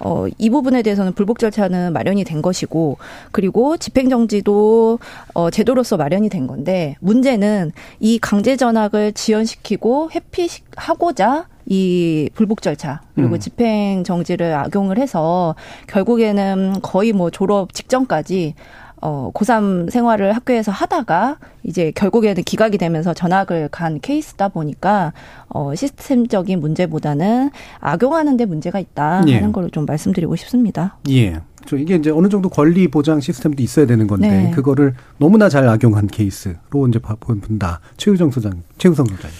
어, 0.00 0.26
이 0.38 0.48
부분에 0.48 0.82
대해서는 0.82 1.12
불복 1.12 1.38
절차는 1.38 1.92
마련이 1.92 2.22
된 2.24 2.40
것이고, 2.40 2.98
그리고 3.32 3.76
집행정지도, 3.76 5.00
어, 5.34 5.50
제도로서 5.50 5.96
마련이 5.96 6.28
된 6.28 6.46
건데, 6.46 6.94
문제는 7.00 7.72
이 7.98 8.18
강제 8.20 8.56
전학을 8.56 9.12
지연시키고 9.12 10.10
회피하고자 10.12 11.48
이 11.68 12.30
불복 12.34 12.62
절차 12.62 13.02
그리고 13.14 13.34
음. 13.34 13.40
집행 13.40 14.02
정지를 14.02 14.54
악용을 14.54 14.98
해서 14.98 15.54
결국에는 15.86 16.80
거의 16.82 17.12
뭐 17.12 17.30
졸업 17.30 17.74
직전까지 17.74 18.54
어, 19.00 19.30
고3 19.32 19.90
생활을 19.90 20.32
학교에서 20.32 20.72
하다가 20.72 21.36
이제 21.62 21.92
결국에는 21.94 22.42
기각이 22.42 22.78
되면서 22.78 23.14
전학을 23.14 23.68
간 23.70 24.00
케이스다 24.00 24.48
보니까 24.48 25.12
어, 25.48 25.74
시스템적인 25.74 26.58
문제보다는 26.60 27.50
악용하는 27.78 28.36
데 28.36 28.44
문제가 28.44 28.80
있다 28.80 29.22
예. 29.28 29.34
하는 29.34 29.52
걸좀 29.52 29.84
말씀드리고 29.84 30.34
싶습니다. 30.36 30.96
예. 31.10 31.40
저 31.66 31.76
이게 31.76 31.96
이제 31.96 32.10
어느 32.10 32.28
정도 32.28 32.48
권리 32.48 32.88
보장 32.88 33.20
시스템도 33.20 33.62
있어야 33.62 33.86
되는 33.86 34.06
건데 34.06 34.28
네. 34.28 34.50
그거를 34.52 34.94
너무나 35.18 35.48
잘 35.48 35.68
악용한 35.68 36.06
케이스로 36.06 36.88
이제 36.88 36.98
본다. 37.20 37.80
최우정 37.98 38.30
소장, 38.30 38.62
최우성 38.78 39.06
소장. 39.06 39.30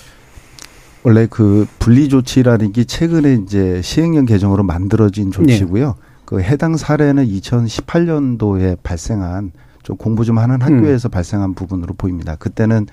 원래 1.09 1.27
그 1.29 1.67
분리 1.79 2.11
조치라는 2.11 2.73
게 2.73 2.85
최근에 2.85 3.41
이제 3.43 3.81
시행령 3.83 4.27
개정으로 4.27 4.63
만들어진 4.63 5.31
조치고요. 5.31 5.87
네. 5.87 5.95
그 6.27 6.43
해당 6.43 6.77
사례는 6.77 7.27
2018년도에 7.27 8.77
발생한 8.83 9.53
좀 9.83 9.97
공부 9.97 10.27
좀 10.27 10.37
하는 10.37 10.61
학교에서 10.61 11.09
음. 11.09 11.11
발생한 11.11 11.55
부분으로 11.55 11.95
보입니다. 11.95 12.37
그때는 12.37 12.87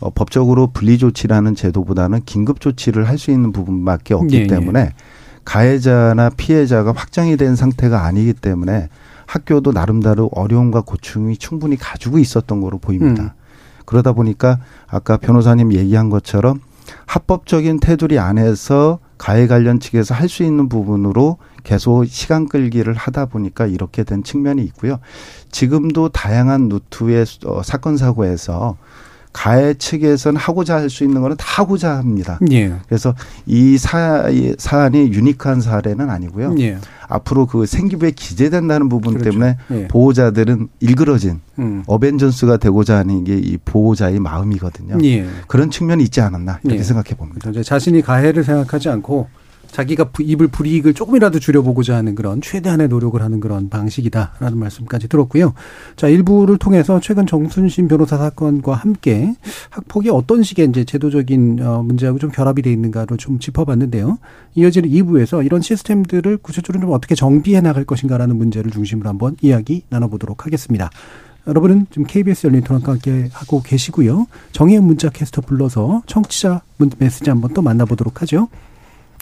어, 0.00 0.10
법적으로 0.10 0.72
분리 0.72 0.98
조치라는 0.98 1.54
제도보다는 1.54 2.22
긴급 2.26 2.58
조치를 2.58 3.08
할 3.08 3.16
수 3.16 3.30
있는 3.30 3.52
부분밖에 3.52 4.14
없기 4.14 4.34
예, 4.34 4.40
예. 4.40 4.46
때문에 4.48 4.80
예. 4.80 4.92
가해자나 5.44 6.30
피해자가 6.30 6.92
확정이 6.96 7.36
된 7.36 7.54
상태가 7.54 8.04
아니기 8.04 8.32
때문에 8.32 8.88
학교도 9.26 9.70
나름대로 9.70 10.28
어려움과 10.34 10.80
고충이 10.80 11.36
충분히 11.36 11.76
가지고 11.76 12.18
있었던 12.18 12.60
거로 12.60 12.78
보입니다. 12.78 13.22
음. 13.22 13.30
그러다 13.86 14.14
보니까 14.14 14.58
아까 14.88 15.16
변호사님 15.16 15.72
얘기한 15.72 16.10
것처럼 16.10 16.58
합법적인 17.06 17.80
테두리 17.80 18.18
안에서 18.18 18.98
가해 19.18 19.46
관련 19.46 19.78
측에서 19.80 20.14
할 20.14 20.28
수 20.28 20.42
있는 20.42 20.68
부분으로 20.68 21.38
계속 21.62 22.06
시간 22.06 22.48
끌기를 22.48 22.94
하다 22.94 23.26
보니까 23.26 23.66
이렇게 23.66 24.02
된 24.02 24.24
측면이 24.24 24.62
있고요. 24.64 24.98
지금도 25.50 26.08
다양한 26.08 26.68
루트의 26.68 27.24
어, 27.46 27.62
사건 27.62 27.96
사고에서 27.96 28.76
가해 29.32 29.74
측에서는 29.74 30.38
하고자 30.38 30.76
할 30.76 30.90
수 30.90 31.04
있는 31.04 31.22
거는 31.22 31.36
다 31.38 31.44
하고자 31.62 31.96
합니다. 31.96 32.38
예. 32.50 32.72
그래서 32.86 33.14
이 33.46 33.78
사, 33.78 34.24
사안이 34.58 35.12
유니크한 35.12 35.60
사례는 35.60 36.10
아니고요. 36.10 36.54
예. 36.58 36.76
앞으로 37.08 37.46
그 37.46 37.66
생기부에 37.66 38.10
기재된다는 38.12 38.88
부분 38.88 39.14
그렇죠. 39.14 39.30
때문에 39.30 39.56
예. 39.70 39.88
보호자들은 39.88 40.68
일그러진 40.80 41.40
음. 41.58 41.82
어벤져스가 41.86 42.56
되고자 42.58 42.98
하는 42.98 43.24
게 43.24 43.36
이 43.38 43.56
보호자의 43.64 44.20
마음이거든요. 44.20 44.98
예. 45.04 45.26
그런 45.46 45.70
측면이 45.70 46.04
있지 46.04 46.20
않았나 46.20 46.60
이렇게 46.62 46.80
예. 46.80 46.82
생각해 46.84 47.16
봅니다. 47.16 47.50
자신이 47.62 48.02
가해를 48.02 48.44
생각하지 48.44 48.88
않고 48.90 49.28
자기가 49.72 50.10
입을 50.20 50.48
불이익을 50.48 50.94
조금이라도 50.94 51.38
줄여보고자 51.38 51.96
하는 51.96 52.14
그런 52.14 52.40
최대한의 52.40 52.88
노력을 52.88 53.20
하는 53.20 53.40
그런 53.40 53.68
방식이다라는 53.70 54.58
말씀까지 54.58 55.08
들었고요. 55.08 55.54
자, 55.96 56.08
일부를 56.08 56.58
통해서 56.58 57.00
최근 57.00 57.26
정순신 57.26 57.88
변호사 57.88 58.18
사건과 58.18 58.74
함께 58.74 59.34
학폭이 59.70 60.10
어떤 60.10 60.42
식의 60.42 60.68
이제 60.68 60.84
제도적인 60.84 61.60
어, 61.62 61.82
문제하고 61.82 62.18
좀 62.18 62.30
결합이 62.30 62.62
돼 62.62 62.70
있는가를 62.70 63.16
좀 63.16 63.38
짚어봤는데요. 63.38 64.18
이어지는 64.54 64.90
2부에서 64.90 65.44
이런 65.44 65.62
시스템들을 65.62 66.36
구체적으로 66.38 66.82
좀 66.82 66.92
어떻게 66.92 67.14
정비해 67.14 67.60
나갈 67.62 67.84
것인가라는 67.84 68.36
문제를 68.36 68.70
중심으로 68.70 69.08
한번 69.08 69.36
이야기 69.40 69.82
나눠보도록 69.88 70.44
하겠습니다. 70.44 70.90
여러분은 71.46 71.86
지금 71.90 72.04
KBS 72.04 72.46
열린 72.46 72.62
토론과 72.62 72.92
함께 72.92 73.28
하고 73.32 73.62
계시고요. 73.62 74.26
정의의 74.52 74.80
문자 74.80 75.08
캐스터 75.08 75.40
불러서 75.40 76.02
청취자 76.06 76.60
메시지 76.98 77.30
한번 77.30 77.52
또 77.54 77.62
만나보도록 77.62 78.22
하죠. 78.22 78.48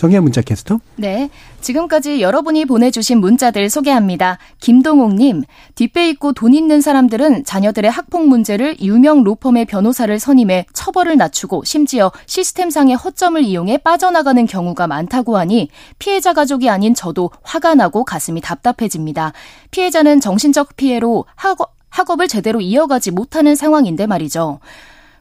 정의의 0.00 0.22
문자 0.22 0.40
캐스터. 0.40 0.80
네. 0.96 1.28
지금까지 1.60 2.22
여러분이 2.22 2.64
보내주신 2.64 3.20
문자들 3.20 3.68
소개합니다. 3.68 4.38
김동옥님, 4.58 5.42
뒷배 5.74 6.08
있고 6.08 6.32
돈 6.32 6.54
있는 6.54 6.80
사람들은 6.80 7.44
자녀들의 7.44 7.90
학폭 7.90 8.26
문제를 8.26 8.80
유명 8.80 9.22
로펌의 9.24 9.66
변호사를 9.66 10.18
선임해 10.18 10.64
처벌을 10.72 11.18
낮추고 11.18 11.64
심지어 11.66 12.10
시스템상의 12.24 12.96
허점을 12.96 13.44
이용해 13.44 13.76
빠져나가는 13.78 14.46
경우가 14.46 14.86
많다고 14.86 15.36
하니 15.36 15.68
피해자 15.98 16.32
가족이 16.32 16.70
아닌 16.70 16.94
저도 16.94 17.30
화가 17.42 17.74
나고 17.74 18.04
가슴이 18.04 18.40
답답해집니다. 18.40 19.34
피해자는 19.70 20.20
정신적 20.20 20.76
피해로 20.76 21.26
학업, 21.34 21.74
학업을 21.90 22.26
제대로 22.26 22.62
이어가지 22.62 23.10
못하는 23.10 23.54
상황인데 23.54 24.06
말이죠. 24.06 24.60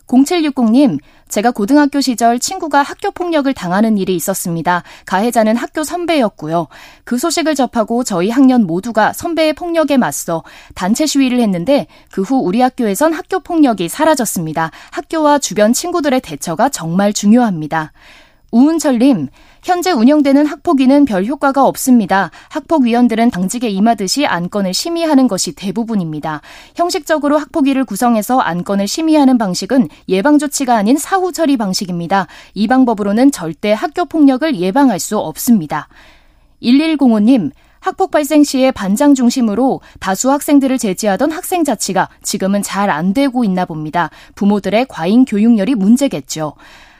0760님, 0.09 0.99
제가 1.29 1.51
고등학교 1.51 2.01
시절 2.01 2.39
친구가 2.39 2.81
학교 2.81 3.11
폭력을 3.11 3.51
당하는 3.53 3.97
일이 3.97 4.15
있었습니다. 4.15 4.83
가해자는 5.05 5.55
학교 5.55 5.83
선배였고요. 5.83 6.67
그 7.03 7.17
소식을 7.17 7.55
접하고 7.55 8.03
저희 8.03 8.29
학년 8.29 8.65
모두가 8.65 9.13
선배의 9.13 9.53
폭력에 9.53 9.97
맞서 9.97 10.43
단체 10.75 11.05
시위를 11.05 11.39
했는데 11.39 11.87
그 12.11 12.29
후 12.29 12.37
우리 12.37 12.61
학교에선 12.61 13.13
학교 13.13 13.39
폭력이 13.39 13.89
사라졌습니다. 13.89 14.71
학교와 14.91 15.39
주변 15.39 15.73
친구들의 15.73 16.21
대처가 16.21 16.69
정말 16.69 17.11
중요합니다. 17.11 17.91
우은철님, 18.51 19.29
현재 19.63 19.91
운영되는 19.91 20.45
학폭위는 20.45 21.05
별 21.05 21.25
효과가 21.25 21.65
없습니다. 21.65 22.31
학폭위원들은 22.49 23.29
당직에 23.29 23.69
임하듯이 23.69 24.25
안건을 24.25 24.73
심의하는 24.73 25.27
것이 25.27 25.53
대부분입니다. 25.53 26.41
형식적으로 26.75 27.37
학폭위를 27.37 27.85
구성해서 27.85 28.39
안건을 28.39 28.87
심의하는 28.87 29.37
방식은 29.37 29.89
예방조치가 30.07 30.75
아닌 30.75 30.97
사후 30.97 31.31
처리 31.31 31.57
방식입니다. 31.57 32.27
이 32.53 32.67
방법으로는 32.67 33.31
절대 33.31 33.73
학교 33.73 34.05
폭력을 34.05 34.55
예방할 34.55 34.99
수 34.99 35.17
없습니다. 35.17 35.89
1105님, 36.61 37.51
학폭 37.81 38.11
발생 38.11 38.43
시에 38.43 38.71
반장 38.71 39.15
중심으로 39.15 39.79
다수 39.99 40.31
학생들을 40.31 40.77
제지하던 40.77 41.31
학생 41.31 41.63
자치가 41.63 42.09
지금은 42.23 42.61
잘 42.61 42.89
안 42.89 43.13
되고 43.13 43.43
있나 43.43 43.65
봅니다. 43.65 44.09
부모들의 44.35 44.87
과잉 44.89 45.25
교육열이 45.25 45.75
문제겠죠. 45.75 46.55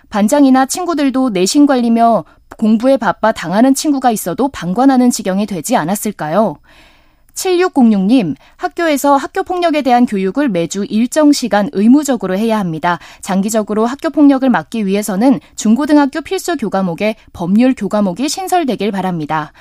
반장이나 0.10 0.66
친구들도 0.66 1.30
내신 1.30 1.66
관리며 1.66 2.26
공부에 2.58 2.98
바빠 2.98 3.32
당하는 3.32 3.74
친구가 3.74 4.12
있어도 4.12 4.50
방관하는 4.50 5.12
지경이 5.12 5.46
되지 5.46 5.76
않았을까요? 5.76 6.58
7606님, 7.34 8.36
학교에서 8.58 9.16
학교 9.16 9.44
폭력에 9.44 9.82
대한 9.82 10.06
교육을 10.06 10.50
매주 10.50 10.86
일정 10.90 11.32
시간 11.32 11.70
의무적으로 11.72 12.38
해야 12.38 12.60
합니다. 12.60 13.00
장기적으로 13.22 13.86
학교 13.86 14.10
폭력을 14.10 14.48
막기 14.50 14.86
위해서는 14.86 15.40
중고등학교 15.56 16.20
필수 16.20 16.58
교과목에 16.58 17.16
법률 17.32 17.76
교과목이 17.76 18.28
신설되길 18.28 18.92
바랍니다. 18.92 19.54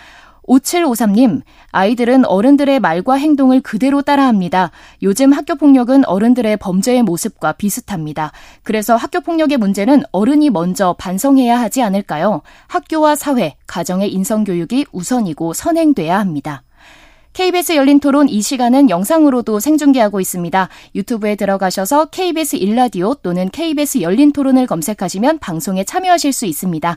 5753님, 0.48 1.42
아이들은 1.70 2.24
어른들의 2.24 2.80
말과 2.80 3.14
행동을 3.14 3.60
그대로 3.60 4.02
따라합니다. 4.02 4.70
요즘 5.02 5.32
학교 5.32 5.54
폭력은 5.54 6.06
어른들의 6.06 6.56
범죄의 6.56 7.02
모습과 7.02 7.52
비슷합니다. 7.52 8.32
그래서 8.62 8.96
학교 8.96 9.20
폭력의 9.20 9.58
문제는 9.58 10.02
어른이 10.10 10.50
먼저 10.50 10.94
반성해야 10.98 11.60
하지 11.60 11.82
않을까요? 11.82 12.42
학교와 12.66 13.14
사회, 13.14 13.56
가정의 13.66 14.12
인성 14.12 14.44
교육이 14.44 14.86
우선이고 14.92 15.52
선행돼야 15.52 16.18
합니다. 16.18 16.62
KBS 17.34 17.76
열린 17.76 18.00
토론 18.00 18.28
이 18.28 18.42
시간은 18.42 18.90
영상으로도 18.90 19.60
생중계하고 19.60 20.18
있습니다. 20.18 20.68
유튜브에 20.96 21.36
들어가셔서 21.36 22.06
KBS 22.06 22.56
일라디오 22.56 23.14
또는 23.14 23.48
KBS 23.50 24.00
열린 24.00 24.32
토론을 24.32 24.66
검색하시면 24.66 25.38
방송에 25.38 25.84
참여하실 25.84 26.32
수 26.32 26.46
있습니다. 26.46 26.96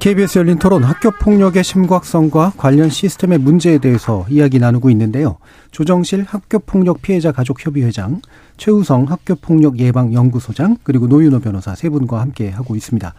KBS 0.00 0.38
열린 0.38 0.60
토론 0.60 0.84
학교 0.84 1.10
폭력의 1.10 1.64
심각성과 1.64 2.52
관련 2.56 2.88
시스템의 2.88 3.38
문제에 3.38 3.78
대해서 3.78 4.24
이야기 4.28 4.60
나누고 4.60 4.90
있는데요. 4.90 5.38
조정실 5.72 6.24
학교 6.24 6.60
폭력 6.60 7.02
피해자 7.02 7.32
가족 7.32 7.66
협의회장, 7.66 8.20
최우성 8.58 9.06
학교 9.08 9.34
폭력 9.34 9.80
예방 9.80 10.14
연구소장 10.14 10.76
그리고 10.84 11.08
노윤호 11.08 11.40
변호사 11.40 11.74
세 11.74 11.88
분과 11.88 12.20
함께 12.20 12.48
하고 12.48 12.76
있습니다. 12.76 13.12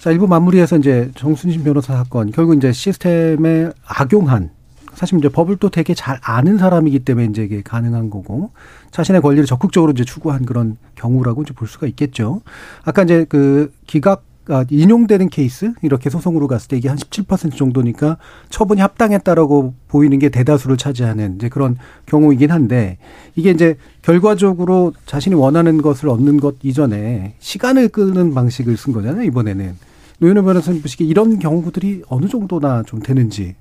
자, 0.00 0.10
일부 0.10 0.26
마무리해서 0.26 0.78
이제 0.78 1.12
정순신 1.14 1.62
변호사 1.62 1.94
사건 1.94 2.32
결국 2.32 2.56
이제 2.56 2.72
시스템에 2.72 3.70
악용한 3.86 4.50
사실 4.94 5.16
이제 5.18 5.28
법을 5.28 5.58
또 5.58 5.70
되게 5.70 5.94
잘 5.94 6.18
아는 6.22 6.58
사람이기 6.58 7.00
때문에 7.00 7.26
이제 7.26 7.44
이게 7.44 7.62
가능한 7.62 8.10
거고 8.10 8.50
자신의 8.90 9.22
권리를 9.22 9.46
적극적으로 9.46 9.92
이제 9.92 10.04
추구한 10.04 10.44
그런 10.44 10.76
경우라고 10.96 11.42
이제 11.42 11.54
볼 11.54 11.68
수가 11.68 11.86
있겠죠. 11.86 12.42
아까 12.84 13.04
이제 13.04 13.24
그 13.28 13.72
기각 13.86 14.24
아, 14.24 14.29
인용되는 14.68 15.28
케이스 15.28 15.72
이렇게 15.82 16.10
소송으로 16.10 16.48
갔을 16.48 16.68
때 16.68 16.76
이게 16.76 16.88
한 16.88 16.98
17% 16.98 17.56
정도니까 17.56 18.18
처분이 18.48 18.80
합당했다라고 18.80 19.74
보이는 19.88 20.18
게 20.18 20.28
대다수를 20.28 20.76
차지하는 20.76 21.36
이제 21.36 21.48
그런 21.48 21.76
경우이긴 22.06 22.50
한데 22.50 22.98
이게 23.36 23.50
이제 23.50 23.76
결과적으로 24.02 24.92
자신이 25.06 25.34
원하는 25.34 25.80
것을 25.82 26.08
얻는 26.08 26.40
것 26.40 26.56
이전에 26.62 27.34
시간을 27.38 27.88
끄는 27.88 28.34
방식을 28.34 28.76
쓴 28.76 28.92
거잖아요 28.92 29.22
이번에는 29.22 29.76
노현우 30.18 30.42
변호사님 30.42 30.82
보시기에 30.82 31.06
이런 31.06 31.38
경우들이 31.38 32.02
어느 32.08 32.28
정도나 32.28 32.82
좀 32.84 33.00
되는지 33.00 33.54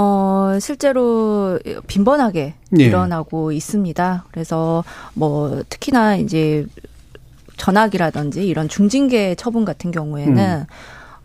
어, 0.00 0.56
실제로 0.60 1.58
빈번하게 1.88 2.54
예. 2.78 2.84
일어나고 2.84 3.50
있습니다. 3.50 4.26
그래서 4.30 4.84
뭐 5.14 5.64
특히나 5.68 6.14
이제 6.16 6.66
전학이라든지 7.58 8.46
이런 8.46 8.68
중징계 8.68 9.34
처분 9.34 9.64
같은 9.66 9.90
경우에는 9.90 10.60
음. 10.60 10.66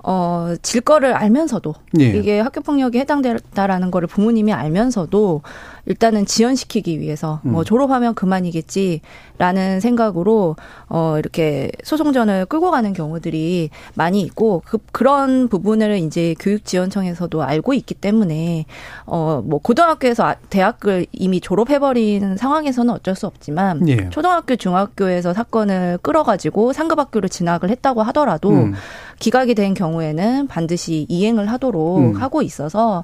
어, 0.06 0.54
질 0.62 0.82
거를 0.82 1.14
알면서도 1.14 1.74
예. 2.00 2.10
이게 2.10 2.40
학교 2.42 2.60
폭력에 2.60 3.00
해당된다라는 3.00 3.90
거를 3.90 4.08
부모님이 4.08 4.52
알면서도 4.52 5.42
일단은 5.86 6.26
지연시키기 6.26 7.00
위해서 7.00 7.40
뭐 7.44 7.52
음. 7.52 7.54
뭐 7.54 7.64
졸업하면 7.64 8.16
그만이겠지라는 8.16 9.80
생각으로 9.80 10.56
어 10.90 11.16
이렇게 11.20 11.72
소송전을 11.84 12.48
끌고 12.48 12.72
가는 12.72 12.94
경우들이 12.94 13.70
많이 13.94 14.22
있고 14.22 14.64
그 14.66 14.80
그런 14.92 15.48
부분을 15.50 15.98
이제 15.98 16.36
교육지원청에서도 16.40 17.44
알고 17.44 17.74
있기 17.74 17.94
때문에 17.94 18.66
어 19.06 19.44
뭐 19.44 19.60
고등학교에서 19.60 20.26
아, 20.26 20.36
대학을 20.50 21.06
이미 21.12 21.40
졸업해 21.40 21.80
버린 21.80 22.38
상황에서는 22.38 22.94
어쩔 22.94 23.16
수 23.16 23.28
없지만 23.28 23.88
예. 23.90 24.10
초등학교 24.10 24.56
중학교에서 24.56 25.34
사건을 25.34 26.00
끌어가지고 26.02 26.74
상급 26.74 27.00
학교를 27.00 27.30
진학을 27.30 27.70
했다고 27.70 28.02
하더라도 28.04 28.50
음. 28.50 28.74
기각이 29.20 29.56
된 29.56 29.74
경우에는 29.74 30.48
반드시 30.48 31.06
이행을 31.10 31.50
하도록 31.52 32.00
음. 32.00 32.16
하고 32.16 32.42
있어서 32.42 33.04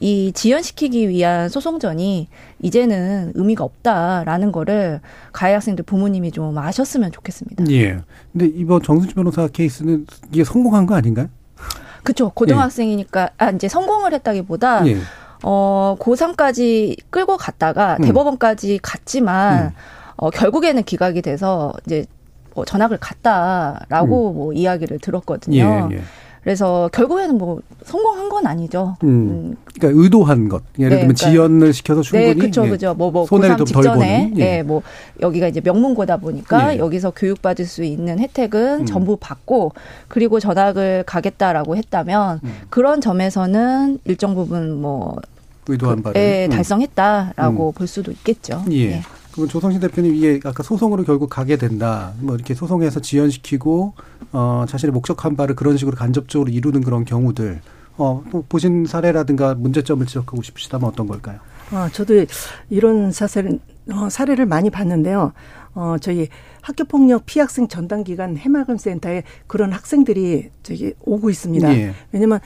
이 0.00 0.32
지연시키기 0.32 1.10
위한 1.10 1.50
소송전이 1.50 2.28
이제는 2.60 3.32
의미가 3.34 3.64
없다라는 3.64 4.50
거를 4.50 5.00
가해 5.32 5.52
학생들 5.52 5.84
부모님이 5.84 6.32
좀 6.32 6.56
아셨으면 6.56 7.12
좋겠습니다. 7.12 7.64
예. 7.70 7.98
근데 8.32 8.46
이번 8.46 8.82
정순치 8.82 9.14
변호사 9.14 9.46
케이스는 9.46 10.06
이게 10.32 10.42
성공한 10.42 10.86
거 10.86 10.94
아닌가요? 10.94 11.28
그렇죠. 12.02 12.30
고등학생이니까 12.30 13.22
예. 13.22 13.28
아 13.36 13.50
이제 13.50 13.68
성공을 13.68 14.14
했다기보다 14.14 14.86
예. 14.88 14.96
어 15.42 15.96
고3까지 16.00 16.96
끌고 17.10 17.36
갔다가 17.36 17.96
음. 18.00 18.04
대법원까지 18.04 18.80
갔지만 18.82 19.66
음. 19.66 19.70
어 20.16 20.30
결국에는 20.30 20.82
기각이 20.82 21.20
돼서 21.20 21.74
이제 21.86 22.06
뭐 22.54 22.64
전학을 22.64 22.96
갔다라고 22.98 24.30
음. 24.30 24.34
뭐 24.34 24.52
이야기를 24.54 24.98
들었거든요. 24.98 25.88
예, 25.90 25.96
예. 25.96 26.02
그래서 26.42 26.88
결국에는 26.92 27.36
뭐 27.36 27.60
성공한 27.84 28.28
건 28.28 28.46
아니죠. 28.46 28.96
음. 29.02 29.08
음. 29.08 29.56
그러니까 29.74 30.02
의도한 30.02 30.48
것. 30.48 30.62
예를 30.78 30.98
들면 30.98 31.14
네, 31.14 31.14
그러니까. 31.14 31.30
지연을 31.30 31.72
시켜서 31.72 32.02
충분히 32.02 32.26
네, 32.26 32.34
그렇죠, 32.34 32.62
그렇죠. 32.62 32.94
뭐, 32.94 33.10
뭐 33.10 33.26
손해를 33.26 33.56
좀덜 33.58 33.82
보는. 33.94 34.32
예. 34.36 34.44
네, 34.44 34.62
뭐 34.62 34.82
여기가 35.20 35.48
이제 35.48 35.60
명문고다 35.62 36.16
보니까 36.18 36.74
예. 36.74 36.78
여기서 36.78 37.10
교육받을 37.10 37.66
수 37.66 37.84
있는 37.84 38.18
혜택은 38.18 38.80
음. 38.80 38.86
전부 38.86 39.16
받고 39.16 39.72
그리고 40.08 40.40
전학을 40.40 41.04
가겠다라고 41.06 41.76
했다면 41.76 42.40
음. 42.42 42.54
그런 42.70 43.00
점에서는 43.00 43.98
일정 44.04 44.34
부분 44.34 44.80
뭐 44.80 45.16
의도한 45.68 46.02
바를 46.02 46.20
예, 46.20 46.46
음. 46.46 46.50
달성했다라고 46.50 47.68
음. 47.68 47.72
볼 47.74 47.86
수도 47.86 48.10
있겠죠. 48.10 48.64
예. 48.72 49.02
예. 49.30 49.34
그럼 49.34 49.48
조성신 49.48 49.80
대표님 49.80 50.14
이게 50.14 50.40
아까 50.44 50.62
소송으로 50.62 51.04
결국 51.04 51.28
가게 51.30 51.56
된다. 51.56 52.12
뭐 52.20 52.34
이렇게 52.34 52.54
소송해서 52.54 53.00
지연시키고 53.00 53.94
어 54.32 54.64
자신의 54.68 54.92
목적한 54.92 55.36
바를 55.36 55.54
그런 55.54 55.76
식으로 55.76 55.96
간접적으로 55.96 56.50
이루는 56.50 56.82
그런 56.82 57.04
경우들 57.04 57.60
어 57.96 58.24
보신 58.48 58.86
사례라든가 58.86 59.54
문제점을 59.54 60.04
지적하고 60.06 60.42
싶으시다면 60.42 60.88
어떤 60.88 61.06
걸까요? 61.06 61.38
아, 61.72 61.88
저도 61.92 62.26
이런 62.68 63.12
사례, 63.12 63.58
어, 63.92 64.08
사례를 64.10 64.46
많이 64.46 64.70
봤는데요. 64.70 65.32
어 65.74 65.96
저희 66.00 66.28
학교 66.62 66.84
폭력 66.84 67.26
피학생 67.26 67.68
전담 67.68 68.02
기관 68.02 68.36
해맑음 68.36 68.76
센터에 68.76 69.22
그런 69.46 69.72
학생들이 69.72 70.50
저기 70.62 70.94
오고 71.02 71.30
있습니다. 71.30 71.72
예. 71.74 71.94
왜냐면 72.12 72.40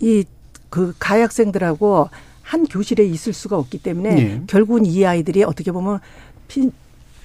이 0.00 0.24
그 0.70 0.94
가해 0.98 1.22
학생들하고 1.22 2.08
한 2.48 2.64
교실에 2.64 3.04
있을 3.04 3.34
수가 3.34 3.58
없기 3.58 3.82
때문에 3.82 4.18
예. 4.18 4.42
결국은 4.46 4.86
이 4.86 5.04
아이들이 5.04 5.44
어떻게 5.44 5.70
보면 5.70 6.00
피, 6.48 6.70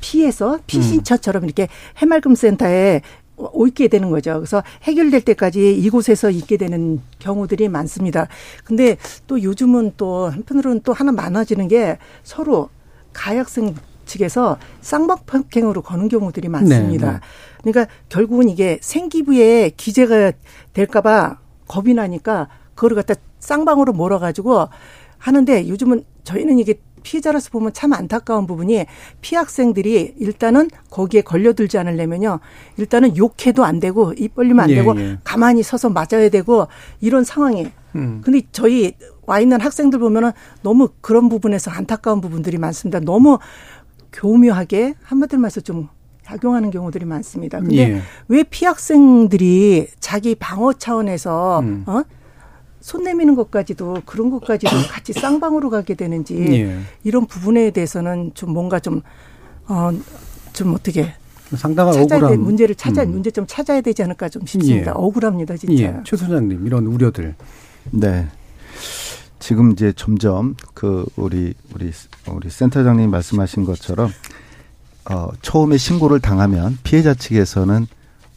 피해서 0.01 0.59
피신처처럼 0.67 1.43
음. 1.43 1.45
이렇게 1.45 1.69
해맑음 1.97 2.35
센터에 2.35 2.99
오게 3.37 3.87
되는 3.87 4.09
거죠. 4.09 4.33
그래서 4.33 4.61
해결될 4.83 5.21
때까지 5.21 5.75
이곳에서 5.75 6.29
있게 6.29 6.57
되는 6.57 6.99
경우들이 7.19 7.69
많습니다. 7.69 8.27
근데 8.65 8.97
또 9.25 9.41
요즘은 9.41 9.93
또 9.95 10.27
한편으로는 10.29 10.81
또 10.83 10.91
하나 10.91 11.13
많아지는 11.13 11.69
게 11.69 11.97
서로 12.23 12.69
가학생 13.13 13.75
측에서 14.05 14.57
쌍방폭행으로 14.81 15.83
거는 15.83 16.09
경우들이 16.09 16.49
많습니다. 16.49 17.07
네, 17.07 17.13
네. 17.13 17.19
그러니까 17.63 17.93
결국은 18.09 18.49
이게 18.49 18.77
생기부에 18.81 19.71
기재가 19.77 20.33
될까봐 20.73 21.39
겁이 21.69 21.93
나니까 21.93 22.49
그거를 22.75 22.95
갖다 22.95 23.15
쌍방으로 23.39 23.93
몰아가지고 23.93 24.67
하는데 25.23 25.69
요즘은 25.69 26.03
저희는 26.25 26.59
이게 26.59 26.81
피해자로서 27.01 27.49
보면 27.49 27.71
참 27.71 27.93
안타까운 27.93 28.45
부분이 28.45 28.85
피학생들이 29.21 30.15
일단은 30.17 30.69
거기에 30.89 31.21
걸려들지 31.21 31.77
않으려면요. 31.77 32.39
일단은 32.77 33.15
욕해도 33.15 33.63
안 33.63 33.79
되고 33.79 34.13
입 34.17 34.35
벌리면 34.35 34.65
안 34.65 34.69
예, 34.69 34.75
되고 34.75 34.99
예. 34.99 35.17
가만히 35.23 35.63
서서 35.63 35.89
맞아야 35.89 36.29
되고 36.29 36.67
이런 36.99 37.23
상황이. 37.23 37.67
음. 37.95 38.21
근데 38.23 38.41
저희 38.51 38.93
와 39.25 39.39
있는 39.39 39.61
학생들 39.61 39.99
보면은 39.99 40.31
너무 40.61 40.89
그런 40.99 41.29
부분에서 41.29 41.71
안타까운 41.71 42.19
부분들이 42.19 42.57
많습니다. 42.57 42.99
너무 42.99 43.39
교묘하게 44.11 44.95
한마디로 45.03 45.39
말해서 45.39 45.61
좀 45.61 45.87
작용하는 46.23 46.69
경우들이 46.69 47.05
많습니다. 47.05 47.59
근데 47.59 47.77
예. 47.77 48.01
왜 48.27 48.43
피학생들이 48.43 49.87
자기 50.01 50.35
방어 50.35 50.73
차원에서 50.73 51.59
음. 51.61 51.83
어? 51.87 52.03
손 52.83 53.05
내미는 53.05 53.35
것까지도 53.35 54.01
그런 54.05 54.29
것까지도 54.29 54.69
같이 54.91 55.13
쌍방으로 55.13 55.69
가게 55.69 55.95
되는지 55.95 56.35
예. 56.35 56.79
이런 57.05 57.25
부분에 57.25 57.71
대해서는 57.71 58.31
좀 58.33 58.51
뭔가 58.51 58.77
좀 58.79 59.01
어, 59.67 59.89
좀 60.51 60.73
어떻게 60.75 61.13
상당한 61.55 61.93
찾아야 61.93 62.19
억울함. 62.19 62.41
문제를 62.41 62.75
찾아 62.75 63.03
음. 63.03 63.11
문제점 63.11 63.45
찾아야 63.47 63.79
되지 63.79 64.03
않을까 64.03 64.27
좀 64.27 64.45
싶습니다. 64.45 64.91
예. 64.91 64.93
억울합니다, 64.93 65.55
진짜. 65.55 65.81
예. 65.81 65.95
최 66.03 66.17
소장님 66.17 66.67
이런 66.67 66.85
우려들. 66.85 67.35
네. 67.91 68.27
지금 69.39 69.71
이제 69.71 69.93
점점 69.95 70.55
그 70.73 71.05
우리 71.15 71.53
우리 71.73 71.91
우리 72.29 72.49
센터장님 72.49 73.09
말씀하신 73.09 73.63
것처럼 73.63 74.09
어 75.09 75.29
처음에 75.41 75.77
신고를 75.77 76.19
당하면 76.19 76.77
피해자 76.83 77.13
측에서는 77.13 77.87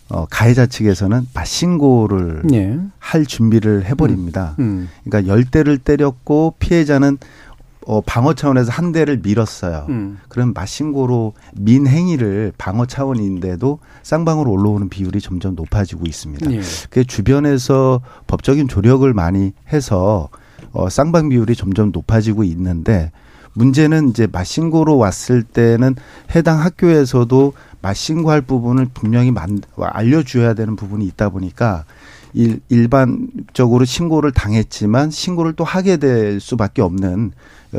어, 0.09 0.27
가해자 0.31 0.67
측에서는 0.67 1.27
맞신고를 1.35 2.43
예. 2.53 2.79
할 2.99 3.27
준비를 3.27 3.87
해버립니다. 3.87 4.55
음. 4.59 4.65
음. 4.65 4.89
그러니까 5.05 5.33
열 5.33 5.45
대를 5.45 5.79
때렸고 5.79 6.55
피해자는 6.59 7.19
어, 7.87 8.01
방어 8.01 8.35
차원에서 8.35 8.73
한 8.73 8.91
대를 8.91 9.21
밀었어요. 9.23 9.87
음. 9.89 10.19
그럼 10.29 10.53
맞신고로 10.53 11.35
민 11.55 11.87
행위를 11.87 12.53
방어 12.59 12.87
차원인데도 12.87 13.79
쌍방으로 14.03 14.51
올라오는 14.51 14.89
비율이 14.89 15.21
점점 15.21 15.55
높아지고 15.55 16.05
있습니다. 16.07 16.53
예. 16.53 16.61
그 16.91 17.05
주변에서 17.05 18.01
법적인 18.27 18.67
조력을 18.67 19.13
많이 19.15 19.53
해서 19.73 20.29
어, 20.73 20.89
쌍방 20.89 21.29
비율이 21.29 21.55
점점 21.55 21.91
높아지고 21.93 22.43
있는데 22.45 23.13
문제는 23.57 24.11
이제 24.11 24.29
맞신고로 24.31 24.99
왔을 24.99 25.43
때는 25.43 25.97
해당 26.35 26.61
학교에서도 26.61 27.55
맞신고할 27.81 28.43
부분을 28.43 28.89
분명히 28.93 29.31
만, 29.31 29.61
알려줘야 29.79 30.55
되는 30.55 30.77
부분이 30.77 31.07
있다 31.07 31.31
보니까 31.31 31.85
일, 32.35 32.61
일반적으로 32.69 33.87
신고를 33.87 34.33
당했지만 34.33 35.11
신고를 35.11 35.55
또 35.55 35.65
하게 35.65 35.97
될 35.97 36.39
수밖에 36.39 36.83
없는 36.83 37.33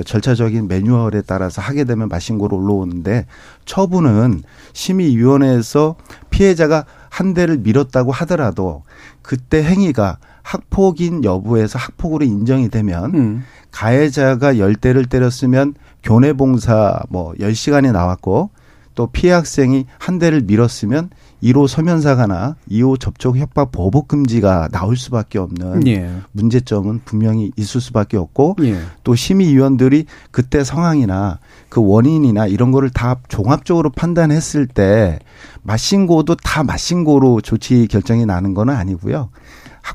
절차적인 0.03 0.67
매뉴얼에 0.67 1.21
따라서 1.27 1.61
하게 1.61 1.83
되면 1.83 2.09
맞신고로 2.09 2.57
올라오는데 2.57 3.27
처분은 3.65 4.41
심의위원회에서 4.73 5.95
피해자가 6.31 6.85
한 7.09 7.35
대를 7.35 7.57
밀었다고 7.57 8.11
하더라도 8.11 8.83
그때 9.21 9.63
행위가 9.63 10.17
학폭인 10.47 11.25
여부에서 11.25 11.77
학폭으로 11.77 12.23
인정이 12.23 12.69
되면 12.69 13.13
음. 13.13 13.43
가해자가 13.71 14.57
열 14.59 14.75
대를 14.75 15.05
때렸으면 15.05 15.73
교내 16.01 16.31
봉사 16.31 17.01
뭐 17.09 17.33
열시간이 17.37 17.91
나왔고 17.91 18.49
또 18.95 19.07
피해 19.07 19.33
학생이 19.33 19.85
한 19.99 20.19
대를 20.19 20.41
밀었으면 20.41 21.09
1호 21.43 21.67
서면사가나 21.67 22.55
2호 22.71 22.97
접촉 22.97 23.37
협박 23.37 23.71
보복 23.73 24.07
금지가 24.07 24.69
나올 24.71 24.95
수밖에 24.95 25.37
없는 25.37 25.85
예. 25.85 26.09
문제점은 26.31 27.01
분명히 27.03 27.51
있을 27.57 27.81
수밖에 27.81 28.15
없고 28.15 28.55
예. 28.61 28.79
또 29.03 29.15
심의위원들이 29.15 30.05
그때 30.31 30.63
상황이나 30.63 31.39
그 31.67 31.85
원인이나 31.85 32.47
이런 32.47 32.71
거를 32.71 32.89
다 32.89 33.17
종합적으로 33.27 33.91
판단했을 33.91 34.65
때 34.65 35.19
맞신고도 35.61 36.35
다 36.35 36.63
맞신고로 36.63 37.41
조치 37.41 37.85
결정이 37.87 38.25
나는 38.25 38.53
건 38.53 38.69
아니고요. 38.69 39.29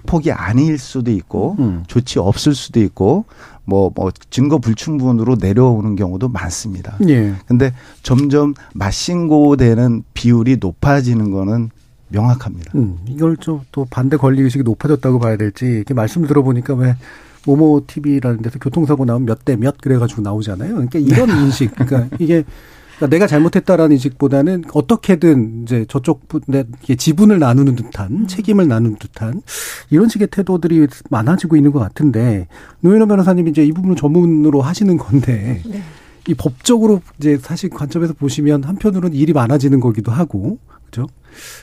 학폭이 0.03 0.32
아닐 0.32 0.78
수도 0.78 1.11
있고 1.11 1.57
음. 1.59 1.84
조치 1.86 2.18
없을 2.18 2.55
수도 2.55 2.80
있고 2.80 3.24
뭐, 3.64 3.92
뭐, 3.94 4.11
증거 4.30 4.59
불충분으로 4.59 5.36
내려오는 5.40 5.94
경우도 5.94 6.28
많습니다. 6.28 6.96
예. 7.09 7.32
근데 7.46 7.72
점점 8.03 8.55
맞신고되는 8.74 10.03
비율이 10.14 10.57
높아지는 10.61 11.30
거는 11.30 11.70
명확합니다. 12.09 12.72
음, 12.74 12.98
이걸 13.07 13.36
좀 13.36 13.61
또 13.72 13.86
반대 13.88 14.16
권리 14.16 14.42
의식이 14.42 14.64
높아졌다고 14.64 15.18
봐야 15.18 15.36
될지 15.36 15.64
이렇게 15.64 15.94
말씀 15.94 16.26
들어보니까 16.26 16.74
왜 16.74 16.96
모모 17.46 17.84
TV라는 17.86 18.42
데서 18.42 18.59
교통사고 18.59 19.05
나면 19.05 19.24
몇 19.24 19.44
대 19.44 19.57
몇 19.57 19.78
그래가지고 19.80 20.22
나오잖아요. 20.22 20.74
그러니까 20.74 20.98
이런 20.98 21.28
네. 21.28 21.34
인식, 21.42 21.74
그러니까 21.74 22.14
이게 22.18 22.44
그러니까 22.97 23.07
내가 23.14 23.26
잘못했다라는 23.26 23.93
인식보다는 23.97 24.64
어떻게든 24.72 25.62
이제 25.62 25.84
저쪽 25.88 26.28
분의 26.28 26.64
지분을 26.97 27.38
나누는 27.38 27.76
듯한 27.76 28.12
음. 28.12 28.26
책임을 28.26 28.68
나누는 28.68 28.97
듯한 28.99 29.43
이런 29.90 30.09
식의 30.09 30.28
태도들이 30.28 30.86
많아지고 31.11 31.57
있는 31.57 31.72
것 31.72 31.78
같은데 31.80 32.47
노현호 32.80 33.07
변호사님이 33.07 33.51
이제 33.51 33.64
이 33.64 33.72
부분을 33.72 33.97
전문으로 33.97 34.62
하시는 34.62 34.97
건데 34.97 35.62
네. 35.66 35.82
이 36.28 36.34
법적으로 36.34 37.01
이제 37.18 37.38
사실 37.38 37.70
관점에서 37.70 38.14
보시면 38.14 38.64
한편으로는 38.64 39.16
일이 39.16 39.32
많아지는 39.32 39.80
거기도 39.80 40.12
하고 40.12 40.59
그죠? 40.84 41.07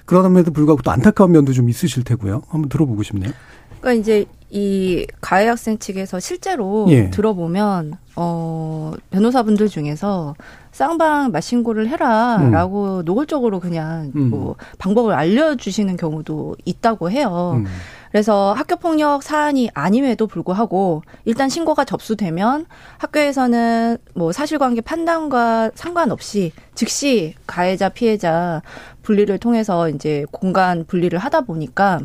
그러면에도 0.06 0.52
불구하고 0.52 0.82
또 0.82 0.92
안타까운 0.92 1.32
면도 1.32 1.54
좀 1.54 1.70
있으실 1.70 2.04
테고요. 2.04 2.42
한번 2.50 2.70
들어보고 2.70 3.04
싶네요. 3.04 3.32
그러니까 3.80 4.02
이제 4.02 4.26
이 4.52 5.06
가해 5.22 5.48
학생 5.48 5.78
측에서 5.78 6.20
실제로 6.20 6.88
예. 6.90 7.10
들어보면 7.12 7.94
어 8.16 8.94
변호사분들 9.12 9.70
중에서 9.70 10.36
쌍방 10.72 11.32
맞신고를 11.32 11.88
해라라고 11.90 13.00
음. 13.00 13.06
노골적으로 13.06 13.60
그냥 13.60 14.12
음. 14.16 14.30
뭐 14.30 14.56
방법을 14.80 15.14
알려주시는 15.14 15.98
경우도 15.98 16.56
있다고 16.66 17.12
해요. 17.12 17.54
음. 17.58 17.66
그래서 18.12 18.54
학교 18.54 18.76
폭력 18.76 19.22
사안이 19.22 19.70
아님에도 19.74 20.26
불구하고 20.26 21.04
일단 21.26 21.48
신고가 21.48 21.86
접수되면 21.86 22.66
학교에서는 22.98 23.98
뭐 24.16 24.32
사실관계 24.32 24.82
판단과 24.82 25.72
상관없이 25.76 26.52
즉시 26.74 27.36
가해자 27.46 27.90
피해자 27.90 28.64
분리를 29.04 29.38
통해서 29.38 29.90
이제 29.90 30.26
공간 30.32 30.86
분리를 30.86 31.18
하다 31.20 31.42
보니까 31.42 32.02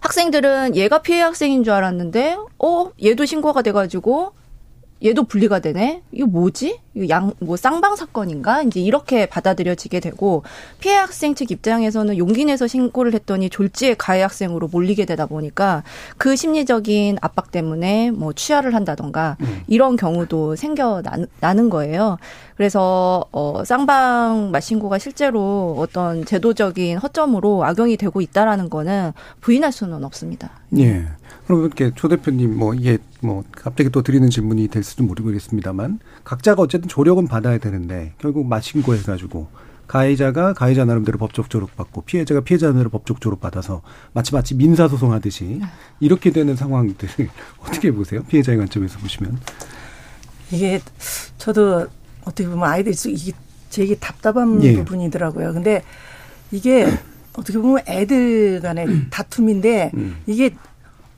학생들은 0.00 0.76
얘가 0.76 1.02
피해 1.02 1.20
학생인 1.20 1.64
줄 1.64 1.72
알았는데, 1.72 2.36
어, 2.58 2.90
얘도 3.02 3.26
신고가 3.26 3.62
돼가지고, 3.62 4.32
얘도 5.02 5.24
분리가 5.24 5.60
되네? 5.60 6.02
이거 6.12 6.26
뭐지? 6.26 6.78
이거 6.94 7.08
양, 7.08 7.32
뭐 7.40 7.56
쌍방 7.56 7.96
사건인가? 7.96 8.62
이제 8.62 8.80
이렇게 8.80 9.26
받아들여지게 9.26 10.00
되고, 10.00 10.42
피해 10.78 10.94
학생 10.96 11.34
측 11.34 11.50
입장에서는 11.50 12.18
용기 12.18 12.44
내서 12.44 12.66
신고를 12.66 13.14
했더니 13.14 13.48
졸지에 13.48 13.94
가해 13.94 14.22
학생으로 14.22 14.68
몰리게 14.68 15.06
되다 15.06 15.26
보니까 15.26 15.84
그 16.18 16.36
심리적인 16.36 17.16
압박 17.22 17.50
때문에 17.50 18.10
뭐 18.10 18.32
취하를 18.32 18.74
한다던가, 18.74 19.36
음. 19.40 19.62
이런 19.68 19.96
경우도 19.96 20.56
생겨 20.56 21.02
나는 21.40 21.70
거예요. 21.70 22.18
그래서 22.56 23.24
어 23.32 23.62
쌍방 23.64 24.50
맞신고가 24.50 24.98
실제로 24.98 25.76
어떤 25.78 26.26
제도적인 26.26 26.98
허점으로 26.98 27.64
악용이 27.64 27.96
되고 27.96 28.20
있다라는 28.20 28.68
거는 28.68 29.12
부인할 29.40 29.72
수는 29.72 30.04
없습니다. 30.04 30.50
예. 30.76 31.06
그럼 31.50 31.64
이렇게 31.64 31.90
조 31.96 32.06
대표님 32.06 32.56
뭐 32.56 32.74
이게 32.74 32.98
뭐 33.20 33.42
갑자기 33.50 33.90
또 33.90 34.02
드리는 34.02 34.30
질문이 34.30 34.68
될 34.68 34.84
수도 34.84 35.02
모르겠습니다만 35.02 35.98
각자가 36.22 36.62
어쨌든 36.62 36.88
조력은 36.88 37.26
받아야 37.26 37.58
되는데 37.58 38.14
결국 38.18 38.46
맞신고 38.46 38.94
해가지고 38.94 39.48
가해자가 39.88 40.52
가해자 40.52 40.84
나름대로 40.84 41.18
법적 41.18 41.50
조력받고 41.50 42.02
피해자가 42.02 42.42
피해자 42.42 42.66
나름대로 42.66 42.90
법적 42.90 43.20
조력받아서 43.20 43.82
마치 44.12 44.32
마치 44.32 44.54
민사 44.54 44.86
소송 44.86 45.12
하듯이 45.12 45.60
이렇게 45.98 46.30
되는 46.30 46.54
상황들 46.54 47.08
어떻게 47.58 47.90
보세요? 47.90 48.22
피해자의 48.28 48.56
관점에서 48.56 49.00
보시면 49.00 49.40
이게 50.52 50.80
저도 51.36 51.88
어떻게 52.22 52.48
보면 52.48 52.62
아이들이 52.62 52.94
이게 53.08 53.32
되게 53.70 53.96
답답한 53.96 54.62
예. 54.62 54.76
부분이더라고요. 54.76 55.52
근데 55.52 55.82
이게 56.52 56.86
어떻게 57.32 57.58
보면 57.58 57.82
애들 57.88 58.60
간의 58.60 58.86
음. 58.86 59.06
다툼인데 59.10 59.90
음. 59.94 60.18
이게 60.26 60.54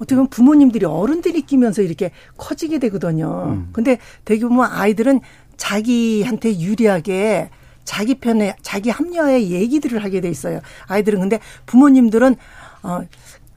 어떻게 0.02 0.16
보면 0.16 0.28
부모님들이 0.28 0.84
어른들이 0.84 1.42
끼면서 1.42 1.80
이렇게 1.82 2.10
커지게 2.36 2.78
되거든요. 2.80 3.44
음. 3.48 3.68
근데 3.72 3.98
되게 4.24 4.44
보면 4.44 4.68
아이들은 4.70 5.20
자기한테 5.56 6.58
유리하게 6.58 7.50
자기 7.84 8.16
편에 8.16 8.56
자기 8.62 8.90
합리화의 8.90 9.50
얘기들을 9.52 10.02
하게 10.02 10.20
돼 10.20 10.28
있어요. 10.28 10.60
아이들은 10.88 11.20
근데 11.20 11.38
부모님들은 11.66 12.36
어 12.82 13.00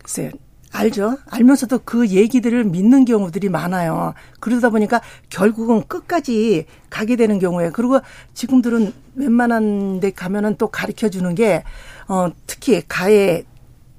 글쎄요. 0.04 0.32
알죠. 0.72 1.18
알면서도 1.30 1.80
그 1.86 2.10
얘기들을 2.10 2.66
믿는 2.66 3.06
경우들이 3.06 3.50
많아요. 3.50 4.14
그러다 4.40 4.70
보니까 4.70 5.02
결국은 5.30 5.84
끝까지 5.88 6.66
가게 6.90 7.16
되는 7.16 7.40
경우에 7.40 7.72
그리고 7.72 8.02
지금들은 8.34 8.92
웬만한 9.16 10.02
데 10.02 10.12
가면은 10.12 10.58
또 10.58 10.68
가르쳐 10.68 11.10
주는 11.10 11.34
게 11.34 11.64
어, 12.08 12.30
특히 12.46 12.84
가해 12.88 13.46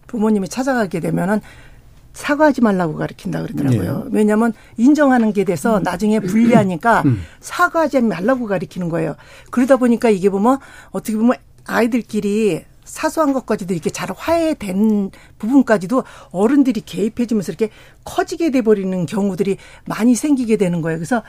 부모님이 0.07 0.49
찾아가게 0.49 1.01
되면은 1.01 1.41
사과하지 2.17 2.63
말라고 2.63 2.97
가르친다 2.97 3.43
그러더라고요. 3.43 4.05
네. 4.05 4.11
왜냐하면 4.11 4.55
인정하는 4.79 5.35
게 5.35 5.45
돼서 5.45 5.79
음. 5.79 5.83
나중에 5.83 6.19
불리하니까 6.19 7.03
음. 7.05 7.21
사과하지 7.41 8.01
말라고 8.01 8.47
가르치는 8.47 8.89
거예요. 8.89 9.17
그러다 9.51 9.77
보니까 9.77 10.09
이게 10.09 10.31
보면 10.31 10.59
어떻게 10.91 11.17
보면 11.17 11.37
아이들끼리 11.67 12.65
사소한 12.85 13.35
것까지도 13.35 13.75
이렇게 13.75 13.91
잘 13.91 14.09
화해된 14.17 15.11
부분까지도 15.39 16.05
어른들이 16.31 16.81
개입해주면서 16.81 17.53
이렇게 17.53 17.69
커지게 18.05 18.51
돼버리는 18.51 19.05
경우들이 19.05 19.59
많이 19.85 20.15
생기게 20.15 20.57
되는 20.57 20.81
거예요. 20.81 20.99
그래서 20.99 21.23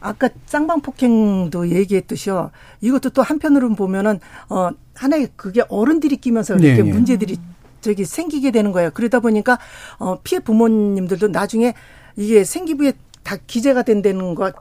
아까 0.00 0.28
쌍방 0.44 0.82
폭행도 0.82 1.70
얘기했듯이요. 1.70 2.50
이것도 2.82 3.10
또 3.10 3.22
한편으로는 3.22 3.74
보면은 3.74 4.20
어 4.50 4.68
하나의 4.94 5.30
그게 5.36 5.62
어른들이 5.68 6.18
끼면서 6.18 6.54
이렇게 6.54 6.76
네, 6.76 6.82
네. 6.82 6.92
문제들이 6.92 7.38
저기 7.86 8.04
생기게 8.04 8.50
되는 8.50 8.72
거예요. 8.72 8.90
그러다 8.92 9.20
보니까 9.20 9.58
어 9.98 10.18
피해 10.24 10.40
부모님들도 10.40 11.28
나중에 11.28 11.72
이게 12.16 12.42
생기부에 12.42 12.94
다 13.22 13.36
기재가 13.46 13.82
된다는 13.82 14.34
거 14.34 14.52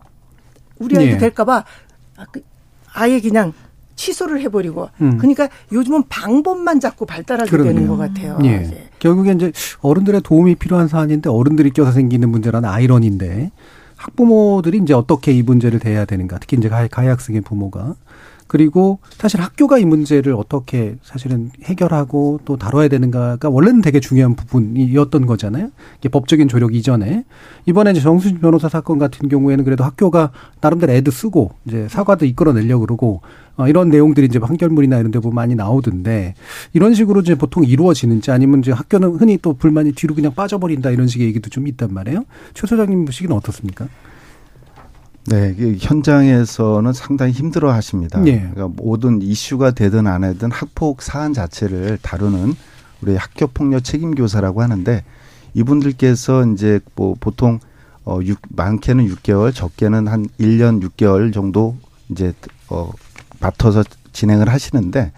우리 0.77 0.95
아이도 0.97 1.13
네. 1.13 1.17
될까봐 1.17 1.65
아, 2.17 2.25
그 2.31 2.41
아예 2.93 3.19
그냥 3.19 3.53
취소를 3.95 4.41
해버리고 4.41 4.89
음. 5.01 5.17
그러니까 5.17 5.49
요즘은 5.71 6.03
방법만 6.09 6.79
자꾸 6.79 7.05
발달하게 7.05 7.49
그러네요. 7.49 7.73
되는 7.73 7.87
것 7.87 7.97
같아요. 7.97 8.37
예. 8.43 8.49
예. 8.49 8.89
결국에 8.99 9.31
이제 9.31 9.51
어른들의 9.81 10.21
도움이 10.21 10.55
필요한 10.55 10.87
사안인데 10.87 11.29
어른들이 11.29 11.71
껴서 11.71 11.91
생기는 11.91 12.29
문제라는 12.29 12.69
아이러니인데 12.69 13.51
학부모들이 13.95 14.79
이제 14.83 14.93
어떻게 14.93 15.31
이 15.31 15.41
문제를 15.41 15.79
대해야 15.79 16.05
되는가 16.05 16.37
특히 16.39 16.57
이제 16.57 16.69
가해, 16.69 16.87
가해 16.87 17.07
학생의 17.07 17.41
부모가 17.41 17.95
그리고 18.47 18.99
사실 19.11 19.41
학교가 19.41 19.79
이 19.79 19.85
문제를 19.85 20.33
어떻게 20.33 20.95
사실은 21.01 21.49
해결하고 21.63 22.41
또 22.45 22.57
다뤄야 22.57 22.87
되는가가 22.89 23.49
원래는 23.49 23.81
되게 23.81 23.99
중요한 23.99 24.35
부분이었던 24.35 25.25
거잖아요. 25.25 25.69
이게 25.99 26.09
법적인 26.09 26.47
조력 26.47 26.75
이전에 26.75 27.25
이번에 27.65 27.91
이제 27.91 28.01
정수진 28.01 28.39
변호사 28.39 28.69
사건 28.69 28.99
같은 28.99 29.29
경우에는 29.29 29.65
그래도 29.65 29.83
학교가 29.83 30.31
나름대로 30.61 30.93
애도 30.93 31.11
쓰고 31.11 31.51
이제 31.65 31.87
사과도 31.89 32.25
이끌어내려고 32.25 32.85
그러고 32.85 33.21
어, 33.57 33.67
이런 33.67 33.89
내용들이 33.89 34.27
이제 34.27 34.37
판결문이나 34.37 34.99
이런 34.99 35.11
데 35.11 35.19
보면 35.19 35.33
많이 35.33 35.55
나오던데 35.55 36.35
이런 36.73 36.93
식으로 36.93 37.21
이제 37.21 37.35
보통 37.35 37.63
이루어지는지 37.63 38.31
아니면 38.31 38.59
이제 38.59 38.71
학교는 38.71 39.15
흔히 39.15 39.37
또 39.41 39.53
불만이 39.53 39.93
뒤로 39.93 40.13
그냥 40.13 40.33
빠져버린다 40.35 40.91
이런 40.91 41.07
식의 41.07 41.27
얘기도 41.27 41.49
좀 41.49 41.67
있단 41.67 41.93
말이에요. 41.93 42.25
최 42.53 42.67
소장님 42.67 43.05
보시기는 43.05 43.35
어떻습니까? 43.35 43.87
네, 45.27 45.55
현장에서는 45.79 46.93
상당히 46.93 47.31
힘들어 47.31 47.71
하십니다. 47.71 48.19
네. 48.19 48.49
그러니까 48.53 48.81
모든 48.81 49.21
이슈가 49.21 49.71
되든 49.71 50.07
안 50.07 50.21
되든 50.21 50.51
학폭 50.51 51.01
사안 51.01 51.33
자체를 51.33 51.97
다루는 52.01 52.53
우리 53.01 53.15
학교 53.15 53.47
폭력 53.47 53.83
책임 53.83 54.13
교사라고 54.13 54.61
하는데 54.61 55.03
이분들께서 55.53 56.45
이제 56.47 56.79
뭐 56.95 57.15
보통 57.19 57.59
어 58.03 58.19
6, 58.21 58.39
많게는 58.49 59.07
6개월, 59.07 59.53
적게는 59.53 60.07
한 60.07 60.27
1년 60.39 60.81
6개월 60.83 61.33
정도 61.33 61.75
이제 62.09 62.33
어 62.69 62.91
맡아서 63.39 63.83
진행을 64.11 64.47
하시는데 64.49 65.11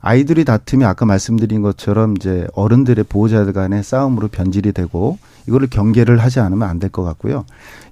아이들이 0.00 0.44
다툼이 0.44 0.84
아까 0.84 1.06
말씀드린 1.06 1.62
것처럼 1.62 2.16
이제 2.16 2.46
어른들의 2.54 3.04
보호자들 3.08 3.52
간의 3.52 3.84
싸움으로 3.84 4.28
변질이 4.28 4.72
되고 4.72 5.18
이거를 5.46 5.68
경계를 5.68 6.18
하지 6.18 6.40
않으면 6.40 6.68
안 6.68 6.78
될 6.78 6.90
것 6.90 7.02
같고요. 7.02 7.44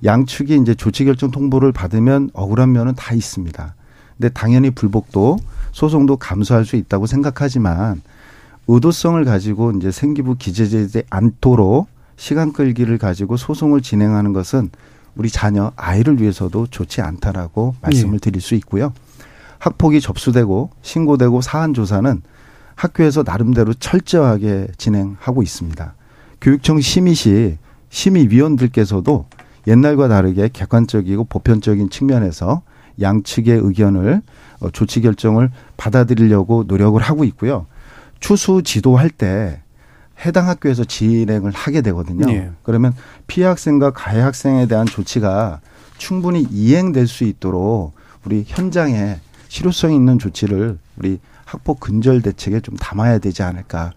양측이 0.04 0.56
이제 0.56 0.74
조치 0.74 1.04
결정 1.04 1.30
통보를 1.30 1.72
받으면 1.72 2.30
억울한 2.32 2.72
면은 2.72 2.94
다 2.94 3.14
있습니다. 3.14 3.74
근데 4.18 4.28
당연히 4.30 4.70
불복도 4.70 5.38
소송도 5.72 6.16
감수할 6.16 6.64
수 6.64 6.76
있다고 6.76 7.06
생각하지만 7.06 8.02
의도성을 8.68 9.24
가지고 9.24 9.72
이제 9.72 9.90
생기부 9.90 10.36
기재되지 10.36 11.04
않도록 11.10 11.88
시간 12.16 12.52
끌기를 12.52 12.98
가지고 12.98 13.36
소송을 13.36 13.80
진행하는 13.80 14.32
것은 14.32 14.70
우리 15.16 15.28
자녀 15.28 15.72
아이를 15.76 16.20
위해서도 16.20 16.68
좋지 16.70 17.00
않다라고 17.00 17.74
말씀을 17.82 18.14
예. 18.14 18.18
드릴 18.18 18.40
수 18.40 18.54
있고요. 18.54 18.92
학폭이 19.58 20.00
접수되고 20.00 20.70
신고되고 20.82 21.40
사안 21.40 21.74
조사는 21.74 22.22
학교에서 22.76 23.22
나름대로 23.24 23.74
철저하게 23.74 24.68
진행하고 24.78 25.42
있습니다. 25.42 25.94
교육청 26.42 26.80
심의 26.80 27.14
시 27.14 27.56
심의위원들께서도 27.90 29.26
옛날과 29.68 30.08
다르게 30.08 30.50
객관적이고 30.52 31.24
보편적인 31.24 31.88
측면에서 31.88 32.62
양측의 33.00 33.60
의견을 33.62 34.22
어, 34.60 34.70
조치 34.70 35.00
결정을 35.00 35.50
받아들이려고 35.76 36.64
노력을 36.66 37.00
하고 37.00 37.24
있고요. 37.24 37.66
추수 38.18 38.62
지도할 38.64 39.08
때 39.08 39.62
해당 40.24 40.48
학교에서 40.48 40.84
진행을 40.84 41.52
하게 41.52 41.80
되거든요. 41.80 42.26
네. 42.26 42.50
그러면 42.64 42.92
피해 43.28 43.46
학생과 43.46 43.92
가해 43.92 44.20
학생에 44.20 44.66
대한 44.66 44.86
조치가 44.86 45.60
충분히 45.96 46.46
이행될 46.50 47.06
수 47.06 47.24
있도록 47.24 47.92
우리 48.24 48.44
현장에 48.46 49.20
실효성 49.48 49.92
있는 49.92 50.18
조치를 50.18 50.78
우리 50.96 51.20
학폭 51.44 51.78
근절 51.80 52.22
대책에 52.22 52.60
좀 52.60 52.76
담아야 52.76 53.18
되지 53.18 53.42
않을까. 53.42 53.92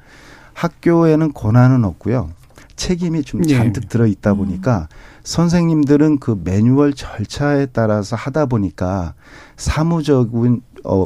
학교에는 0.56 1.34
권한은 1.34 1.84
없고요. 1.84 2.32
책임이 2.76 3.24
좀 3.24 3.41
네. 3.41 3.56
잔뜩 3.56 3.82
네. 3.82 3.88
들어 3.88 4.08
있다 4.08 4.32
음. 4.32 4.38
보니까 4.38 4.88
선생님들은 5.24 6.20
그 6.20 6.39
매뉴얼 6.43 6.93
절차에 6.93 7.68
따라서 7.68 8.16
하다 8.16 8.47
보니까 8.47 9.14
사무적인 9.58 10.62
어 10.84 11.06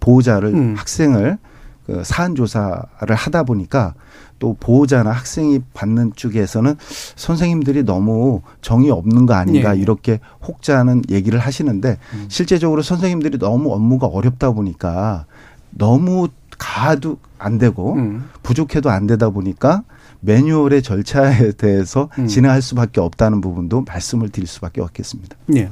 보호자를 0.00 0.54
음. 0.54 0.74
학생을 0.76 1.38
그 1.86 2.02
사안 2.04 2.34
조사를 2.34 3.14
하다 3.14 3.42
보니까 3.42 3.94
또 4.38 4.56
보호자나 4.58 5.10
학생이 5.12 5.60
받는 5.72 6.12
쪽에서는 6.16 6.74
선생님들이 7.16 7.84
너무 7.84 8.42
정이 8.60 8.90
없는 8.90 9.26
거 9.26 9.34
아닌가 9.34 9.72
네. 9.72 9.80
이렇게 9.80 10.20
혹자는 10.46 11.02
얘기를 11.10 11.38
하시는데 11.38 11.98
음. 12.14 12.26
실제적으로 12.28 12.82
선생님들이 12.82 13.38
너무 13.38 13.72
업무가 13.72 14.08
어렵다 14.08 14.50
보니까 14.50 15.26
너무 15.70 16.28
가도 16.62 17.16
안 17.38 17.58
되고 17.58 17.94
음. 17.94 18.30
부족해도 18.44 18.88
안 18.88 19.08
되다 19.08 19.30
보니까 19.30 19.82
매뉴얼의 20.20 20.82
절차에 20.82 21.52
대해서 21.58 22.08
음. 22.20 22.28
진행할 22.28 22.62
수밖에 22.62 23.00
없다는 23.00 23.40
부분도 23.40 23.82
말씀을 23.82 24.28
드릴 24.28 24.46
수밖에 24.46 24.80
없겠습니다. 24.80 25.36
네, 25.46 25.68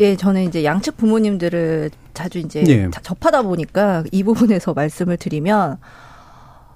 예, 0.00 0.16
저는 0.16 0.44
이제 0.44 0.64
양측 0.64 0.98
부모님들을 0.98 1.90
자주 2.12 2.40
이제 2.40 2.62
네. 2.62 2.90
접하다 3.00 3.40
보니까 3.42 4.04
이 4.12 4.22
부분에서 4.22 4.74
말씀을 4.76 5.16
드리면 5.16 5.78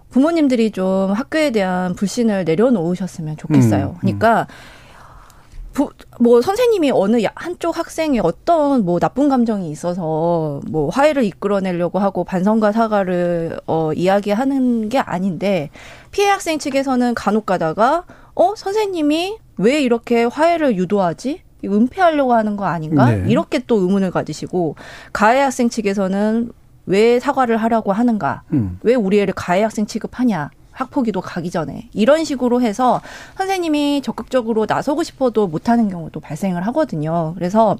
부모님들이 0.08 0.70
좀 0.70 1.12
학교에 1.12 1.50
대한 1.50 1.94
불신을 1.94 2.46
내려놓으셨으면 2.46 3.36
좋겠어요. 3.36 3.84
음, 3.84 3.90
음. 3.90 3.98
그러니까 4.00 4.46
부, 5.72 5.90
뭐 6.20 6.42
선생님이 6.42 6.90
어느 6.92 7.22
한쪽 7.34 7.78
학생이 7.78 8.20
어떤 8.20 8.84
뭐 8.84 8.98
나쁜 8.98 9.28
감정이 9.28 9.70
있어서 9.70 10.60
뭐 10.68 10.90
화해를 10.90 11.24
이끌어내려고 11.24 11.98
하고 11.98 12.24
반성과 12.24 12.72
사과를 12.72 13.58
어 13.66 13.92
이야기하는 13.94 14.88
게 14.88 14.98
아닌데 14.98 15.70
피해 16.10 16.28
학생 16.28 16.58
측에서는 16.58 17.14
간혹 17.14 17.46
가다가 17.46 18.04
어 18.34 18.54
선생님이 18.54 19.38
왜 19.58 19.82
이렇게 19.82 20.24
화해를 20.24 20.76
유도하지? 20.76 21.42
은폐하려고 21.64 22.34
하는 22.34 22.56
거 22.56 22.64
아닌가? 22.64 23.10
네. 23.10 23.24
이렇게 23.28 23.60
또 23.60 23.76
의문을 23.76 24.10
가지시고 24.10 24.74
가해 25.12 25.40
학생 25.40 25.68
측에서는 25.68 26.50
왜 26.86 27.20
사과를 27.20 27.56
하라고 27.56 27.92
하는가? 27.92 28.42
음. 28.52 28.78
왜 28.82 28.94
우리 28.94 29.20
애를 29.20 29.32
가해 29.34 29.62
학생 29.62 29.86
취급하냐? 29.86 30.50
학폭위도 30.72 31.20
가기 31.20 31.50
전에 31.50 31.88
이런 31.92 32.24
식으로 32.24 32.60
해서 32.60 33.00
선생님이 33.36 34.02
적극적으로 34.02 34.66
나서고 34.68 35.02
싶어도 35.02 35.46
못하는 35.46 35.88
경우도 35.88 36.20
발생을 36.20 36.66
하거든요. 36.66 37.32
그래서 37.34 37.76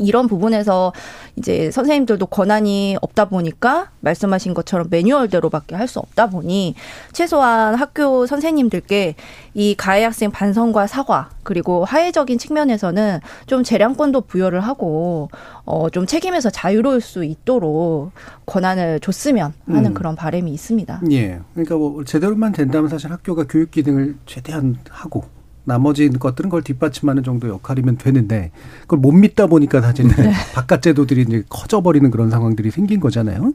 이런 0.00 0.26
부분에서 0.26 0.92
이제 1.36 1.70
선생님들도 1.70 2.26
권한이 2.26 2.96
없다 3.00 3.26
보니까 3.26 3.90
말씀하신 4.00 4.52
것처럼 4.54 4.88
매뉴얼대로밖에 4.90 5.74
할 5.76 5.84
수 5.84 5.98
없다 6.00 6.30
보니 6.30 6.74
최소한 7.12 7.74
학교 7.74 8.26
선생님들께 8.26 9.14
이 9.52 9.74
가해 9.76 10.02
학생 10.02 10.30
반성과 10.30 10.86
사과 10.86 11.28
그리고 11.42 11.84
하해적인 11.84 12.38
측면에서는 12.38 13.20
좀 13.46 13.62
재량권도 13.62 14.22
부여를 14.22 14.60
하고 14.60 15.28
어 15.66 15.88
좀 15.90 16.06
책임에서 16.06 16.50
자유로울 16.50 17.00
수 17.00 17.24
있도록 17.24 18.10
권한을 18.46 18.98
줬으면 19.00 19.52
하는 19.66 19.90
음. 19.90 19.94
그런 19.94 20.16
바람이 20.16 20.50
있습니다. 20.52 21.02
예. 21.12 21.38
그러니까 21.52 21.76
뭐 21.76 22.02
제대로만 22.04 22.52
된다면 22.52 22.88
사실 22.88 23.12
학교가 23.12 23.44
교육 23.48 23.70
기능을 23.70 24.16
최대한 24.26 24.76
하고 24.90 25.24
나머지 25.64 26.08
것들은 26.08 26.50
그걸 26.50 26.62
뒷받침하는 26.62 27.22
정도 27.22 27.48
역할이면 27.48 27.96
되는데 27.96 28.50
그걸 28.82 28.98
못 28.98 29.12
믿다 29.12 29.46
보니까 29.46 29.80
사실 29.80 30.08
네. 30.08 30.32
바깥 30.54 30.82
제도들이 30.82 31.22
이제 31.22 31.42
커져버리는 31.48 32.10
그런 32.10 32.30
상황들이 32.30 32.70
생긴 32.70 33.00
거잖아요. 33.00 33.52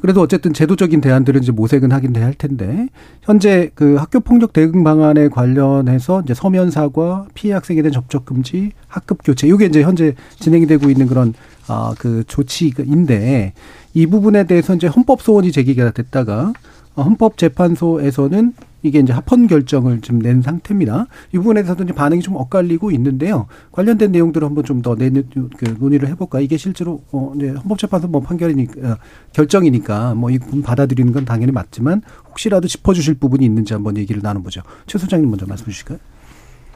그래도 0.00 0.20
어쨌든 0.20 0.52
제도적인 0.52 1.00
대안들은 1.00 1.42
이제 1.42 1.52
모색은 1.52 1.92
하긴 1.92 2.12
돼야 2.12 2.26
할 2.26 2.34
텐데 2.34 2.88
현재 3.22 3.70
그 3.74 3.94
학교 3.96 4.20
폭력 4.20 4.52
대응 4.52 4.82
방안에 4.82 5.28
관련해서 5.28 6.22
이제 6.22 6.34
서면 6.34 6.70
사과, 6.70 7.26
피해 7.34 7.52
학생에 7.54 7.82
대한 7.82 7.92
접촉 7.92 8.24
금지, 8.24 8.72
학급 8.88 9.18
교체 9.22 9.46
이게 9.46 9.66
이제 9.66 9.82
현재 9.82 10.14
진행이 10.40 10.66
되고 10.66 10.90
있는 10.90 11.06
그런 11.06 11.34
아그 11.68 12.24
조치인데 12.26 13.52
이 13.94 14.06
부분에 14.06 14.44
대해서 14.44 14.74
이제 14.74 14.86
헌법 14.86 15.22
소원이 15.22 15.52
제기가 15.52 15.92
됐다가 15.92 16.52
헌법재판소에서는 16.96 18.52
이게 18.82 18.98
이제 18.98 19.12
합헌 19.12 19.46
결정을 19.46 20.00
지금 20.00 20.18
낸 20.20 20.42
상태입니다. 20.42 21.06
이 21.32 21.38
부분에 21.38 21.62
대해서도 21.62 21.84
이제 21.84 21.92
반응이 21.92 22.20
좀 22.22 22.36
엇갈리고 22.36 22.90
있는데요. 22.90 23.46
관련된 23.72 24.12
내용들을 24.12 24.46
한번 24.46 24.64
좀 24.64 24.82
더 24.82 24.96
그 24.96 25.76
논의를 25.78 26.08
해볼까. 26.08 26.40
이게 26.40 26.56
실제로 26.56 27.02
어 27.12 27.32
이제 27.36 27.48
헌법재판소 27.50 28.08
뭐 28.08 28.20
판결이니까 28.20 28.90
어, 28.92 28.96
결정이니까 29.32 30.14
뭐 30.14 30.30
이 30.30 30.38
부분 30.38 30.62
받아들이는 30.62 31.12
건 31.12 31.24
당연히 31.24 31.52
맞지만 31.52 32.02
혹시라도 32.28 32.66
짚어주실 32.68 33.14
부분이 33.14 33.44
있는지 33.44 33.74
한번 33.74 33.96
얘기를 33.96 34.20
나눠보죠. 34.22 34.62
최 34.86 34.98
소장님 34.98 35.28
먼저 35.30 35.46
말씀해 35.46 35.70
주실까요? 35.70 35.98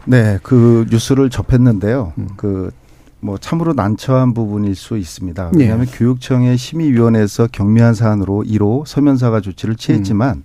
네, 0.05 0.39
그 0.43 0.87
뉴스를 0.91 1.31
접했는데요. 1.31 2.13
음. 2.19 2.29
그뭐 2.37 3.39
참으로 3.41 3.73
난처한 3.73 4.35
부분일 4.35 4.75
수 4.77 4.97
있습니다. 4.99 5.51
네. 5.53 5.59
왜냐하면 5.61 5.87
네. 5.87 5.93
교육청의 5.99 6.57
심의위원회에서 6.59 7.49
경미한 7.51 7.95
사안으로 7.95 8.45
1호 8.47 8.87
서면사과 8.87 9.41
조치를 9.41 9.75
취했지만 9.77 10.37
음. 10.37 10.43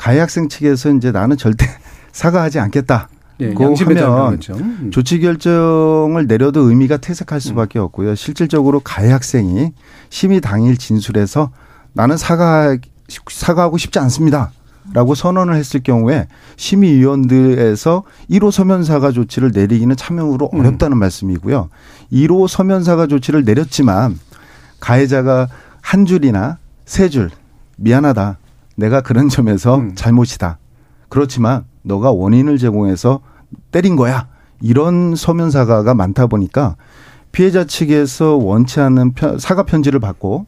가해 0.00 0.18
학생 0.18 0.48
측에서 0.48 0.90
이제 0.94 1.12
나는 1.12 1.36
절대 1.36 1.66
사과하지 2.12 2.58
않겠다. 2.58 3.10
예, 3.40 3.52
고 3.52 3.74
하면 3.74 4.40
음. 4.50 4.90
조치 4.90 5.20
결정을 5.20 6.26
내려도 6.26 6.60
의미가 6.68 6.96
퇴색할 6.96 7.38
수밖에 7.40 7.78
음. 7.78 7.84
없고요. 7.84 8.14
실질적으로 8.14 8.80
가해 8.80 9.10
학생이 9.12 9.72
심의 10.08 10.40
당일 10.40 10.78
진술에서 10.78 11.50
나는 11.92 12.16
사과 12.16 12.76
사과하고 13.30 13.76
싶지 13.76 13.98
않습니다. 13.98 14.52
라고 14.94 15.14
선언을 15.14 15.54
했을 15.56 15.80
경우에 15.82 16.28
심의위원들에서 16.56 18.02
1호 18.30 18.50
서면사과 18.50 19.12
조치를 19.12 19.50
내리기는 19.54 19.94
참여로 19.96 20.48
음. 20.54 20.60
어렵다는 20.60 20.96
음. 20.96 20.98
말씀이고요. 20.98 21.68
1호 22.10 22.48
서면사과 22.48 23.06
조치를 23.06 23.44
내렸지만 23.44 24.18
가해자가 24.80 25.48
한 25.82 26.06
줄이나 26.06 26.56
세 26.86 27.08
줄 27.08 27.30
미안하다. 27.76 28.38
내가 28.80 29.02
그런 29.02 29.28
점에서 29.28 29.76
음. 29.76 29.94
잘못이다. 29.94 30.58
그렇지만 31.08 31.64
너가 31.82 32.10
원인을 32.10 32.58
제공해서 32.58 33.20
때린 33.70 33.94
거야. 33.94 34.28
이런 34.60 35.14
서면 35.14 35.50
사과가 35.50 35.94
많다 35.94 36.26
보니까 36.26 36.76
피해자 37.32 37.64
측에서 37.64 38.36
원치 38.36 38.80
않는 38.80 39.14
사과 39.38 39.62
편지를 39.64 40.00
받고 40.00 40.46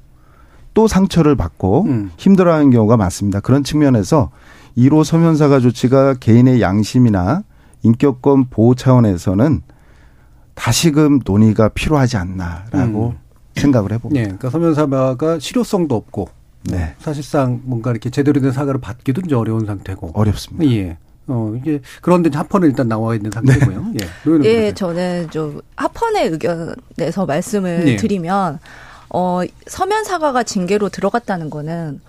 또 0.74 0.88
상처를 0.88 1.36
받고 1.36 1.84
음. 1.84 2.10
힘들어하는 2.16 2.70
경우가 2.70 2.96
많습니다. 2.96 3.40
그런 3.40 3.62
측면에서 3.62 4.30
1호 4.76 5.04
서면 5.04 5.36
사과 5.36 5.60
조치가 5.60 6.14
개인의 6.14 6.62
양심이나 6.62 7.42
인격권 7.82 8.46
보호 8.48 8.74
차원에서는 8.74 9.62
다시금 10.54 11.20
논의가 11.24 11.68
필요하지 11.68 12.16
않나라고 12.16 13.14
음. 13.14 13.18
생각을 13.60 13.92
해봅니다. 13.92 14.20
네, 14.20 14.24
그러니까 14.24 14.50
서면 14.50 14.74
사과가 14.74 15.38
실효성도 15.38 15.94
없고 15.94 16.28
네. 16.64 16.94
사실상 16.98 17.60
뭔가 17.64 17.90
이렇게 17.90 18.10
제대로 18.10 18.40
된 18.40 18.52
사과를 18.52 18.80
받기도 18.80 19.22
이제 19.24 19.34
어려운 19.34 19.66
상태고. 19.66 20.12
어렵습니다. 20.14 20.72
예. 20.72 20.96
어, 21.28 21.54
이게, 21.56 21.80
그런데 22.00 22.30
합헌은 22.32 22.68
일단 22.68 22.88
나와 22.88 23.14
있는 23.14 23.30
상태고요. 23.30 23.86
네. 23.94 24.04
예. 24.44 24.48
예, 24.48 24.74
저는 24.74 25.30
좀 25.30 25.60
합헌의 25.76 26.28
의견에서 26.28 27.26
말씀을 27.26 27.88
예. 27.88 27.96
드리면, 27.96 28.58
어, 29.10 29.40
서면 29.66 30.04
사과가 30.04 30.42
징계로 30.42 30.88
들어갔다는 30.88 31.50
거는 31.50 32.00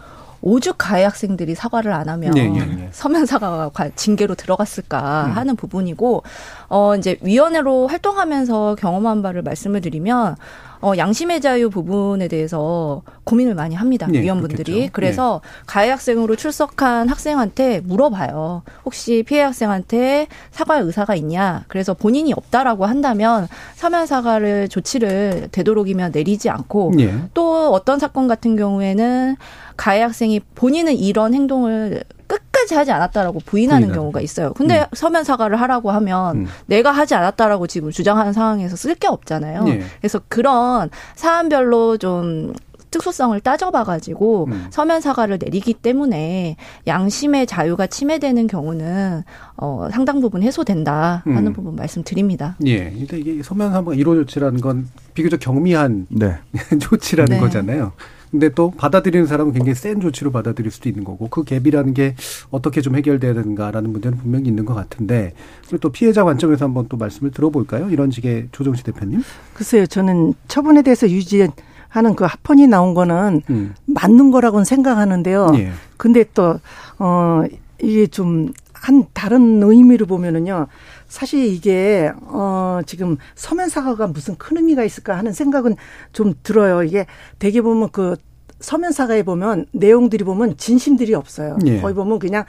오죽 0.44 0.76
가해 0.78 1.06
학생들이 1.06 1.56
사과를 1.56 1.94
안 1.94 2.10
하면 2.10 2.38
예, 2.38 2.42
예, 2.42 2.58
예. 2.58 2.90
서면 2.92 3.26
사과가 3.26 3.92
징계로 3.96 4.36
들어갔을까 4.36 5.28
음. 5.28 5.32
하는 5.32 5.56
부분이고 5.56 6.24
어 6.68 6.96
이제 6.98 7.18
위원회로 7.22 7.88
활동하면서 7.88 8.76
경험한 8.78 9.22
바를 9.22 9.42
말씀을 9.42 9.80
드리면 9.80 10.36
어, 10.84 10.98
양심의 10.98 11.40
자유 11.40 11.70
부분에 11.70 12.28
대해서 12.28 13.04
고민을 13.24 13.56
많이 13.56 13.74
합니다. 13.74 14.06
네, 14.10 14.22
위원분들이. 14.22 14.64
그렇겠죠. 14.64 14.92
그래서 14.92 15.42
네. 15.42 15.50
가해 15.66 15.90
학생으로 15.90 16.36
출석한 16.36 17.08
학생한테 17.08 17.80
물어봐요. 17.86 18.64
혹시 18.84 19.24
피해 19.26 19.42
학생한테 19.42 20.28
사과할 20.52 20.84
의사가 20.84 21.16
있냐? 21.16 21.64
그래서 21.70 21.94
본인이 21.94 22.34
없다라고 22.34 22.86
한다면 22.86 23.48
서면 23.76 24.06
사과를 24.06 24.68
조치를 24.68 25.48
되도록이면 25.54 26.12
내리지 26.12 26.50
않고 26.50 26.92
네. 26.98 27.14
또 27.34 27.72
어떤 27.72 27.98
사건 27.98 28.28
같은 28.28 28.58
경우에는 28.58 29.38
가해 29.78 30.02
학생이 30.02 30.40
본인은 30.56 30.96
이런 30.96 31.34
행동을 31.34 32.04
끝까지 32.28 32.76
하지 32.76 32.92
않았다라고 32.92 33.40
부인하는 33.46 33.82
부인하는. 33.88 33.96
경우가 33.96 34.22
있어요. 34.22 34.54
근데 34.54 34.82
음. 34.82 34.86
서면 34.94 35.24
사과를 35.24 35.60
하라고 35.62 35.92
하면 35.92 36.38
음. 36.38 36.48
내가 36.66 36.92
하지 36.92 37.16
않았다라고 37.16 37.68
지금 37.68 37.92
주장하는 37.92 38.34
상황에서 38.34 38.76
쓸 38.76 38.96
게 38.96 39.08
없잖아요. 39.08 39.64
네. 39.64 39.82
그래서 40.00 40.22
그런 40.30 40.90
사안별로 41.16 41.98
좀 41.98 42.54
특수성을 42.92 43.40
따져봐가지고 43.40 44.46
음. 44.52 44.68
서면 44.70 45.02
사과를 45.02 45.40
내리기 45.42 45.74
때문에 45.74 46.58
양심의 46.86 47.48
자유가 47.48 47.88
침해되는 47.88 48.46
경우는 48.46 49.24
어, 49.58 49.88
상당 49.92 50.22
부분 50.22 50.44
해소된다 50.44 51.24
하는 51.26 51.48
음. 51.48 51.54
부분 51.54 51.76
말씀드립니다. 51.76 52.56
예. 52.66 52.92
근데 52.92 53.18
이게 53.20 53.42
서면 53.42 53.72
사과 53.72 53.94
1호 53.94 54.14
조치라는 54.22 54.62
건 54.62 54.88
비교적 55.16 55.40
경미한 55.40 56.06
네. 56.10 56.38
조치라는 56.80 57.38
네. 57.38 57.40
거잖아요. 57.40 57.94
근데 58.34 58.50
또 58.50 58.72
받아들이는 58.72 59.28
사람은 59.28 59.54
굉장히 59.54 59.76
센 59.76 60.02
조치로 60.02 60.32
받아들일 60.32 60.72
수도 60.72 60.90
있는 60.90 61.04
거고 61.04 61.28
그 61.28 61.44
갭이라는 61.44 61.94
게 61.94 62.16
어떻게 62.50 62.82
좀 62.82 62.96
해결돼야 62.96 63.36
되는가라는 63.36 63.92
문제는 63.92 64.18
분명히 64.18 64.48
있는 64.48 64.66
것 64.66 64.74
같은데 64.74 65.34
그리고 65.62 65.78
또 65.78 65.92
피해자 65.92 66.24
관점에서 66.24 66.66
한번 66.66 66.88
또 66.90 66.98
말씀을 66.98 67.30
들어볼까요? 67.30 67.92
이런 67.92 68.10
식의 68.10 68.48
조정식 68.52 68.88
대표님. 68.88 69.22
글쎄요, 69.54 69.86
저는 69.86 70.34
처분에 70.48 70.82
대해서 70.82 71.08
유지 71.08 71.48
하는 71.90 72.16
그 72.16 72.24
합헌이 72.24 72.66
나온 72.66 72.96
거는 72.96 73.44
음. 73.52 73.76
맞는 73.86 74.32
거라고는 74.32 74.66
생각하는데요. 74.66 75.52
예. 75.54 75.70
근데 75.98 76.26
또, 76.34 76.60
어, 76.98 77.44
이게 77.84 78.08
좀 78.08 78.52
한 78.84 79.06
다른 79.14 79.64
의미로 79.64 80.06
보면은요. 80.06 80.68
사실 81.08 81.46
이게 81.46 82.12
어 82.24 82.82
지금 82.86 83.16
서면 83.34 83.70
사과가 83.70 84.08
무슨 84.08 84.36
큰 84.36 84.58
의미가 84.58 84.84
있을까 84.84 85.18
하는 85.18 85.32
생각은 85.32 85.78
좀 86.12 86.34
들어요. 86.44 86.84
이게 86.84 87.06
대개 87.40 87.62
보면 87.62 87.92
그 87.94 88.18
서면 88.60 88.92
사과에 88.92 89.24
보면 89.24 89.68
내용들이 89.72 90.26
보면 90.26 90.58
진심들이 90.58 91.14
없어요. 91.14 91.58
예. 91.66 91.80
거의 91.80 91.96
보면 91.96 92.20
그냥 92.20 92.44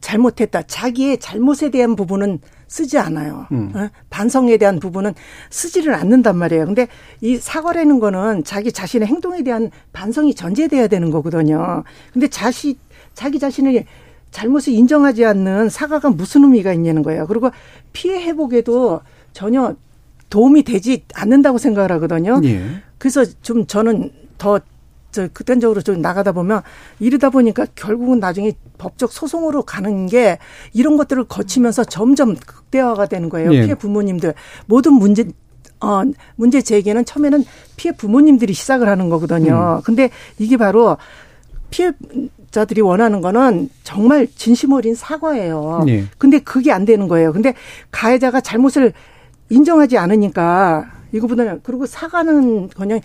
잘못했다. 0.00 0.62
자기의 0.62 1.18
잘못에 1.18 1.70
대한 1.70 1.96
부분은 1.96 2.38
쓰지 2.66 2.96
않아요. 2.96 3.46
음. 3.52 3.72
어? 3.74 3.90
반성에 4.08 4.56
대한 4.56 4.80
부분은 4.80 5.12
쓰지를 5.50 5.92
않는단 5.94 6.34
말이에요. 6.34 6.64
근데 6.64 6.88
이 7.20 7.36
사과라는 7.36 8.00
거는 8.00 8.44
자기 8.44 8.72
자신의 8.72 9.06
행동에 9.06 9.42
대한 9.42 9.70
반성이 9.92 10.34
전제돼야 10.34 10.88
되는 10.88 11.10
거거든요. 11.10 11.84
근데 12.10 12.28
자시 12.28 12.78
자기 13.12 13.38
자신의 13.38 13.84
잘못을 14.32 14.72
인정하지 14.72 15.24
않는 15.24 15.68
사과가 15.68 16.10
무슨 16.10 16.42
의미가 16.42 16.72
있냐는 16.72 17.02
거예요. 17.02 17.26
그리고 17.28 17.50
피해 17.92 18.20
회복에도 18.24 19.00
전혀 19.32 19.76
도움이 20.30 20.64
되지 20.64 21.04
않는다고 21.14 21.58
생각을 21.58 21.92
하거든요. 21.92 22.40
예. 22.44 22.82
그래서 22.98 23.24
좀 23.42 23.66
저는 23.66 24.10
더 24.38 24.58
저 25.12 25.28
극단적으로 25.28 25.82
좀 25.82 26.00
나가다 26.00 26.32
보면 26.32 26.62
이러다 26.98 27.30
보니까 27.30 27.66
결국은 27.74 28.18
나중에 28.18 28.52
법적 28.78 29.12
소송으로 29.12 29.62
가는 29.62 30.06
게 30.06 30.38
이런 30.72 30.96
것들을 30.96 31.24
거치면서 31.24 31.84
점점 31.84 32.34
극대화가 32.34 33.06
되는 33.06 33.28
거예요. 33.28 33.54
예. 33.54 33.62
피해 33.62 33.74
부모님들 33.74 34.34
모든 34.66 34.94
문제 34.94 35.26
어 35.80 36.02
문제 36.36 36.62
제기는 36.62 37.04
처음에는 37.04 37.44
피해 37.76 37.94
부모님들이 37.94 38.54
시작을 38.54 38.88
하는 38.88 39.10
거거든요. 39.10 39.80
음. 39.80 39.82
근데 39.84 40.10
이게 40.38 40.56
바로 40.56 40.96
피해 41.70 41.92
자들이 42.52 42.82
원하는 42.82 43.20
거는 43.20 43.70
정말 43.82 44.28
진심 44.36 44.72
어린 44.72 44.94
사과예요. 44.94 45.82
네. 45.86 46.04
근데 46.18 46.38
그게 46.38 46.70
안 46.70 46.84
되는 46.84 47.08
거예요. 47.08 47.32
근데 47.32 47.54
가해자가 47.90 48.40
잘못을 48.40 48.92
인정하지 49.48 49.98
않으니까 49.98 50.90
이거 51.12 51.26
보다는 51.26 51.60
그리고 51.62 51.86
사과는 51.86 52.68
그냥 52.68 53.00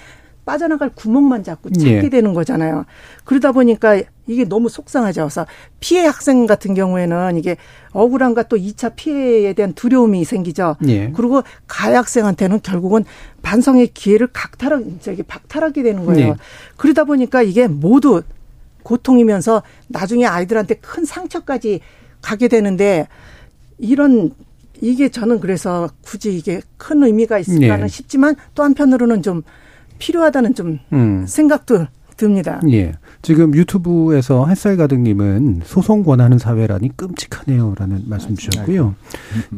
빠져나갈 0.45 0.89
구멍만 0.95 1.43
자꾸 1.43 1.71
찾게 1.71 2.03
예. 2.05 2.09
되는 2.09 2.33
거잖아요. 2.33 2.85
그러다 3.25 3.51
보니까 3.51 4.01
이게 4.27 4.45
너무 4.45 4.69
속상하죠. 4.69 5.23
그래서 5.23 5.45
피해 5.81 6.05
학생 6.05 6.45
같은 6.45 6.73
경우에는 6.73 7.35
이게 7.37 7.57
억울함과 7.91 8.43
또 8.43 8.55
2차 8.55 8.93
피해에 8.95 9.51
대한 9.53 9.73
두려움이 9.73 10.23
생기죠. 10.23 10.77
예. 10.87 11.11
그리고 11.11 11.43
가해 11.67 11.95
학생한테는 11.95 12.61
결국은 12.63 13.03
반성의 13.41 13.87
기회를 13.87 14.27
각탈하, 14.31 14.81
저기 15.01 15.21
박탈하게 15.23 15.83
되는 15.83 16.05
거예요. 16.05 16.27
예. 16.27 16.35
그러다 16.77 17.03
보니까 17.03 17.41
이게 17.41 17.67
모두 17.67 18.23
고통이면서 18.87 19.63
나중에 19.89 20.25
아이들한테 20.25 20.75
큰 20.75 21.03
상처까지 21.03 21.81
가게 22.21 22.47
되는데 22.47 23.07
이런 23.77 24.31
이게 24.79 25.09
저는 25.09 25.41
그래서 25.41 25.89
굳이 26.01 26.37
이게 26.37 26.61
큰 26.77 27.03
의미가 27.03 27.37
있을까는 27.39 27.85
예. 27.85 27.87
싶지만 27.89 28.35
또 28.55 28.63
한편으로는 28.63 29.21
좀 29.23 29.43
필요하다는 29.99 30.55
좀 30.55 30.79
음. 30.93 31.25
생각도 31.27 31.87
듭니다. 32.15 32.61
예. 32.71 32.93
지금 33.21 33.53
유튜브에서 33.53 34.47
햇살 34.47 34.77
가득님은 34.77 35.61
소송 35.65 36.03
권하는 36.03 36.37
사회라니 36.37 36.95
끔찍하네요라는 36.95 38.03
말씀 38.07 38.35
주셨고요. 38.35 38.95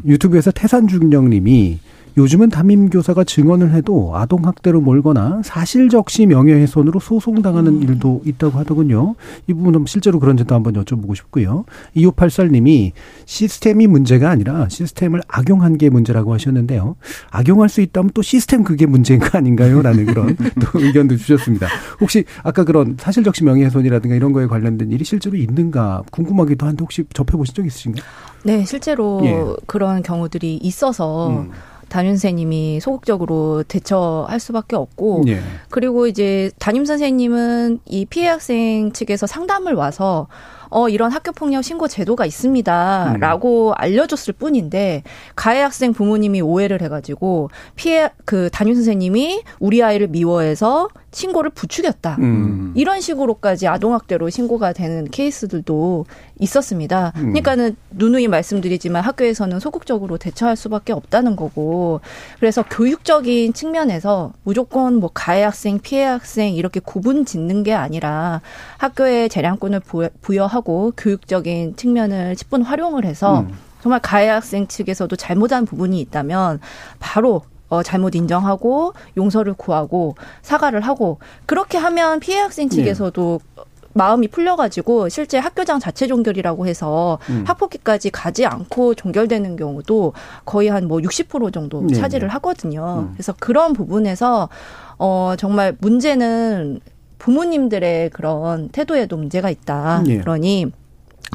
유튜브에서 0.05 0.51
태산중령님이 0.51 1.79
요즘은 2.19 2.49
담임 2.49 2.89
교사가 2.89 3.23
증언을 3.23 3.73
해도 3.73 4.11
아동 4.13 4.45
학대로 4.45 4.81
몰거나 4.81 5.41
사실적시 5.41 6.25
명예훼손으로 6.25 6.99
소송당하는 6.99 7.75
음. 7.75 7.83
일도 7.83 8.23
있다고 8.25 8.59
하더군요. 8.59 9.15
이 9.47 9.53
부분은 9.53 9.85
실제로 9.87 10.19
그런지도 10.19 10.53
한번 10.53 10.73
여쭤보고 10.73 11.15
싶고요. 11.15 11.63
2584님이 11.95 12.91
시스템이 13.25 13.87
문제가 13.87 14.29
아니라 14.29 14.67
시스템을 14.67 15.21
악용한 15.29 15.77
게 15.77 15.89
문제라고 15.89 16.33
하셨는데요. 16.33 16.97
악용할 17.31 17.69
수 17.69 17.79
있다면 17.79 18.11
또 18.13 18.21
시스템 18.21 18.65
그게 18.65 18.85
문제인 18.85 19.21
거 19.21 19.37
아닌가요? 19.37 19.81
라는 19.81 20.05
그런 20.05 20.35
또 20.35 20.67
의견도 20.77 21.15
주셨습니다. 21.15 21.67
혹시 22.01 22.25
아까 22.43 22.65
그런 22.65 22.97
사실적시 22.99 23.45
명예훼손이라든가 23.45 24.17
이런 24.17 24.33
거에 24.33 24.45
관련된 24.45 24.91
일이 24.91 25.05
실제로 25.05 25.37
있는가 25.37 26.03
궁금하기도 26.11 26.65
한데 26.65 26.81
혹시 26.81 27.05
접해보신 27.13 27.55
적 27.55 27.65
있으신가요? 27.65 28.03
네, 28.43 28.65
실제로 28.65 29.21
예. 29.23 29.63
그런 29.67 30.03
경우들이 30.03 30.57
있어서 30.57 31.29
음. 31.29 31.51
담임 31.89 32.11
선생님이 32.11 32.79
소극적으로 32.79 33.63
대처할 33.63 34.39
수밖에 34.39 34.75
없고 34.75 35.23
예. 35.27 35.41
그리고 35.69 36.07
이제 36.07 36.51
담임 36.59 36.85
선생님은 36.85 37.79
이 37.85 38.05
피해 38.05 38.27
학생 38.27 38.91
측에서 38.91 39.27
상담을 39.27 39.73
와서 39.73 40.27
어 40.69 40.89
이런 40.89 41.11
학교 41.11 41.31
폭력 41.31 41.63
신고 41.63 41.87
제도가 41.87 42.25
있습니다라고 42.25 43.69
음. 43.69 43.73
알려줬을 43.75 44.33
뿐인데 44.33 45.03
가해 45.35 45.61
학생 45.61 45.93
부모님이 45.93 46.41
오해를 46.41 46.81
해가지고 46.81 47.49
피해 47.75 48.09
그 48.25 48.49
담임 48.51 48.75
선생님이 48.75 49.43
우리 49.59 49.83
아이를 49.83 50.07
미워해서 50.07 50.89
신고를 51.11 51.49
부추겼다. 51.51 52.17
음. 52.19 52.73
이런 52.75 53.01
식으로까지 53.01 53.67
아동학대로 53.67 54.29
신고가 54.29 54.73
되는 54.73 55.05
케이스들도 55.09 56.05
있었습니다. 56.39 57.13
음. 57.15 57.21
그러니까는 57.33 57.75
누누이 57.91 58.27
말씀드리지만 58.27 59.03
학교에서는 59.03 59.59
소극적으로 59.59 60.17
대처할 60.17 60.55
수밖에 60.55 60.93
없다는 60.93 61.35
거고 61.35 62.01
그래서 62.39 62.63
교육적인 62.63 63.53
측면에서 63.53 64.33
무조건 64.43 64.95
뭐 64.95 65.09
가해 65.13 65.43
학생, 65.43 65.79
피해 65.79 66.03
학생 66.03 66.53
이렇게 66.53 66.79
구분 66.79 67.25
짓는 67.25 67.63
게 67.63 67.73
아니라 67.73 68.41
학교에 68.77 69.27
재량권을 69.27 69.81
부여하고 70.21 70.58
교육적인 70.63 71.75
측면을 71.75 72.35
10분 72.35 72.63
활용을 72.63 73.05
해서 73.05 73.41
음. 73.41 73.53
정말 73.81 73.99
가해 74.01 74.27
학생 74.27 74.67
측에서도 74.67 75.15
잘못한 75.15 75.65
부분이 75.65 75.99
있다면 76.01 76.59
바로 76.99 77.43
어, 77.69 77.83
잘못 77.83 78.15
인정하고 78.15 78.93
용서를 79.15 79.53
구하고 79.53 80.15
사과를 80.41 80.81
하고 80.81 81.19
그렇게 81.45 81.77
하면 81.77 82.19
피해 82.19 82.39
학생 82.39 82.67
네. 82.67 82.75
측에서도 82.75 83.39
네. 83.55 83.63
마음이 83.93 84.27
풀려가지고 84.27 85.09
실제 85.09 85.37
학교장 85.39 85.79
자체 85.79 86.07
종결이라고 86.07 86.67
해서 86.67 87.19
음. 87.29 87.43
학폭기까지 87.47 88.11
가지 88.11 88.45
않고 88.45 88.93
종결되는 88.95 89.55
경우도 89.55 90.13
거의 90.45 90.69
한 90.69 90.85
뭐 90.87 90.99
60% 90.99 91.51
정도 91.53 91.81
네. 91.85 91.93
차지를 91.95 92.29
하거든요. 92.29 93.05
음. 93.07 93.11
그래서 93.13 93.33
그런 93.39 93.73
부분에서 93.73 94.49
어 94.97 95.33
정말 95.37 95.75
문제는 95.79 96.79
부모님들의 97.19 98.09
그런 98.09 98.69
태도에도 98.69 99.17
문제가 99.17 99.49
있다. 99.49 100.03
네. 100.05 100.17
그러니 100.17 100.71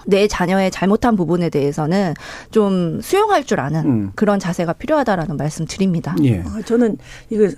내 0.07 0.26
자녀의 0.26 0.70
잘못한 0.70 1.14
부분에 1.16 1.51
대해서는 1.51 2.14
좀 2.51 3.01
수용할 3.01 3.45
줄 3.45 3.61
아는 3.61 3.85
음. 3.85 4.12
그런 4.14 4.39
자세가 4.39 4.72
필요하다라는 4.74 5.37
말씀 5.37 5.66
드립니다. 5.66 6.16
예. 6.24 6.41
아, 6.41 6.61
저는 6.64 6.99
이거 7.30 7.49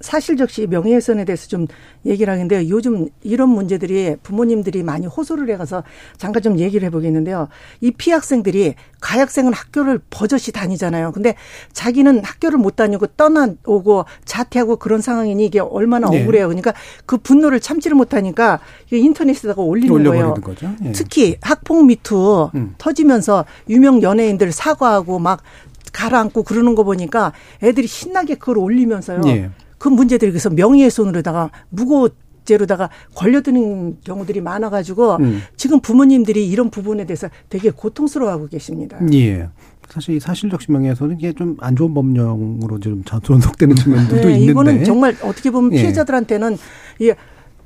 사실적시 0.00 0.66
명예훼손에 0.66 1.24
대해서 1.24 1.46
좀 1.46 1.66
얘기를 2.06 2.32
하는데요. 2.32 2.68
요즘 2.68 3.08
이런 3.22 3.50
문제들이 3.50 4.16
부모님들이 4.22 4.82
많이 4.82 5.06
호소를 5.06 5.48
해가서 5.50 5.82
잠깐 6.16 6.42
좀 6.42 6.58
얘기를 6.58 6.86
해보겠는데요. 6.86 7.48
이 7.80 7.90
피학생들이 7.90 8.74
가학생은 9.00 9.52
학교를 9.52 10.00
버젓이 10.10 10.52
다니잖아요. 10.52 11.12
근데 11.12 11.34
자기는 11.72 12.24
학교를 12.24 12.58
못 12.58 12.76
다니고 12.76 13.08
떠나오고 13.16 14.04
자퇴하고 14.24 14.76
그런 14.76 15.00
상황이니 15.00 15.46
이게 15.46 15.60
얼마나 15.60 16.08
네. 16.10 16.22
억울해요. 16.22 16.48
그러니까 16.48 16.72
그 17.06 17.16
분노를 17.16 17.60
참지를 17.60 17.96
못하니까 17.96 18.60
인터넷에다가 18.90 19.62
올리는 19.62 20.04
거예요. 20.04 20.34
예. 20.84 20.92
특히 20.92 21.36
학폭 21.40 21.86
미투 21.86 22.50
음. 22.54 22.74
터지면서 22.78 23.44
유명 23.68 24.02
연예인들 24.02 24.52
사과하고 24.52 25.18
막 25.18 25.42
가라앉고 25.92 26.42
그러는 26.44 26.74
거 26.74 26.84
보니까 26.84 27.32
애들이 27.62 27.86
신나게 27.86 28.36
그걸 28.36 28.58
올리면서요. 28.58 29.22
예. 29.26 29.50
그 29.78 29.88
문제들이 29.88 30.30
그래서 30.30 30.50
명예훼손으로다가 30.50 31.50
무고죄로다가 31.70 32.90
걸려드는 33.14 33.98
경우들이 34.04 34.40
많아가지고 34.40 35.16
음. 35.16 35.42
지금 35.56 35.80
부모님들이 35.80 36.48
이런 36.48 36.70
부분에 36.70 37.06
대해서 37.06 37.28
되게 37.48 37.70
고통스러워하고 37.70 38.48
계십니다. 38.48 38.98
예. 39.12 39.48
사실 39.88 40.14
이 40.14 40.20
사실적 40.20 40.62
신명에서는 40.62 41.16
이게 41.18 41.32
좀 41.32 41.56
안 41.60 41.74
좋은 41.74 41.92
법령으로 41.94 42.78
좀 42.78 43.02
존속되는 43.04 43.74
측면도 43.76 44.14
네, 44.16 44.20
있는데 44.34 44.44
이거는 44.44 44.84
정말 44.84 45.16
어떻게 45.22 45.50
보면 45.50 45.72
예. 45.72 45.80
피해자들한테는 45.80 46.56
예, 47.02 47.16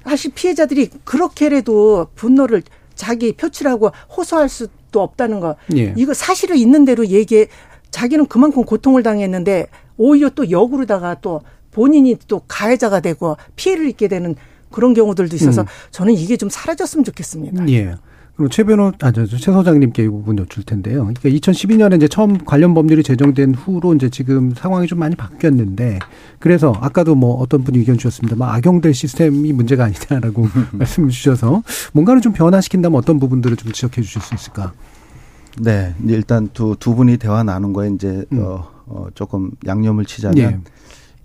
사실 0.05 0.33
피해자들이 0.35 0.89
그렇게라도 1.05 2.09
분노를 2.15 2.63
자기 2.95 3.33
표출하고 3.33 3.91
호소할 4.17 4.49
수도 4.49 5.03
없다는 5.03 5.41
거. 5.41 5.57
예. 5.77 5.93
이거 5.97 6.15
사실은 6.15 6.57
있는 6.57 6.85
대로 6.85 7.07
얘기해 7.07 7.49
자기는 7.95 8.27
그만큼 8.27 8.65
고통을 8.65 9.05
당했는데 9.05 9.69
오히려 9.97 10.29
또 10.31 10.51
역으로다가 10.51 11.15
또 11.21 11.43
본인이 11.71 12.17
또 12.27 12.41
가해자가 12.49 12.99
되고 12.99 13.37
피해를 13.55 13.89
입게 13.89 14.09
되는 14.09 14.35
그런 14.73 14.95
경우들도 14.95 15.37
있어서 15.37 15.63
음. 15.63 15.67
저는 15.93 16.15
이게 16.15 16.37
좀 16.37 16.49
사라졌으면 16.51 17.05
좋겠습니다. 17.05 17.69
예. 17.69 17.95
그럼 18.35 18.51
최 18.51 18.65
변호, 18.65 18.91
아, 19.01 19.13
저, 19.13 19.25
최 19.27 19.53
소장님께 19.53 20.03
이 20.03 20.09
부분 20.09 20.37
여쭐 20.41 20.65
텐데요. 20.65 21.05
그러니까 21.05 21.29
2012년에 21.29 21.95
이제 21.95 22.09
처음 22.09 22.37
관련 22.39 22.75
법률이 22.75 23.05
제정된 23.05 23.55
후로 23.55 23.95
이제 23.95 24.09
지금 24.09 24.53
상황이 24.57 24.89
좀 24.89 24.99
많이 24.99 25.15
바뀌었는데 25.15 26.01
그래서 26.41 26.77
아까도 26.81 27.15
뭐 27.15 27.37
어떤 27.37 27.63
분이 27.63 27.79
의견 27.79 27.97
주셨습니다. 27.97 28.35
막 28.35 28.53
악용될 28.57 28.93
시스템이 28.93 29.53
문제가 29.53 29.85
아니냐라고 29.85 30.49
말씀을 30.73 31.11
주셔서 31.11 31.63
뭔가를 31.93 32.21
좀 32.21 32.33
변화시킨다면 32.33 32.99
어떤 32.99 33.21
부분들을 33.21 33.57
좀 33.57 33.71
지적해 33.71 34.03
주실 34.03 34.21
수 34.21 34.35
있을까? 34.35 34.73
네. 35.61 35.95
일단 36.07 36.49
두, 36.53 36.77
두 36.79 36.95
분이 36.95 37.17
대화 37.19 37.43
나눈 37.43 37.73
거에 37.73 37.91
이제, 37.91 38.25
음. 38.33 38.41
어, 38.43 38.69
어, 38.87 39.07
조금 39.15 39.51
양념을 39.67 40.05
치자면 40.05 40.39
예. 40.39 40.59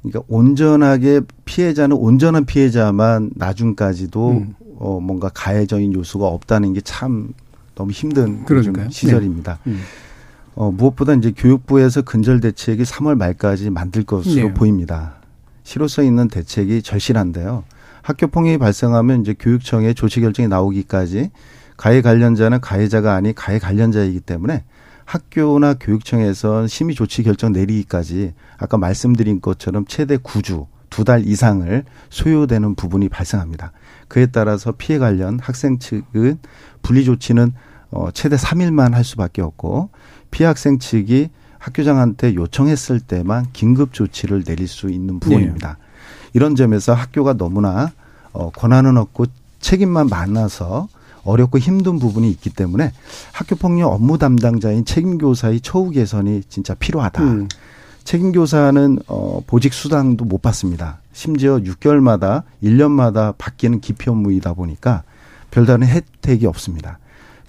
그러니까 0.02 0.22
온전하게 0.28 1.22
피해자는 1.46 1.96
온전한 1.96 2.46
피해자만 2.46 3.32
나중까지도 3.36 4.30
음. 4.32 4.56
어 4.78 5.00
뭔가 5.02 5.30
가해적인 5.34 5.94
요소가 5.94 6.28
없다는 6.28 6.72
게 6.74 6.80
참 6.86 7.34
너무 7.76 7.92
힘든 7.92 8.46
시절입니다. 8.90 9.60
네. 9.66 9.72
음. 9.72 9.82
어 10.56 10.72
무엇보다 10.72 11.14
이제 11.14 11.34
교육부에서 11.36 12.02
근절 12.02 12.40
대책이 12.40 12.84
3월 12.84 13.18
말까지 13.18 13.70
만들 13.70 14.04
것으로 14.04 14.48
네. 14.48 14.54
보입니다. 14.54 15.16
실효성 15.64 16.06
있는 16.06 16.28
대책이 16.30 16.82
절실한데요. 16.82 17.64
학교 18.02 18.28
폭력이 18.28 18.58
발생하면 18.58 19.22
이제 19.22 19.36
교육청에 19.38 19.94
조치 19.94 20.22
결정이 20.22 20.48
나오기까지 20.48 21.30
가해 21.80 22.02
관련자는 22.02 22.60
가해자가 22.60 23.14
아닌 23.16 23.34
가해 23.34 23.58
관련자이기 23.58 24.20
때문에 24.20 24.66
학교나 25.06 25.76
교육청에서 25.76 26.68
심의 26.68 26.94
조치 26.94 27.24
결정 27.24 27.54
내리기까지 27.54 28.34
아까 28.58 28.78
말씀드린 28.78 29.40
것처럼 29.40 29.86
최대 29.88 30.18
9주 30.18 30.68
두 30.90 31.06
달 31.06 31.26
이상을 31.26 31.86
소요되는 32.10 32.76
부분이 32.76 33.08
발생합니다. 33.08 33.72
그에 34.10 34.26
따라서 34.26 34.74
피해 34.78 35.00
관련 35.00 35.40
학생 35.40 35.80
측은 35.80 36.40
분리 36.82 37.06
조치는 37.06 37.54
어 37.92 38.10
최대 38.12 38.36
3일만 38.36 38.92
할 38.92 39.06
수밖에 39.06 39.42
없고 39.42 39.90
피해 40.32 40.48
학생 40.48 40.80
측이 40.80 41.30
학교장한테 41.60 42.36
요청했을 42.36 43.00
때만 43.00 43.46
긴급 43.54 43.94
조치를 43.94 44.44
내릴 44.44 44.68
수 44.68 44.90
있는 44.90 45.22
부분입니다. 45.22 45.78
네. 45.80 46.30
이런 46.34 46.58
점에서 46.58 46.94
학교가 46.94 47.34
너무나 47.34 47.94
어 48.34 48.50
권한은 48.50 48.98
없고 48.98 49.28
책임만 49.62 50.08
많아서 50.08 50.90
어렵고 51.24 51.60
힘든 51.60 52.00
부분이 52.00 52.30
있기 52.32 52.50
때문에 52.50 52.92
학교 53.32 53.56
폭력 53.56 53.92
업무 53.92 54.18
담당자인 54.18 54.86
책임 54.86 55.18
교사의 55.18 55.62
처우 55.62 55.90
개선이 55.90 56.44
진짜 56.50 56.74
필요하다. 56.74 57.24
음. 57.24 57.48
책임 58.04 58.32
교사는 58.32 59.00
어 59.08 59.42
보직 59.46 59.74
수당도 59.74 60.26
못 60.26 60.42
받습니다. 60.42 61.00
심지어 61.14 61.58
6개월마다 61.58 62.44
1년마다 62.64 63.36
바뀌는 63.38 63.82
기피 63.82 64.10
업무이다 64.10 64.54
보니까 64.54 65.04
별다른 65.52 65.88
혜택이 65.88 66.48
없습니다. 66.48 66.98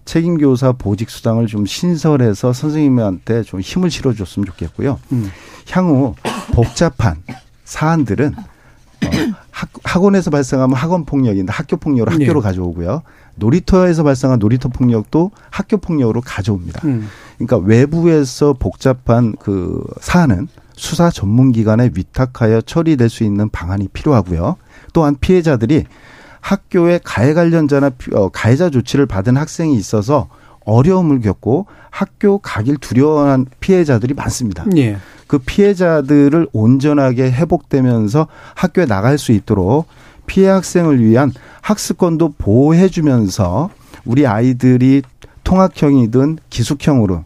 책임 0.04 0.38
교사 0.38 0.72
보직 0.72 1.08
수당을 1.08 1.46
좀 1.46 1.66
신설해서 1.66 2.52
선생님한테 2.52 3.42
좀 3.42 3.60
힘을 3.60 3.90
실어줬으면 3.90 4.46
좋겠고요. 4.46 4.98
음. 5.12 5.30
향후 5.70 6.14
복잡한 6.52 7.22
사안들은 7.64 8.34
어, 8.36 9.10
학, 9.50 10.02
원에서 10.02 10.30
발생하면 10.30 10.76
학원 10.76 11.04
폭력인데 11.04 11.52
학교 11.52 11.76
폭력으로 11.76 12.12
학교로 12.12 12.40
네. 12.40 12.48
가져오고요. 12.48 13.02
놀이터에서 13.36 14.02
발생한 14.02 14.38
놀이터 14.38 14.68
폭력도 14.68 15.30
학교 15.50 15.76
폭력으로 15.78 16.20
가져옵니다. 16.20 16.86
음. 16.86 17.08
그러니까 17.36 17.56
외부에서 17.58 18.52
복잡한 18.52 19.34
그 19.40 19.82
사안은 20.00 20.48
수사 20.74 21.10
전문 21.10 21.52
기관에 21.52 21.90
위탁하여 21.94 22.62
처리될 22.62 23.08
수 23.08 23.24
있는 23.24 23.48
방안이 23.50 23.88
필요하고요. 23.88 24.56
또한 24.92 25.16
피해자들이 25.20 25.84
학교에 26.40 27.00
가해 27.04 27.34
관련자나 27.34 27.90
어, 28.14 28.28
가해자 28.30 28.70
조치를 28.70 29.06
받은 29.06 29.36
학생이 29.36 29.76
있어서 29.76 30.28
어려움을 30.64 31.20
겪고 31.20 31.66
학교 31.90 32.38
가길 32.38 32.76
두려워한 32.78 33.46
피해자들이 33.60 34.14
많습니다. 34.14 34.64
예. 34.76 34.98
그 35.26 35.38
피해자들을 35.38 36.48
온전하게 36.52 37.30
회복되면서 37.30 38.26
학교에 38.54 38.86
나갈 38.86 39.18
수 39.18 39.32
있도록 39.32 39.86
피해 40.30 40.46
학생을 40.46 41.02
위한 41.02 41.32
학습권도 41.60 42.34
보호해주면서 42.38 43.68
우리 44.04 44.28
아이들이 44.28 45.02
통학형이든 45.42 46.38
기숙형으로 46.48 47.24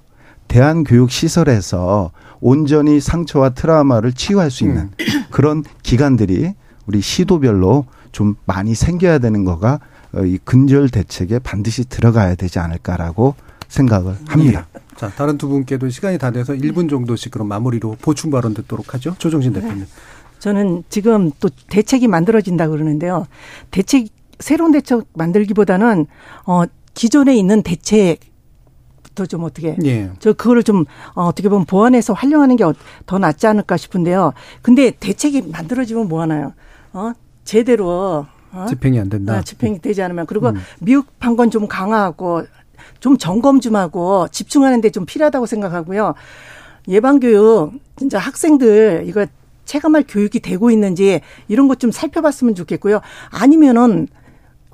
대한교육시설에서 0.48 2.12
온전히 2.40 3.00
상처와 3.00 3.50
트라우마를 3.50 4.14
치유할 4.14 4.50
수 4.50 4.64
있는 4.64 4.84
음. 4.84 5.24
그런 5.30 5.64
기관들이 5.82 6.54
우리 6.86 7.02
시도별로 7.02 7.84
좀 8.10 8.36
많이 8.46 8.74
생겨야 8.74 9.18
되는 9.18 9.44
거가 9.44 9.80
어, 10.14 10.24
이 10.24 10.38
근절 10.42 10.88
대책에 10.88 11.40
반드시 11.40 11.84
들어가야 11.84 12.36
되지 12.36 12.58
않을까라고 12.58 13.34
생각을 13.68 14.16
합니다. 14.28 14.66
예. 14.74 14.80
자, 14.96 15.10
다른 15.10 15.36
두 15.36 15.48
분께도 15.48 15.90
시간이 15.90 16.16
다 16.16 16.30
돼서 16.30 16.54
1분 16.54 16.88
정도씩 16.88 17.32
그럼 17.32 17.48
마무리로 17.48 17.98
보충 18.00 18.30
발언 18.30 18.54
듣도록 18.54 18.94
하죠. 18.94 19.14
조정신 19.18 19.52
네. 19.52 19.60
대표님. 19.60 19.86
저는 20.38 20.84
지금 20.88 21.30
또 21.40 21.48
대책이 21.70 22.06
만들어진다 22.08 22.68
그러는데요. 22.68 23.26
대책 23.70 24.08
새로운 24.40 24.72
대책 24.72 25.04
만들기보다는 25.14 26.06
어 26.46 26.62
기존에 26.94 27.34
있는 27.36 27.62
대책 27.62 28.20
부좀 29.14 29.44
어떻게 29.44 29.76
예. 29.84 30.10
저 30.18 30.32
그거를 30.32 30.62
좀 30.64 30.84
어, 31.14 31.24
어떻게 31.26 31.48
보면 31.48 31.66
보완해서 31.66 32.12
활용하는 32.12 32.56
게 32.56 32.64
더 33.06 33.18
낫지 33.18 33.46
않을까 33.46 33.76
싶은데요. 33.76 34.32
근데 34.62 34.90
대책이 34.90 35.42
만들어지면 35.52 36.08
뭐 36.08 36.20
하나요? 36.20 36.52
어 36.92 37.12
제대로 37.44 38.26
어? 38.52 38.66
집행이 38.68 38.98
안 38.98 39.08
된다. 39.08 39.34
아, 39.34 39.42
집행이 39.42 39.80
되지 39.80 40.02
않으면 40.02 40.26
그리고 40.26 40.48
음. 40.48 40.56
미국 40.80 41.18
판권 41.18 41.50
좀 41.50 41.68
강화하고 41.68 42.44
좀 43.00 43.16
점검 43.18 43.60
좀 43.60 43.76
하고 43.76 44.26
집중하는 44.28 44.80
데 44.80 44.90
좀 44.90 45.06
필요하다고 45.06 45.46
생각하고요. 45.46 46.14
예방 46.88 47.18
교육 47.20 47.72
진짜 47.96 48.18
학생들 48.18 49.04
이거 49.06 49.26
체감할 49.64 50.04
교육이 50.08 50.40
되고 50.40 50.70
있는지 50.70 51.20
이런 51.48 51.68
것 51.68 51.74
좀 51.78 51.90
살펴봤으면 51.90 52.54
좋겠고요. 52.54 53.00
아니면은 53.30 54.08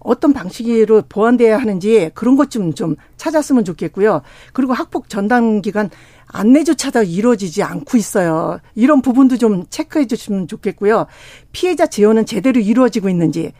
어떤 0.02 0.32
방식으로 0.32 1.02
보완돼야 1.08 1.58
하는지 1.58 2.10
그런 2.14 2.36
것좀좀 2.36 2.96
찾았으면 3.16 3.64
좋겠고요. 3.64 4.22
그리고 4.52 4.72
학폭 4.72 5.08
전담 5.08 5.60
기간 5.60 5.90
안내조차도 6.26 7.02
이루어지지 7.02 7.62
않고 7.62 7.98
있어요. 7.98 8.60
이런 8.74 9.02
부분도 9.02 9.36
좀 9.36 9.64
체크해 9.68 10.06
주시면 10.06 10.48
좋겠고요. 10.48 11.06
피해자 11.52 11.86
재원은 11.86 12.24
제대로 12.26 12.60
이루어지고 12.60 13.08
있는지, 13.08 13.52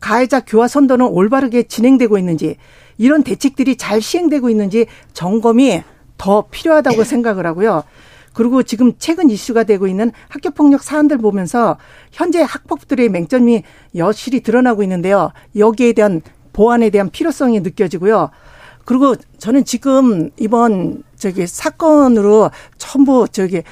가해자 0.00 0.40
교화 0.40 0.68
선도는 0.68 1.06
올바르게 1.06 1.64
진행되고 1.64 2.18
있는지, 2.18 2.56
이런 2.98 3.22
대책들이 3.22 3.76
잘 3.76 4.02
시행되고 4.02 4.50
있는지 4.50 4.86
점검이 5.12 5.82
더 6.18 6.48
필요하다고 6.50 7.04
생각을 7.04 7.46
하고요. 7.46 7.84
그리고 8.32 8.62
지금 8.62 8.92
최근 8.98 9.30
이슈가 9.30 9.64
되고 9.64 9.86
있는 9.86 10.12
학교 10.28 10.50
폭력 10.50 10.82
사안들 10.82 11.18
보면서 11.18 11.76
현재 12.12 12.42
학폭들의 12.42 13.08
맹점이 13.08 13.62
여실히 13.96 14.40
드러나고 14.40 14.82
있는데요. 14.82 15.32
여기에 15.56 15.92
대한 15.94 16.22
보완에 16.52 16.90
대한 16.90 17.10
필요성이 17.10 17.60
느껴지고요. 17.60 18.30
그리고 18.84 19.14
저는 19.38 19.64
지금 19.64 20.30
이번 20.38 21.02
저기 21.16 21.46
사건으로 21.46 22.50
전부 22.78 23.26
저기 23.30 23.62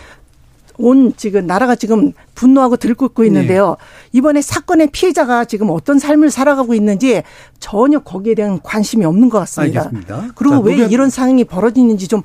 온 0.79 1.15
지금 1.17 1.47
나라가 1.47 1.75
지금 1.75 2.13
분노하고 2.35 2.77
들끓고 2.77 3.25
있는데요. 3.25 3.77
네. 3.79 4.19
이번에 4.19 4.43
사건의 4.43 4.89
피해자가 4.89 5.47
지금 5.47 5.71
어떤 5.71 5.99
삶을 5.99 6.31
살아가고 6.31 6.75
있는지 6.75 7.23
전혀 7.59 7.99
거기에 7.99 8.35
대한 8.35 8.61
관심이 8.63 9.05
없는 9.05 9.31
것 9.31 9.39
같습니다. 9.39 9.85
알겠습니다. 9.85 10.33
그리고 10.35 10.57
자, 10.57 10.61
왜 10.61 10.77
노변... 10.77 10.91
이런 10.91 11.11
상황이 11.11 11.45
벌어지는지 11.45 12.09
좀 12.09 12.23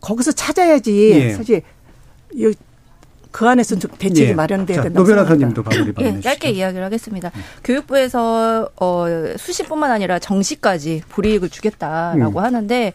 거기서 0.00 0.32
찾아야지 0.32 1.10
네. 1.14 1.34
사실 1.34 1.62
그 3.30 3.48
안에서 3.48 3.76
좀 3.76 3.90
대책이 3.96 4.30
예. 4.30 4.34
마련돼야 4.34 4.82
된다. 4.82 4.98
노변호사님도 4.98 5.62
마무리 5.62 5.92
예, 6.00 6.20
짧게 6.20 6.50
이야기를 6.50 6.84
하겠습니다. 6.84 7.30
음. 7.34 7.42
교육부에서 7.62 8.70
어, 8.80 9.06
수시뿐만 9.36 9.90
아니라 9.90 10.18
정시까지 10.18 11.02
불이익을 11.08 11.48
주겠다라고 11.48 12.40
음. 12.40 12.44
하는데 12.44 12.92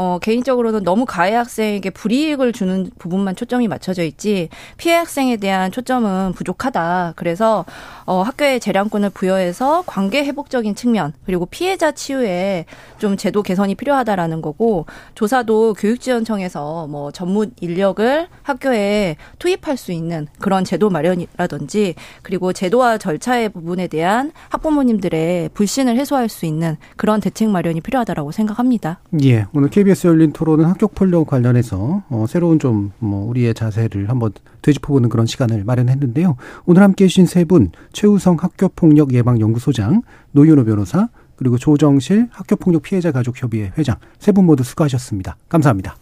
어, 0.00 0.20
개인적으로는 0.20 0.84
너무 0.84 1.04
가해 1.04 1.34
학생에게 1.34 1.90
불이익을 1.90 2.52
주는 2.52 2.88
부분만 3.00 3.34
초점이 3.34 3.66
맞춰져 3.66 4.04
있지 4.04 4.48
피해 4.76 4.94
학생에 4.94 5.38
대한 5.38 5.72
초점은 5.72 6.34
부족하다. 6.34 7.14
그래서 7.16 7.64
어, 8.06 8.22
학교에 8.22 8.60
재량권을 8.60 9.10
부여해서 9.10 9.82
관계 9.86 10.24
회복적인 10.24 10.76
측면 10.76 11.14
그리고 11.26 11.46
피해자 11.46 11.90
치유에 11.90 12.66
좀 12.98 13.16
제도 13.16 13.42
개선이 13.42 13.74
필요하다라는 13.74 14.40
거고 14.40 14.86
조사도 15.16 15.74
교육지원청에서 15.74 16.86
뭐 16.86 17.10
전문 17.10 17.50
인력을 17.60 18.28
학교에 18.44 19.16
투입할 19.40 19.76
수 19.76 19.90
있는 19.90 20.28
그런 20.38 20.62
제도 20.62 20.90
마련이라든지 20.90 21.96
그리고 22.22 22.52
제도와 22.52 22.98
절차의 22.98 23.48
부분에 23.48 23.88
대한 23.88 24.30
학부모님들의 24.50 25.50
불신을 25.54 25.96
해소할 25.96 26.28
수 26.28 26.46
있는 26.46 26.76
그런 26.96 27.20
대책 27.20 27.50
마련이 27.50 27.80
필요하다라고 27.80 28.30
생각합니다. 28.30 29.00
예, 29.24 29.46
오늘 29.52 29.70
KBS 29.70 29.87
KBS 29.88 30.06
열린 30.06 30.32
토론은 30.32 30.66
학교 30.66 30.86
폭력 30.88 31.26
관련해서 31.26 32.02
어, 32.10 32.26
새로운 32.28 32.58
좀 32.58 32.92
뭐 32.98 33.26
우리의 33.30 33.54
자세를 33.54 34.08
한번 34.10 34.32
되짚어보는 34.62 35.08
그런 35.08 35.26
시간을 35.26 35.64
마련했는데요. 35.64 36.36
오늘 36.66 36.82
함께 36.82 37.04
해 37.04 37.08
주신 37.08 37.24
세 37.26 37.44
분 37.44 37.70
최우성 37.92 38.36
학교폭력 38.38 39.14
예방연구소장, 39.14 40.02
노윤호 40.32 40.64
변호사, 40.64 41.08
그리고 41.36 41.56
조정실 41.56 42.28
학교폭력 42.30 42.82
피해자 42.82 43.12
가족협의회 43.12 43.72
회장 43.78 43.96
세 44.18 44.32
분 44.32 44.44
모두 44.44 44.62
수고하셨습니다. 44.62 45.36
감사합니다. 45.48 45.96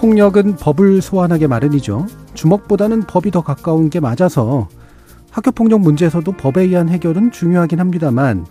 폭력은 0.00 0.56
법을 0.56 1.02
소환하게 1.02 1.48
마련이죠. 1.48 2.06
주먹보다는 2.34 3.02
법이 3.02 3.30
더 3.32 3.42
가까운 3.42 3.90
게 3.90 3.98
맞아서 4.00 4.68
학교폭력 5.38 5.80
문제에서도 5.80 6.30
법에 6.32 6.62
의한 6.62 6.88
해결은 6.88 7.30
중요하긴 7.30 7.80
합니다만 7.80 8.46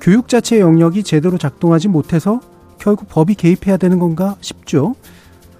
교육 0.00 0.28
자체의 0.28 0.62
영역이 0.62 1.04
제대로 1.04 1.38
작동하지 1.38 1.88
못해서 1.88 2.40
결국 2.78 3.08
법이 3.08 3.34
개입해야 3.36 3.76
되는 3.76 3.98
건가 3.98 4.36
싶죠. 4.40 4.94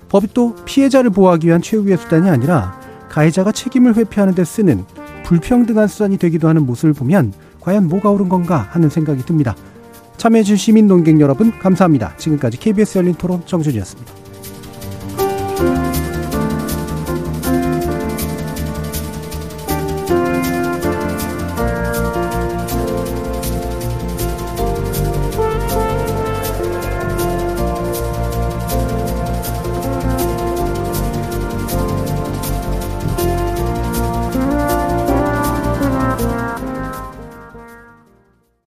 법이 0.08 0.28
또 0.34 0.54
피해자를 0.64 1.10
보호하기 1.10 1.46
위한 1.46 1.62
최후의 1.62 1.96
수단이 1.96 2.28
아니라 2.28 2.78
가해자가 3.08 3.52
책임을 3.52 3.96
회피하는 3.96 4.34
데 4.34 4.44
쓰는 4.44 4.84
불평등한 5.24 5.86
수단이 5.86 6.18
되기도 6.18 6.48
하는 6.48 6.66
모습을 6.66 6.92
보면 6.92 7.32
과연 7.60 7.88
뭐가 7.88 8.10
옳은 8.10 8.28
건가 8.28 8.68
하는 8.70 8.90
생각이 8.90 9.24
듭니다. 9.24 9.54
참여해주신 10.16 10.56
시민 10.56 10.86
논객 10.86 11.20
여러분 11.20 11.56
감사합니다. 11.58 12.16
지금까지 12.16 12.58
KBS 12.58 12.98
열린 12.98 13.14
토론 13.14 13.46
정준이었습니다. 13.46 14.23